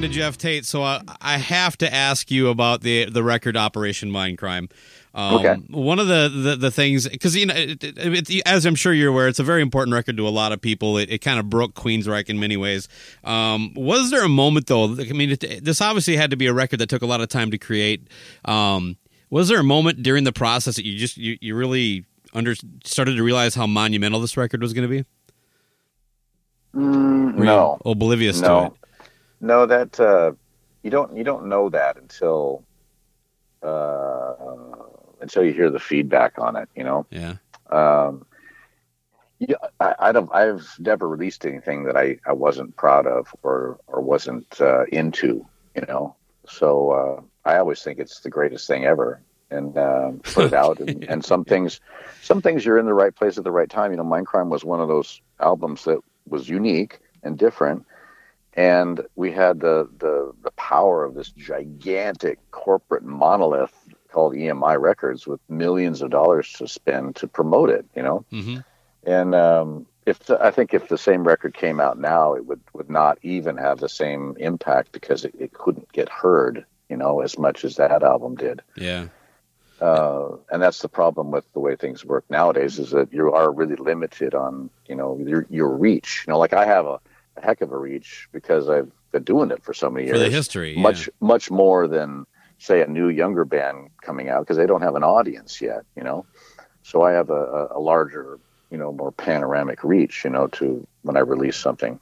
talking 0.01 0.13
to 0.13 0.19
Geoff 0.19 0.39
Tate, 0.39 0.65
so 0.65 0.83
I, 0.83 1.03
I 1.21 1.39
have 1.39 1.77
to 1.79 1.93
ask 1.93 2.31
you 2.31 2.49
about 2.49 2.81
the 2.83 3.07
the 3.07 3.23
record 3.23 3.57
Operation 3.57 4.11
Mindcrime. 4.11 4.71
Um, 5.15 5.35
Okay. 5.37 5.55
One 5.71 5.99
of 5.99 6.07
the, 6.07 6.29
the, 6.33 6.57
the 6.57 6.71
things, 6.71 7.09
because 7.09 7.37
you 7.37 7.47
know, 7.47 7.55
it, 7.55 7.83
it, 7.83 8.31
it- 8.31 8.43
as 8.47 8.65
I'm 8.65 8.75
sure 8.77 8.93
you're 8.93 9.11
aware, 9.11 9.29
it's 9.29 9.39
a 9.41 9.45
very 9.45 9.61
important 9.63 9.93
record 9.95 10.17
to 10.19 10.27
a 10.27 10.31
lot 10.31 10.53
of 10.53 10.61
people. 10.61 10.97
It, 10.99 11.11
it 11.11 11.19
kind 11.19 11.39
of 11.41 11.51
broke 11.51 11.75
Queensryche 11.75 12.31
in 12.31 12.39
many 12.39 12.57
ways. 12.57 12.89
Um, 13.25 13.75
was 13.75 14.11
there 14.11 14.25
a 14.25 14.29
moment 14.29 14.67
though? 14.69 14.85
I 14.85 15.13
mean, 15.13 15.37
this 15.63 15.81
obviously 15.81 16.17
had 16.17 16.31
to 16.31 16.37
be 16.37 16.47
a 16.47 16.53
record 16.53 16.79
that 16.81 16.89
took 16.89 17.03
a 17.03 17.07
lot 17.07 17.21
of 17.21 17.29
time 17.29 17.51
to 17.51 17.59
create. 17.59 18.07
Um, 18.45 18.97
was 19.31 19.49
there 19.49 19.61
a 19.61 19.65
moment 19.65 20.03
during 20.03 20.25
the 20.25 20.33
process 20.33 20.77
that 20.77 20.85
you 20.85 20.97
just 20.99 21.17
you, 21.17 21.37
you 21.41 21.55
really 21.55 22.05
under 22.33 22.55
started 22.85 23.17
to 23.17 23.23
realize 23.23 23.55
how 23.55 23.67
monumental 23.67 24.21
this 24.21 24.37
record 24.37 24.63
was 24.63 24.73
going 24.73 24.89
to 24.89 25.03
be? 25.03 25.05
Mm, 26.75 27.35
no, 27.35 27.81
oblivious 27.85 28.41
to 28.41 28.67
it. 28.67 28.73
No. 29.41 29.67
That 29.67 29.99
uh, 29.99 30.33
you 30.83 30.91
don't 30.91 31.17
you 31.17 31.25
don't 31.25 31.47
know 31.47 31.69
that 31.71 31.97
until 31.97 32.65
uh, 33.63 34.35
until 35.21 35.45
you 35.45 35.53
hear 35.53 35.71
the 35.71 35.81
feedback 35.81 36.39
on 36.39 36.57
it. 36.57 36.69
You 36.75 36.85
know. 36.85 37.07
Yeah. 37.11 37.37
Um, 37.71 38.27
yeah, 39.41 39.57
I, 39.81 39.95
I 39.99 40.13
don't. 40.13 40.31
I've 40.35 40.69
never 40.79 41.09
released 41.09 41.47
anything 41.47 41.85
that 41.85 41.97
I, 41.97 42.19
I 42.27 42.35
wasn't 42.35 42.77
proud 42.77 43.07
of 43.07 43.35
or 43.43 43.79
or 43.87 44.03
wasn't 44.03 44.61
uh, 44.61 44.85
into. 44.93 45.47
You 45.75 45.83
know, 45.89 46.17
so 46.47 46.91
uh, 46.91 47.49
I 47.49 47.57
always 47.57 47.83
think 47.83 47.99
it's 47.99 48.21
the 48.21 48.29
greatest 48.29 48.67
thing 48.67 48.85
ever, 48.85 49.23
and 49.51 49.77
um, 49.79 50.21
put 50.23 50.47
it 50.47 50.53
out. 50.53 50.81
And, 50.81 51.05
and 51.09 51.25
some 51.25 51.45
things, 51.45 51.81
some 52.23 52.43
things 52.43 52.67
you're 52.67 52.79
in 52.79 52.87
the 52.87 52.95
right 52.95 53.15
place 53.15 53.39
at 53.39 53.45
the 53.45 53.51
right 53.51 53.71
time. 53.71 53.93
You 53.93 53.97
know, 53.97 54.05
Mindcrime 54.05 54.51
was 54.51 54.65
one 54.65 54.81
of 54.81 54.89
those 54.89 55.23
albums 55.41 55.85
that 55.85 56.01
was 56.29 56.49
unique 56.49 57.01
and 57.23 57.39
different, 57.39 57.87
and 58.55 59.01
we 59.17 59.31
had 59.33 59.61
the 59.61 59.89
the 59.99 60.33
the 60.43 60.51
power 60.53 61.05
of 61.05 61.15
this 61.15 61.31
gigantic 61.31 62.39
corporate 62.51 63.05
monolith 63.05 63.75
called 64.11 64.35
EMI 64.35 64.81
Records 64.81 65.27
with 65.27 65.41
millions 65.49 66.03
of 66.03 66.11
dollars 66.11 66.53
to 66.55 66.67
spend 66.67 67.17
to 67.17 67.29
promote 67.29 67.71
it. 67.71 67.87
You 67.95 68.03
know. 68.03 68.25
hmm 68.31 68.59
And 69.05 69.35
um, 69.35 69.87
if 70.07 70.19
the, 70.21 70.43
I 70.45 70.51
think 70.51 70.75
if 70.75 70.89
the 70.89 70.99
same 70.99 71.25
record 71.25 71.55
came 71.55 71.81
out 71.81 71.99
now, 71.99 72.35
it 72.35 72.45
would, 72.47 72.61
would 72.75 72.91
not 72.91 73.19
even 73.23 73.57
have 73.57 73.79
the 73.79 73.89
same 73.89 74.37
impact 74.39 74.93
because 74.93 75.25
it, 75.25 75.35
it 75.39 75.53
couldn't 75.53 75.91
get 75.93 76.09
heard, 76.09 76.65
you 76.89 76.97
know, 76.97 77.21
as 77.21 77.39
much 77.39 77.65
as 77.65 77.77
that 77.77 78.03
album 78.03 78.35
did. 78.35 78.63
Yeah. 78.77 79.09
Uh, 79.81 80.37
and 80.51 80.61
that's 80.61 80.81
the 80.81 80.89
problem 80.89 81.31
with 81.31 81.51
the 81.55 81.61
way 81.61 81.75
things 81.77 82.05
work 82.05 82.25
nowadays 82.29 82.79
is 82.79 82.91
that 82.91 83.13
you 83.13 83.33
are 83.33 83.51
really 83.51 83.77
limited 83.77 84.35
on, 84.35 84.69
you 84.87 84.95
know, 84.95 85.17
your, 85.19 85.47
your 85.49 85.71
reach. 85.71 86.25
You 86.27 86.33
know, 86.33 86.39
like 86.39 86.53
I 86.53 86.67
have 86.67 86.87
a, 86.87 87.01
a 87.37 87.41
heck 87.45 87.61
of 87.61 87.73
a 87.73 87.77
reach 87.77 88.29
because 88.33 88.69
I've 88.69 88.91
been 89.13 89.25
doing 89.25 89.51
it 89.51 89.63
for 89.63 89.75
so 89.75 89.91
many 89.91 90.07
For 90.09 90.17
years. 90.17 90.29
the 90.31 90.37
history. 90.37 90.75
yeah. 90.75 90.83
Much, 90.83 91.09
much 91.21 91.51
more 91.51 91.89
than 91.89 92.27
say 92.59 92.83
a 92.83 92.87
new 92.87 93.09
younger 93.09 93.45
band 93.45 93.89
coming 94.03 94.29
out 94.29 94.41
because 94.41 94.57
they 94.57 94.67
don't 94.67 94.83
have 94.83 94.95
an 94.95 95.03
audience 95.05 95.61
yet, 95.61 95.83
you 95.97 96.03
know. 96.03 96.27
So 96.83 97.03
I 97.03 97.13
have 97.13 97.31
a, 97.31 97.35
a, 97.35 97.79
a 97.79 97.81
larger, 97.81 98.39
you 98.71 98.77
know, 98.79 98.93
more 98.93 99.13
panoramic 99.13 99.83
reach, 99.83 100.25
you 100.25 100.31
know, 100.31 100.47
to 100.49 100.87
when 101.03 101.17
I 101.17 101.21
release 101.21 101.57
something. 101.57 101.99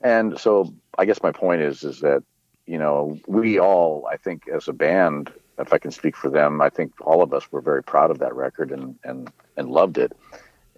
And 0.00 0.38
so 0.38 0.72
I 0.96 1.04
guess 1.04 1.22
my 1.22 1.32
point 1.32 1.62
is 1.62 1.82
is 1.82 2.00
that, 2.00 2.22
you 2.66 2.78
know, 2.78 3.18
we 3.26 3.58
all, 3.58 4.06
I 4.10 4.16
think 4.16 4.48
as 4.48 4.68
a 4.68 4.72
band, 4.72 5.32
if 5.58 5.72
I 5.72 5.78
can 5.78 5.90
speak 5.90 6.14
for 6.16 6.30
them, 6.30 6.60
I 6.60 6.68
think 6.68 6.92
all 7.00 7.20
of 7.22 7.32
us 7.34 7.50
were 7.50 7.60
very 7.60 7.82
proud 7.82 8.10
of 8.12 8.20
that 8.20 8.34
record 8.34 8.70
and 8.70 8.94
and, 9.02 9.30
and 9.56 9.68
loved 9.68 9.98
it. 9.98 10.12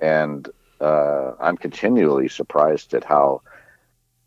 And 0.01 0.49
uh, 0.81 1.33
I'm 1.39 1.59
continually 1.59 2.29
surprised 2.29 2.95
at 2.95 3.05
how 3.05 3.43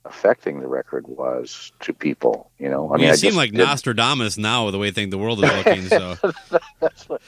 affecting 0.06 0.60
the 0.60 0.68
record 0.68 1.08
was 1.08 1.72
to 1.82 1.93
people. 1.93 2.51
You 2.60 2.70
know, 2.70 2.93
I 2.93 2.97
mean, 2.97 3.08
you 3.08 3.16
seem 3.16 3.36
like 3.36 3.54
Nostradamus 3.54 4.38
now, 4.38 4.70
the 4.72 4.78
way 4.78 4.91
think 4.91 5.12
the 5.12 5.18
world 5.18 5.43
is 5.43 5.51
looking. 5.51 5.88
So, 5.88 6.16
what, 7.08 7.22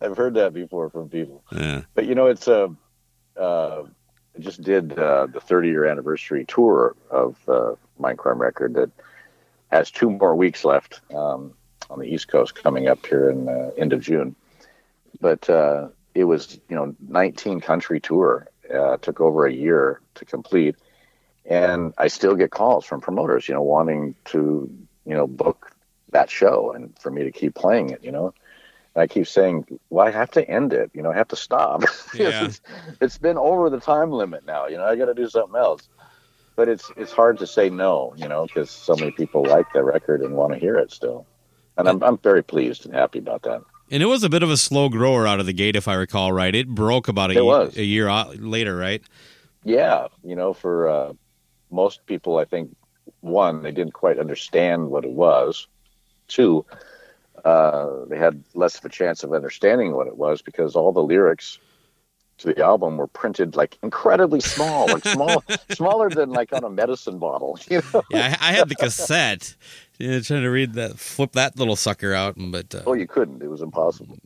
I've 0.00 0.16
heard 0.16 0.34
that 0.34 0.54
before 0.54 0.90
from 0.90 1.08
people. 1.08 1.42
yeah, 1.52 1.82
But 1.94 2.06
you 2.06 2.14
know, 2.14 2.26
it's 2.26 2.48
a. 2.48 2.74
Uh, 3.36 3.84
I 4.36 4.38
just 4.38 4.62
did 4.62 4.96
uh, 4.96 5.26
the 5.26 5.40
30 5.40 5.68
year 5.68 5.86
anniversary 5.86 6.44
tour 6.46 6.94
of 7.10 7.36
uh, 7.48 7.74
Mindcrime 8.00 8.38
record 8.38 8.74
that 8.74 8.90
has 9.72 9.90
two 9.90 10.10
more 10.10 10.36
weeks 10.36 10.64
left 10.64 11.00
um, 11.14 11.54
on 11.88 11.98
the 11.98 12.06
East 12.06 12.28
Coast 12.28 12.54
coming 12.54 12.88
up 12.88 13.04
here 13.06 13.30
in 13.30 13.48
uh, 13.48 13.70
end 13.76 13.92
of 13.92 14.02
June. 14.02 14.36
But 15.20 15.50
uh, 15.50 15.88
it 16.14 16.24
was 16.24 16.60
you 16.68 16.76
know 16.76 16.94
19 17.08 17.60
country 17.60 18.00
tour. 18.00 18.48
Uh, 18.72 18.96
took 18.98 19.20
over 19.20 19.46
a 19.46 19.52
year 19.52 20.00
to 20.14 20.24
complete, 20.24 20.76
and 21.46 21.92
I 21.98 22.08
still 22.08 22.34
get 22.36 22.50
calls 22.50 22.84
from 22.84 23.00
promoters, 23.00 23.48
you 23.48 23.54
know, 23.54 23.62
wanting 23.62 24.14
to 24.26 24.70
you 25.06 25.14
know 25.14 25.26
book 25.26 25.72
that 26.12 26.30
show 26.30 26.72
and 26.72 26.96
for 26.98 27.10
me 27.10 27.24
to 27.24 27.30
keep 27.32 27.54
playing 27.54 27.90
it, 27.90 28.02
you 28.04 28.12
know. 28.12 28.34
And 28.94 29.02
I 29.02 29.06
keep 29.06 29.28
saying, 29.28 29.78
well, 29.90 30.06
I 30.06 30.10
have 30.10 30.32
to 30.32 30.48
end 30.48 30.72
it. 30.72 30.90
You 30.92 31.02
know, 31.02 31.12
I 31.12 31.16
have 31.16 31.28
to 31.28 31.36
stop. 31.36 31.84
Yeah. 32.14 32.46
it's, 32.46 32.60
it's 33.00 33.18
been 33.18 33.38
over 33.38 33.70
the 33.70 33.78
time 33.78 34.10
limit 34.10 34.44
now. 34.44 34.66
You 34.66 34.76
know, 34.78 34.84
I 34.84 34.96
got 34.96 35.04
to 35.06 35.14
do 35.14 35.28
something 35.28 35.54
else. 35.58 35.88
But 36.56 36.68
it's 36.68 36.90
it's 36.96 37.12
hard 37.12 37.38
to 37.38 37.46
say 37.46 37.70
no, 37.70 38.12
you 38.16 38.28
know, 38.28 38.44
because 38.46 38.70
so 38.70 38.94
many 38.96 39.12
people 39.12 39.44
like 39.44 39.66
the 39.72 39.82
record 39.84 40.20
and 40.20 40.34
want 40.34 40.52
to 40.52 40.58
hear 40.58 40.76
it 40.76 40.90
still. 40.92 41.24
And 41.78 41.88
I'm 41.88 42.02
I'm 42.02 42.18
very 42.18 42.42
pleased 42.42 42.84
and 42.84 42.94
happy 42.94 43.20
about 43.20 43.42
that. 43.42 43.62
and 43.90 44.02
it 44.02 44.06
was 44.06 44.24
a 44.24 44.28
bit 44.28 44.42
of 44.42 44.50
a 44.50 44.56
slow 44.58 44.88
grower 44.90 45.26
out 45.26 45.40
of 45.40 45.46
the 45.46 45.54
gate, 45.54 45.76
if 45.76 45.86
I 45.88 45.94
recall 45.94 46.32
right. 46.32 46.54
It 46.54 46.68
broke 46.68 47.06
about 47.08 47.30
a, 47.30 47.34
It 47.34 47.36
ye- 47.36 47.42
was. 47.44 47.76
a 47.78 47.84
year 47.84 48.10
later, 48.36 48.76
right? 48.76 49.02
Yeah, 49.64 50.08
you 50.22 50.34
know, 50.34 50.52
for 50.52 50.88
uh, 50.88 51.12
most 51.70 52.06
people, 52.06 52.38
I 52.38 52.44
think 52.44 52.74
one, 53.20 53.62
they 53.62 53.72
didn't 53.72 53.92
quite 53.92 54.18
understand 54.18 54.90
what 54.90 55.04
it 55.04 55.10
was. 55.10 55.66
Two, 56.28 56.64
uh, 57.44 58.04
they 58.08 58.18
had 58.18 58.42
less 58.54 58.78
of 58.78 58.84
a 58.84 58.88
chance 58.88 59.24
of 59.24 59.32
understanding 59.32 59.94
what 59.94 60.06
it 60.06 60.16
was 60.16 60.42
because 60.42 60.76
all 60.76 60.92
the 60.92 61.02
lyrics 61.02 61.58
to 62.40 62.54
the 62.54 62.64
album 62.64 62.96
were 62.96 63.06
printed 63.06 63.54
like 63.54 63.78
incredibly 63.82 64.40
small, 64.40 64.86
like 64.86 65.04
small, 65.04 65.44
smaller 65.72 66.08
than 66.08 66.30
like 66.30 66.52
on 66.52 66.64
a 66.64 66.70
medicine 66.70 67.18
bottle. 67.18 67.58
You 67.70 67.82
know? 67.92 68.02
Yeah, 68.10 68.36
I, 68.40 68.48
I 68.48 68.52
had 68.52 68.68
the 68.68 68.74
cassette. 68.74 69.54
Yeah, 69.98 70.18
trying 70.20 70.42
to 70.42 70.48
read 70.48 70.72
that, 70.74 70.98
flip 70.98 71.32
that 71.32 71.58
little 71.58 71.76
sucker 71.76 72.14
out, 72.14 72.34
but 72.38 72.74
uh, 72.74 72.82
Oh, 72.86 72.94
you 72.94 73.06
couldn't. 73.06 73.42
It 73.42 73.50
was 73.50 73.60
impossible. 73.60 74.16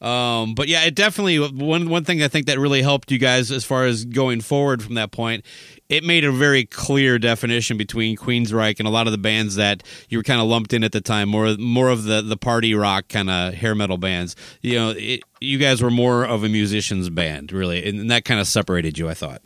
Um, 0.00 0.54
but 0.54 0.66
yeah, 0.66 0.84
it 0.84 0.96
definitely 0.96 1.38
one 1.38 1.88
one 1.88 2.04
thing 2.04 2.22
I 2.22 2.28
think 2.28 2.46
that 2.46 2.58
really 2.58 2.82
helped 2.82 3.12
you 3.12 3.18
guys 3.18 3.52
as 3.52 3.64
far 3.64 3.86
as 3.86 4.04
going 4.04 4.40
forward 4.40 4.82
from 4.82 4.94
that 4.94 5.12
point. 5.12 5.44
It 5.90 6.04
made 6.04 6.24
a 6.24 6.30
very 6.30 6.64
clear 6.64 7.18
definition 7.18 7.76
between 7.76 8.16
Queensryche 8.16 8.78
and 8.78 8.86
a 8.86 8.90
lot 8.90 9.08
of 9.08 9.12
the 9.12 9.18
bands 9.18 9.56
that 9.56 9.82
you 10.08 10.18
were 10.18 10.22
kind 10.22 10.40
of 10.40 10.46
lumped 10.46 10.72
in 10.72 10.84
at 10.84 10.92
the 10.92 11.00
time, 11.00 11.28
more 11.28 11.56
more 11.58 11.88
of 11.88 12.04
the 12.04 12.22
the 12.22 12.36
party 12.36 12.74
rock 12.74 13.08
kind 13.08 13.28
of 13.28 13.54
hair 13.54 13.74
metal 13.74 13.98
bands. 13.98 14.36
You 14.62 14.78
know, 14.78 14.94
it, 14.96 15.20
you 15.40 15.58
guys 15.58 15.82
were 15.82 15.90
more 15.90 16.24
of 16.24 16.44
a 16.44 16.48
musicians 16.48 17.10
band, 17.10 17.50
really, 17.50 17.86
and 17.86 18.08
that 18.10 18.24
kind 18.24 18.38
of 18.38 18.46
separated 18.46 18.98
you. 18.98 19.08
I 19.08 19.14
thought. 19.14 19.42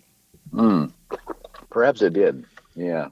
Perhaps 1.71 2.03
it 2.03 2.13
did. 2.13 2.45
Yeah. 2.77 3.09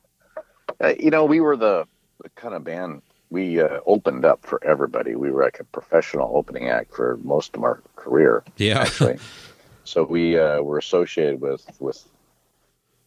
Uh, 0.80 0.92
you 0.98 1.10
know, 1.10 1.24
we 1.24 1.40
were 1.40 1.56
the, 1.56 1.86
the 2.22 2.28
kind 2.30 2.54
of 2.54 2.64
band 2.64 3.02
we 3.30 3.60
uh, 3.60 3.80
opened 3.86 4.24
up 4.24 4.44
for 4.44 4.62
everybody. 4.62 5.16
We 5.16 5.30
were 5.30 5.42
like 5.42 5.58
a 5.58 5.64
professional 5.64 6.30
opening 6.36 6.68
act 6.68 6.94
for 6.94 7.18
most 7.22 7.56
of 7.56 7.64
our 7.64 7.82
career. 7.96 8.44
Yeah. 8.58 8.80
actually. 8.80 9.18
so 9.84 10.04
we 10.04 10.38
uh, 10.38 10.60
were 10.60 10.78
associated 10.78 11.40
with 11.40 11.66
with 11.80 12.04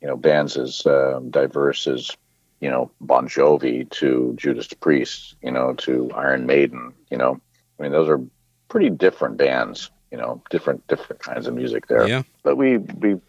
you 0.05 0.11
know 0.11 0.17
bands 0.17 0.55
as 0.55 0.85
um, 0.85 1.31
diverse 1.31 1.87
as 1.87 2.15
you 2.59 2.69
know 2.69 2.91
Bon 3.01 3.27
Jovi 3.27 3.89
to 3.89 4.35
Judas 4.37 4.67
Priest, 4.67 5.35
you 5.41 5.49
know 5.49 5.73
to 5.73 6.11
Iron 6.13 6.45
Maiden. 6.45 6.93
You 7.09 7.17
know, 7.17 7.41
I 7.79 7.81
mean 7.81 7.91
those 7.91 8.07
are 8.07 8.21
pretty 8.67 8.91
different 8.91 9.37
bands. 9.37 9.89
You 10.11 10.19
know, 10.19 10.43
different 10.51 10.85
different 10.85 11.23
kinds 11.23 11.47
of 11.47 11.55
music 11.55 11.87
there. 11.87 12.07
Yeah. 12.07 12.21
But 12.43 12.55
we 12.55 12.77
we 12.77 13.19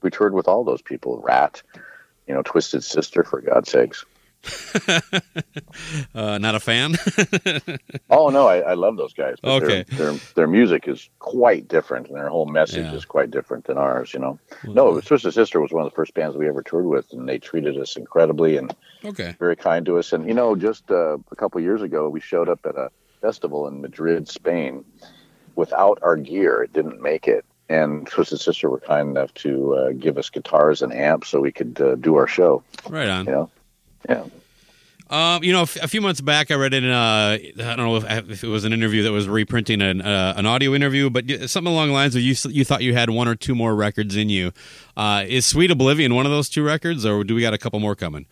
we 0.00 0.08
toured 0.08 0.32
with 0.32 0.48
all 0.48 0.64
those 0.64 0.80
people. 0.80 1.20
Ratt, 1.20 1.62
you 2.26 2.32
know, 2.32 2.40
Twisted 2.40 2.82
Sister 2.82 3.22
for 3.22 3.42
God's 3.42 3.70
sakes. 3.70 4.06
uh, 6.14 6.38
not 6.38 6.54
a 6.54 6.60
fan. 6.60 6.96
oh 8.10 8.28
no, 8.28 8.46
I, 8.46 8.58
I, 8.58 8.74
love 8.74 8.96
those 8.96 9.12
guys. 9.12 9.36
okay, 9.42 9.84
their, 9.84 10.12
their, 10.12 10.20
their 10.34 10.46
music 10.46 10.86
is 10.88 11.08
quite 11.18 11.68
different, 11.68 12.08
and 12.08 12.16
their 12.16 12.28
whole 12.28 12.46
message 12.46 12.84
Yeah. 12.84 12.94
is 12.94 13.04
quite 13.04 13.30
different 13.30 13.64
than 13.64 13.78
ours. 13.78 14.12
You 14.12 14.20
know, 14.20 14.38
no, 14.64 15.00
Twisted 15.00 15.34
Sister 15.34 15.60
was 15.60 15.72
one 15.72 15.84
of 15.84 15.90
the 15.90 15.94
first 15.94 16.14
bands 16.14 16.36
we 16.36 16.48
ever 16.48 16.62
toured 16.62 16.86
with, 16.86 17.12
and 17.12 17.28
they 17.28 17.38
treated 17.38 17.78
us 17.78 17.96
incredibly 17.96 18.56
and 18.56 18.74
okay. 19.04 19.34
very 19.38 19.56
kind 19.56 19.86
to 19.86 19.98
us. 19.98 20.12
And 20.12 20.26
you 20.28 20.34
know, 20.34 20.56
just 20.56 20.90
uh, 20.90 21.18
a 21.30 21.36
couple 21.36 21.60
years 21.60 21.82
ago, 21.82 22.08
we 22.08 22.20
showed 22.20 22.48
up 22.48 22.60
at 22.66 22.76
a 22.76 22.90
festival 23.20 23.66
in 23.68 23.80
Madrid, 23.80 24.28
Spain, 24.28 24.84
without 25.54 25.98
our 26.02 26.16
gear. 26.16 26.62
It 26.62 26.72
didn't 26.72 27.00
make 27.00 27.26
it, 27.28 27.44
and 27.68 28.06
Twisted 28.06 28.40
Sister 28.40 28.68
were 28.68 28.80
kind 28.80 29.10
enough 29.10 29.32
to 29.34 29.74
uh, 29.74 29.92
give 29.92 30.18
us 30.18 30.28
guitars 30.28 30.82
and 30.82 30.92
amps 30.92 31.28
so 31.28 31.40
we 31.40 31.52
could 31.52 31.80
uh, 31.80 31.94
do 31.94 32.16
our 32.16 32.26
show. 32.26 32.62
Right 32.88 33.08
on. 33.08 33.24
You 33.26 33.32
know, 33.32 33.50
yeah. 34.08 34.24
Um, 35.10 35.44
you 35.44 35.52
know, 35.52 35.60
a 35.60 35.62
f- 35.62 35.82
a 35.82 35.88
few 35.88 36.00
months 36.00 36.22
back, 36.22 36.50
I 36.50 36.54
read 36.54 36.72
in 36.72 36.84
uh, 36.84 37.36
I 37.38 37.52
don't 37.56 37.76
know 37.76 37.96
if, 37.96 38.30
if 38.30 38.42
it 38.42 38.48
was 38.48 38.64
an 38.64 38.72
interview 38.72 39.02
that 39.02 39.12
was 39.12 39.28
reprinting 39.28 39.82
an 39.82 40.00
uh, 40.00 40.34
an 40.36 40.46
audio 40.46 40.74
interview, 40.74 41.10
but 41.10 41.28
something 41.46 41.72
along 41.72 41.88
the 41.88 41.94
lines 41.94 42.16
of 42.16 42.22
you 42.22 42.34
you 42.48 42.64
thought 42.64 42.82
you 42.82 42.94
had 42.94 43.10
one 43.10 43.28
or 43.28 43.34
two 43.34 43.54
more 43.54 43.74
records 43.76 44.16
in 44.16 44.30
you. 44.30 44.52
Uh, 44.96 45.24
is 45.26 45.44
Sweet 45.44 45.70
Oblivion 45.70 46.14
one 46.14 46.24
of 46.24 46.32
those 46.32 46.48
two 46.48 46.64
records, 46.64 47.04
or 47.04 47.22
do 47.22 47.34
we 47.34 47.42
got 47.42 47.52
a 47.52 47.58
couple 47.58 47.80
more 47.80 47.94
coming? 47.94 48.26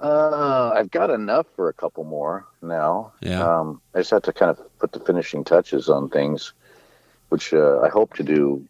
Uh, 0.00 0.70
I've 0.76 0.92
got 0.92 1.10
enough 1.10 1.46
for 1.56 1.68
a 1.68 1.72
couple 1.72 2.04
more 2.04 2.46
now. 2.62 3.12
Yeah. 3.20 3.42
Um, 3.42 3.80
I 3.94 3.98
just 3.98 4.10
have 4.10 4.22
to 4.22 4.32
kind 4.32 4.50
of 4.50 4.78
put 4.78 4.92
the 4.92 5.00
finishing 5.00 5.42
touches 5.42 5.88
on 5.88 6.08
things, 6.08 6.52
which 7.30 7.52
uh, 7.52 7.80
I 7.80 7.88
hope 7.88 8.14
to 8.14 8.22
do 8.22 8.64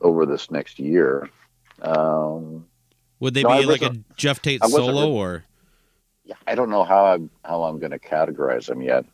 over 0.00 0.24
this 0.24 0.50
next 0.50 0.78
year. 0.78 1.28
Um, 1.82 2.66
Would 3.22 3.34
they 3.34 3.44
No, 3.44 3.56
be 3.56 3.66
like 3.66 3.82
a 3.82 3.96
Geoff 4.16 4.42
Tate 4.42 4.64
solo, 4.64 5.12
or 5.12 5.44
yeah, 6.24 6.34
I 6.44 6.56
don't 6.56 6.70
know 6.70 6.82
how 6.82 7.06
I'm 7.06 7.30
how 7.44 7.62
I'm 7.62 7.78
going 7.78 7.92
to 7.92 7.98
categorize 8.00 8.66
them 8.66 8.82
yet. 8.82 9.04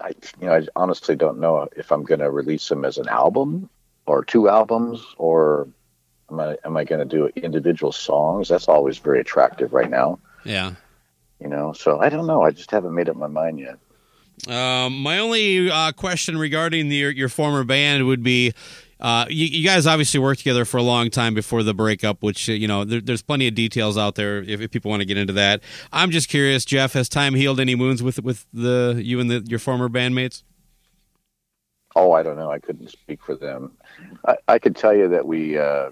I 0.00 0.12
you 0.40 0.46
know 0.46 0.54
I 0.54 0.66
honestly 0.74 1.14
don't 1.14 1.38
know 1.38 1.68
if 1.76 1.92
I'm 1.92 2.02
going 2.02 2.20
to 2.20 2.30
release 2.30 2.66
them 2.70 2.86
as 2.86 2.96
an 2.96 3.08
album 3.08 3.68
or 4.06 4.24
two 4.24 4.48
albums 4.48 5.04
or 5.18 5.68
am 6.30 6.40
I 6.40 6.56
am 6.64 6.78
I 6.78 6.84
going 6.84 7.06
to 7.06 7.16
do 7.16 7.28
individual 7.36 7.92
songs? 7.92 8.48
That's 8.48 8.68
always 8.68 8.96
very 8.96 9.20
attractive 9.20 9.74
right 9.74 9.90
now. 9.90 10.18
yeah? 10.42 10.72
You 11.40 11.48
know, 11.48 11.74
so 11.74 12.00
I 12.00 12.08
don't 12.08 12.26
know. 12.26 12.40
I 12.40 12.52
just 12.52 12.70
haven't 12.70 12.94
made 12.94 13.10
up 13.10 13.16
my 13.16 13.26
mind 13.26 13.60
yet. 13.60 13.76
Um, 14.48 15.02
my 15.02 15.18
only 15.18 15.70
uh, 15.70 15.92
question 15.92 16.38
regarding 16.38 16.88
the, 16.88 16.96
your, 16.96 17.10
your 17.10 17.28
former 17.28 17.64
band 17.64 18.06
would 18.06 18.22
be, 18.22 18.54
uh, 19.02 19.26
you, 19.28 19.46
you 19.46 19.66
guys 19.66 19.86
obviously 19.86 20.20
worked 20.20 20.38
together 20.38 20.64
for 20.64 20.78
a 20.78 20.82
long 20.82 21.10
time 21.10 21.34
before 21.34 21.62
the 21.62 21.74
breakup, 21.74 22.22
which 22.22 22.48
uh, 22.48 22.52
you 22.52 22.68
know 22.68 22.84
there, 22.84 23.00
there's 23.00 23.20
plenty 23.20 23.48
of 23.48 23.54
details 23.54 23.98
out 23.98 24.14
there 24.14 24.38
if, 24.38 24.60
if 24.60 24.70
people 24.70 24.90
want 24.90 25.00
to 25.00 25.06
get 25.06 25.18
into 25.18 25.32
that. 25.34 25.60
I'm 25.92 26.10
just 26.10 26.28
curious, 26.28 26.64
Geoff, 26.64 26.92
has 26.94 27.08
time 27.08 27.34
healed 27.34 27.60
any 27.60 27.74
wounds 27.74 28.02
with 28.02 28.22
with 28.22 28.46
the 28.52 29.00
you 29.04 29.20
and 29.20 29.28
the, 29.28 29.44
your 29.48 29.58
former 29.58 29.88
bandmates? 29.88 30.44
Oh, 31.94 32.12
I 32.12 32.22
don't 32.22 32.36
know. 32.36 32.50
I 32.50 32.58
couldn't 32.58 32.88
speak 32.88 33.22
for 33.22 33.34
them. 33.34 33.72
I, 34.26 34.36
I 34.48 34.58
could 34.58 34.76
tell 34.76 34.94
you 34.94 35.08
that 35.08 35.26
we, 35.26 35.58
uh, 35.58 35.90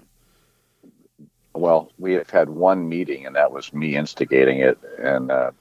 well, 1.53 1.91
we 1.99 2.13
have 2.13 2.29
had 2.29 2.49
one 2.49 2.89
meeting, 2.89 3.25
and 3.25 3.35
that 3.35 3.51
was 3.51 3.71
me 3.73 3.95
instigating 3.95 4.59
it. 4.59 4.79
And 4.97 5.31
uh, 5.31 5.51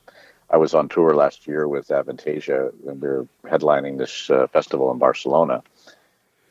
I 0.49 0.57
was 0.57 0.73
on 0.73 0.89
tour 0.89 1.15
last 1.15 1.47
year 1.47 1.69
with 1.69 1.89
Avantasia, 1.89 2.73
and 2.89 3.03
we 3.03 3.09
were 3.09 3.27
headlining 3.45 3.99
this 3.99 4.31
uh, 4.31 4.47
festival 4.47 4.91
in 4.93 4.99
Barcelona. 4.99 5.63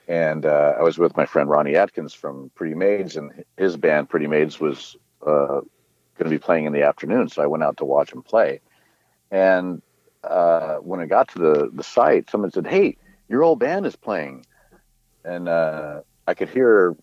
And 0.10 0.48
uh, 0.48 0.74
I 0.78 0.82
was 0.82 0.98
with 0.98 1.16
my 1.16 1.28
friend 1.28 1.48
Ronnie 1.48 1.76
Atkins 1.76 2.16
from 2.16 2.50
Pretty 2.56 2.74
Maids, 2.74 3.16
and 3.16 3.46
his 3.58 3.78
band 3.78 4.10
Pretty 4.10 4.26
Maids 4.26 4.60
was 4.60 4.98
uh, 5.22 5.62
going 6.18 6.24
to 6.24 6.30
be 6.30 6.40
playing 6.40 6.66
in 6.66 6.74
the 6.74 6.82
afternoon. 6.82 7.30
So 7.30 7.44
I 7.44 7.46
went 7.46 7.64
out 7.64 7.78
to 7.78 7.86
watch 7.86 8.12
him 8.12 8.24
play. 8.24 8.60
And 9.30 9.84
uh, 10.24 10.78
when 10.78 11.00
I 11.00 11.06
got 11.06 11.28
to 11.30 11.40
the, 11.40 11.70
the 11.72 11.84
site, 11.84 12.28
someone 12.32 12.50
said, 12.52 12.66
Hey, 12.66 12.98
your 13.28 13.44
old 13.44 13.60
band 13.60 13.86
is 13.86 13.96
playing. 13.96 14.48
And 15.24 15.48
uh, 15.48 16.02
I 16.26 16.34
could 16.34 16.50
hear 16.50 16.96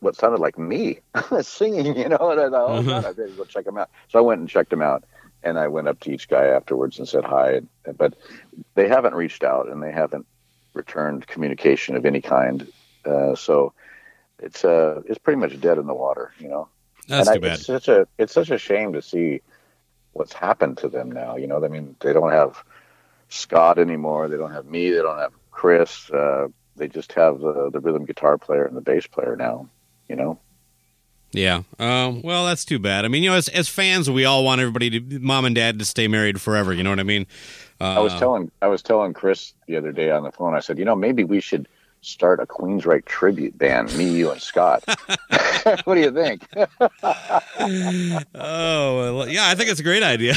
what 0.00 0.16
sounded 0.16 0.40
like 0.40 0.58
me 0.58 1.00
singing, 1.42 1.98
you 1.98 2.08
know, 2.08 2.30
and 2.30 2.40
I 2.40 2.48
thought, 2.48 2.70
oh, 2.70 2.82
God, 2.82 3.04
I 3.04 3.12
better 3.12 3.28
go 3.28 3.44
check 3.44 3.66
them 3.66 3.76
out. 3.76 3.90
So 4.08 4.20
I 4.20 4.22
went 4.22 4.40
and 4.40 4.48
checked 4.48 4.70
them 4.70 4.80
out. 4.80 5.04
And 5.42 5.58
I 5.58 5.68
went 5.68 5.86
up 5.86 6.00
to 6.00 6.10
each 6.10 6.28
guy 6.28 6.46
afterwards 6.46 6.98
and 6.98 7.06
said 7.06 7.24
hi. 7.24 7.60
But 7.98 8.14
they 8.74 8.88
haven't 8.88 9.14
reached 9.14 9.44
out 9.44 9.68
and 9.68 9.82
they 9.82 9.92
haven't 9.92 10.26
returned 10.78 11.26
communication 11.26 11.96
of 11.96 12.06
any 12.06 12.22
kind. 12.22 12.66
Uh, 13.04 13.34
so 13.34 13.74
it's 14.38 14.64
uh, 14.64 15.02
it's 15.06 15.18
pretty 15.18 15.38
much 15.38 15.60
dead 15.60 15.76
in 15.76 15.86
the 15.86 15.94
water, 15.94 16.32
you 16.38 16.48
know. 16.48 16.68
That's 17.06 17.28
and 17.28 17.42
too 17.42 17.46
I, 17.46 17.50
bad. 17.50 17.58
It's 17.58 17.66
such 17.66 17.88
a 17.88 18.08
it's 18.16 18.32
such 18.32 18.50
a 18.50 18.56
shame 18.56 18.94
to 18.94 19.02
see 19.02 19.42
what's 20.12 20.32
happened 20.32 20.78
to 20.78 20.88
them 20.88 21.12
now. 21.12 21.36
You 21.36 21.46
know, 21.46 21.62
I 21.62 21.68
mean, 21.68 21.96
they 22.00 22.12
don't 22.12 22.32
have 22.32 22.62
Scott 23.28 23.78
anymore. 23.78 24.28
They 24.28 24.36
don't 24.38 24.52
have 24.52 24.66
me. 24.66 24.90
They 24.90 25.02
don't 25.02 25.18
have 25.18 25.32
Chris. 25.50 26.10
Uh, 26.10 26.48
they 26.76 26.88
just 26.88 27.12
have 27.12 27.40
the, 27.40 27.70
the 27.70 27.80
rhythm 27.80 28.06
guitar 28.06 28.38
player 28.38 28.64
and 28.64 28.76
the 28.76 28.80
bass 28.80 29.06
player 29.06 29.36
now. 29.36 29.68
You 30.08 30.16
know. 30.16 30.38
Yeah. 31.32 31.62
Um, 31.78 32.22
well, 32.22 32.46
that's 32.46 32.64
too 32.64 32.78
bad. 32.78 33.04
I 33.04 33.08
mean, 33.08 33.22
you 33.22 33.30
know, 33.30 33.36
as 33.36 33.48
as 33.48 33.68
fans, 33.68 34.08
we 34.08 34.24
all 34.24 34.44
want 34.44 34.60
everybody 34.60 35.00
to, 35.00 35.18
mom 35.18 35.44
and 35.44 35.54
dad, 35.54 35.78
to 35.78 35.84
stay 35.84 36.08
married 36.08 36.40
forever. 36.40 36.72
You 36.72 36.82
know 36.82 36.90
what 36.90 37.00
I 37.00 37.04
mean? 37.04 37.26
I 37.80 38.00
was 38.00 38.14
telling 38.14 38.50
I 38.60 38.68
was 38.68 38.82
telling 38.82 39.12
Chris 39.12 39.54
the 39.66 39.76
other 39.76 39.92
day 39.92 40.10
on 40.10 40.24
the 40.24 40.32
phone. 40.32 40.54
I 40.54 40.60
said, 40.60 40.78
you 40.78 40.84
know, 40.84 40.96
maybe 40.96 41.24
we 41.24 41.40
should 41.40 41.68
start 42.00 42.40
a 42.40 42.46
Queensryche 42.46 43.04
tribute 43.04 43.56
band. 43.58 43.96
Me, 43.96 44.08
you, 44.08 44.30
and 44.30 44.40
Scott. 44.40 44.84
what 45.84 45.94
do 45.94 46.00
you 46.00 46.12
think? 46.12 46.46
Oh, 48.34 49.14
well, 49.14 49.28
yeah, 49.28 49.48
I 49.48 49.54
think 49.54 49.70
it's 49.70 49.80
a 49.80 49.84
great 49.84 50.02
idea. 50.02 50.34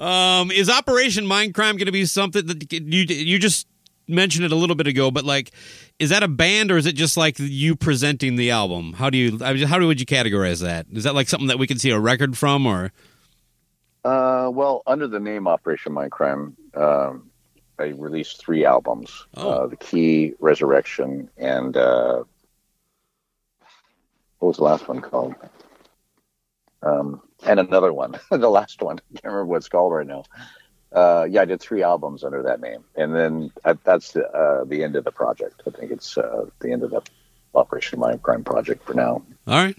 um, 0.00 0.50
is 0.50 0.68
Operation 0.68 1.24
Mindcrime 1.24 1.72
going 1.72 1.86
to 1.86 1.92
be 1.92 2.04
something 2.04 2.46
that 2.46 2.72
you 2.72 3.04
you 3.08 3.38
just 3.38 3.66
mentioned 4.08 4.44
it 4.44 4.52
a 4.52 4.56
little 4.56 4.76
bit 4.76 4.86
ago? 4.86 5.10
But 5.10 5.24
like, 5.24 5.52
is 5.98 6.10
that 6.10 6.22
a 6.22 6.28
band 6.28 6.70
or 6.70 6.76
is 6.76 6.86
it 6.86 6.94
just 6.94 7.16
like 7.16 7.38
you 7.38 7.76
presenting 7.76 8.36
the 8.36 8.50
album? 8.50 8.94
How 8.94 9.10
do 9.10 9.18
you 9.18 9.38
how 9.38 9.78
would 9.80 10.00
you 10.00 10.06
categorize 10.06 10.62
that? 10.62 10.86
Is 10.92 11.04
that 11.04 11.14
like 11.14 11.28
something 11.28 11.48
that 11.48 11.58
we 11.58 11.66
can 11.66 11.78
see 11.78 11.90
a 11.90 11.98
record 11.98 12.36
from 12.36 12.66
or? 12.66 12.92
Uh, 14.06 14.48
well, 14.50 14.84
under 14.86 15.08
the 15.08 15.18
name 15.18 15.48
Operation 15.48 15.92
Mindcrime, 15.92 16.52
um, 16.76 17.28
I 17.76 17.86
released 17.86 18.38
three 18.38 18.64
albums: 18.64 19.26
Oh. 19.36 19.48
uh, 19.50 19.66
The 19.66 19.76
Key, 19.76 20.34
Resurrection, 20.38 21.28
and 21.36 21.76
uh, 21.76 22.22
what 24.38 24.48
was 24.48 24.56
the 24.58 24.62
last 24.62 24.86
one 24.86 25.00
called? 25.00 25.34
Um, 26.84 27.20
and 27.44 27.58
another 27.58 27.92
one, 27.92 28.16
the 28.30 28.48
last 28.48 28.80
one. 28.80 29.00
I 29.10 29.18
can't 29.18 29.24
remember 29.24 29.46
what 29.46 29.56
it's 29.56 29.68
called 29.68 29.92
right 29.92 30.06
now. 30.06 30.22
Uh, 30.92 31.26
yeah, 31.28 31.42
I 31.42 31.44
did 31.44 31.60
three 31.60 31.82
albums 31.82 32.22
under 32.22 32.44
that 32.44 32.60
name, 32.60 32.84
and 32.94 33.12
then 33.12 33.50
uh, 33.64 33.74
that's 33.82 34.12
the, 34.12 34.24
uh, 34.30 34.62
the 34.66 34.84
end 34.84 34.94
of 34.94 35.02
the 35.02 35.10
project. 35.10 35.62
I 35.66 35.70
think 35.70 35.90
it's 35.90 36.16
uh, 36.16 36.44
the 36.60 36.70
end 36.70 36.84
of 36.84 36.92
the 36.92 37.02
Operation 37.56 37.98
Mindcrime 37.98 38.44
project 38.44 38.84
for 38.84 38.94
now. 38.94 39.24
All 39.48 39.54
right. 39.64 39.76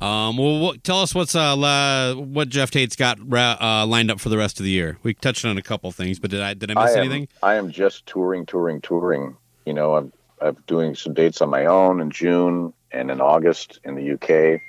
Um, 0.00 0.36
well, 0.36 0.58
what, 0.58 0.84
tell 0.84 1.00
us 1.00 1.14
what's 1.14 1.34
uh, 1.34 1.54
la, 1.54 2.14
what 2.14 2.48
Geoff 2.48 2.70
Tate's 2.70 2.96
got 2.96 3.18
ra- 3.20 3.56
uh, 3.60 3.86
lined 3.86 4.10
up 4.10 4.20
for 4.20 4.30
the 4.30 4.38
rest 4.38 4.58
of 4.58 4.64
the 4.64 4.70
year. 4.70 4.98
We 5.02 5.14
touched 5.14 5.44
on 5.44 5.58
a 5.58 5.62
couple 5.62 5.92
things, 5.92 6.18
but 6.18 6.30
did 6.30 6.40
I 6.40 6.54
did 6.54 6.70
I 6.70 6.82
miss 6.82 6.92
I 6.92 6.94
am, 6.94 6.98
anything? 7.00 7.28
I 7.42 7.54
am 7.54 7.70
just 7.70 8.06
touring, 8.06 8.46
touring, 8.46 8.80
touring. 8.80 9.36
You 9.66 9.74
know, 9.74 9.94
I'm 9.94 10.12
I'm 10.40 10.56
doing 10.66 10.94
some 10.94 11.14
dates 11.14 11.40
on 11.40 11.50
my 11.50 11.66
own 11.66 12.00
in 12.00 12.10
June 12.10 12.72
and 12.90 13.10
in 13.10 13.20
August 13.20 13.78
in 13.84 13.94
the 13.94 14.12
UK, 14.14 14.60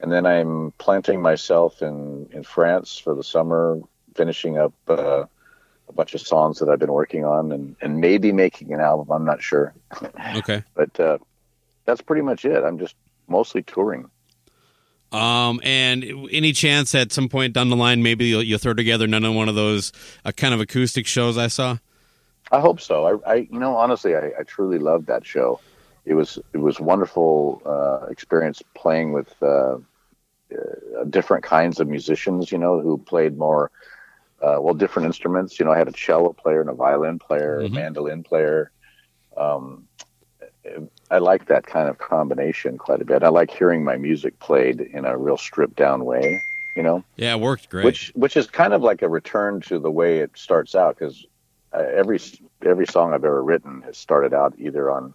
and 0.00 0.12
then 0.12 0.26
I'm 0.26 0.72
planting 0.78 1.20
myself 1.22 1.82
in 1.82 2.28
in 2.30 2.44
France 2.44 2.98
for 2.98 3.14
the 3.14 3.24
summer, 3.24 3.80
finishing 4.14 4.58
up 4.58 4.74
uh, 4.88 5.24
a 5.88 5.92
bunch 5.92 6.14
of 6.14 6.20
songs 6.20 6.58
that 6.60 6.68
I've 6.68 6.78
been 6.78 6.92
working 6.92 7.24
on, 7.24 7.50
and 7.52 7.74
and 7.80 8.00
maybe 8.00 8.32
making 8.32 8.72
an 8.72 8.80
album. 8.80 9.10
I'm 9.10 9.24
not 9.24 9.42
sure, 9.42 9.74
Okay. 10.36 10.62
but 10.74 11.00
uh, 11.00 11.18
that's 11.84 12.02
pretty 12.02 12.22
much 12.22 12.44
it. 12.44 12.62
I'm 12.62 12.78
just 12.78 12.94
mostly 13.28 13.62
touring. 13.62 14.08
Um, 15.12 15.60
and 15.62 16.04
any 16.32 16.52
chance 16.52 16.94
at 16.94 17.12
some 17.12 17.28
point 17.28 17.52
down 17.52 17.70
the 17.70 17.76
line, 17.76 18.02
maybe 18.02 18.26
you'll, 18.26 18.42
you'll 18.42 18.58
throw 18.58 18.74
together 18.74 19.04
another 19.04 19.30
one 19.32 19.48
of 19.48 19.54
those 19.54 19.92
uh, 20.24 20.32
kind 20.32 20.52
of 20.52 20.60
acoustic 20.60 21.06
shows 21.06 21.38
I 21.38 21.46
saw. 21.46 21.78
I 22.52 22.60
hope 22.60 22.80
so. 22.80 23.20
I, 23.24 23.32
I 23.32 23.34
you 23.36 23.58
know, 23.58 23.76
honestly, 23.76 24.14
I, 24.16 24.30
I 24.38 24.42
truly 24.46 24.78
loved 24.78 25.06
that 25.06 25.26
show. 25.26 25.60
It 26.04 26.14
was 26.14 26.38
it 26.52 26.58
was 26.58 26.78
wonderful 26.78 27.62
uh, 27.66 28.06
experience 28.06 28.62
playing 28.74 29.12
with 29.12 29.34
uh, 29.42 29.78
uh, 29.78 29.78
different 31.10 31.44
kinds 31.44 31.80
of 31.80 31.88
musicians. 31.88 32.52
You 32.52 32.58
know, 32.58 32.80
who 32.80 32.98
played 32.98 33.36
more 33.36 33.70
uh, 34.42 34.58
well 34.60 34.74
different 34.74 35.06
instruments. 35.06 35.58
You 35.58 35.66
know, 35.66 35.72
I 35.72 35.78
had 35.78 35.88
a 35.88 35.92
cello 35.92 36.32
player 36.32 36.60
and 36.60 36.70
a 36.70 36.74
violin 36.74 37.18
player, 37.18 37.64
a 37.64 37.68
Mhm. 37.68 37.72
mandolin 37.72 38.22
player. 38.22 38.70
Um, 39.36 39.88
I 41.10 41.18
like 41.18 41.46
that 41.46 41.66
kind 41.66 41.88
of 41.88 41.98
combination 41.98 42.78
quite 42.78 43.00
a 43.00 43.04
bit. 43.04 43.22
I 43.22 43.28
like 43.28 43.50
hearing 43.50 43.84
my 43.84 43.96
music 43.96 44.38
played 44.38 44.80
in 44.80 45.04
a 45.04 45.16
real 45.16 45.36
stripped 45.36 45.76
down 45.76 46.04
way. 46.04 46.42
You 46.76 46.82
know 46.82 47.04
Yeah, 47.16 47.34
it 47.34 47.40
worked 47.40 47.70
great. 47.70 47.84
which 47.86 48.12
which 48.14 48.36
is 48.36 48.46
kind 48.48 48.74
of 48.74 48.82
like 48.82 49.00
a 49.00 49.08
return 49.08 49.62
to 49.62 49.78
the 49.78 49.90
way 49.90 50.18
it 50.18 50.32
starts 50.34 50.74
out 50.74 50.98
because 50.98 51.24
uh, 51.72 51.78
every 51.78 52.20
every 52.64 52.86
song 52.86 53.14
I've 53.14 53.24
ever 53.24 53.42
written 53.42 53.82
has 53.82 53.96
started 53.96 54.34
out 54.34 54.54
either 54.58 54.90
on 54.90 55.14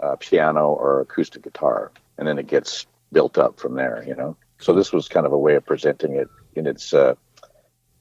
uh, 0.00 0.16
piano 0.16 0.68
or 0.68 1.00
acoustic 1.00 1.42
guitar, 1.42 1.92
and 2.18 2.28
then 2.28 2.38
it 2.38 2.46
gets 2.46 2.86
built 3.10 3.38
up 3.38 3.58
from 3.58 3.74
there. 3.74 4.04
You 4.06 4.14
know, 4.14 4.36
so 4.58 4.74
this 4.74 4.92
was 4.92 5.08
kind 5.08 5.24
of 5.24 5.32
a 5.32 5.38
way 5.38 5.54
of 5.54 5.64
presenting 5.64 6.16
it 6.16 6.28
in 6.54 6.66
its 6.66 6.92
uh, 6.92 7.14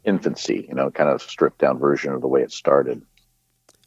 infancy. 0.04 0.66
You 0.68 0.76
know, 0.76 0.92
kind 0.92 1.10
of 1.10 1.22
stripped 1.22 1.60
down 1.60 1.78
version 1.80 2.14
of 2.14 2.22
the 2.22 2.28
way 2.28 2.42
it 2.42 2.52
started. 2.52 3.02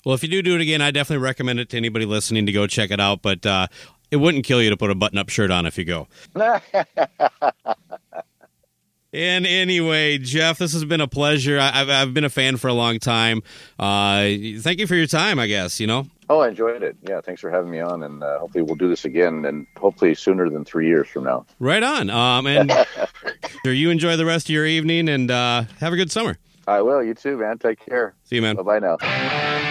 Well, 0.04 0.14
if 0.14 0.22
you 0.22 0.28
do 0.28 0.42
do 0.42 0.54
it 0.54 0.60
again, 0.60 0.80
I 0.82 0.90
definitely 0.90 1.24
recommend 1.24 1.60
it 1.60 1.70
to 1.70 1.76
anybody 1.76 2.04
listening 2.04 2.46
to 2.46 2.52
go 2.52 2.66
check 2.66 2.90
it 2.90 3.00
out. 3.00 3.22
But 3.22 3.44
uh, 3.46 3.68
it 4.10 4.16
wouldn't 4.16 4.44
kill 4.44 4.62
you 4.62 4.70
to 4.70 4.76
put 4.76 4.90
a 4.90 4.94
button-up 4.94 5.28
shirt 5.28 5.50
on 5.50 5.66
if 5.66 5.78
you 5.78 5.84
go. 5.84 6.08
And 9.14 9.46
anyway, 9.46 10.18
Geoff, 10.18 10.58
this 10.58 10.72
has 10.72 10.84
been 10.84 11.00
a 11.00 11.06
pleasure. 11.06 11.56
I, 11.60 11.70
have 11.70 11.88
I've 11.88 12.12
been 12.12 12.24
a 12.24 12.28
fan 12.28 12.56
for 12.56 12.66
a 12.66 12.72
long 12.72 12.98
time. 12.98 13.44
Uh, 13.78 14.24
thank 14.58 14.80
you 14.80 14.88
for 14.88 14.96
your 14.96 15.06
time. 15.06 15.38
I 15.38 15.46
guess 15.46 15.78
you 15.78 15.86
know. 15.86 16.06
Oh, 16.28 16.40
I 16.40 16.48
enjoyed 16.48 16.82
it. 16.82 16.96
Yeah, 17.02 17.20
thanks 17.20 17.40
for 17.40 17.48
having 17.48 17.70
me 17.70 17.78
on, 17.78 18.02
and 18.02 18.24
uh, 18.24 18.40
hopefully 18.40 18.64
we'll 18.64 18.74
do 18.74 18.88
this 18.88 19.04
again, 19.04 19.44
and 19.44 19.68
hopefully 19.76 20.14
sooner 20.16 20.50
than 20.50 20.64
three 20.64 20.88
years 20.88 21.06
from 21.06 21.24
now. 21.24 21.46
Right 21.60 21.82
on. 21.82 22.10
Um, 22.10 22.46
and 22.48 22.72
you 23.64 23.90
enjoy 23.90 24.16
the 24.16 24.26
rest 24.26 24.46
of 24.46 24.50
your 24.50 24.66
evening, 24.66 25.08
and 25.08 25.30
uh, 25.30 25.64
have 25.78 25.92
a 25.92 25.96
good 25.96 26.10
summer. 26.10 26.36
I 26.66 26.82
will. 26.82 27.02
You 27.04 27.14
too, 27.14 27.36
man. 27.36 27.58
Take 27.58 27.86
care. 27.86 28.14
See 28.24 28.36
you, 28.36 28.42
man. 28.42 28.56
Bye 28.56 28.62
bye 28.62 28.78
now. 28.80 29.70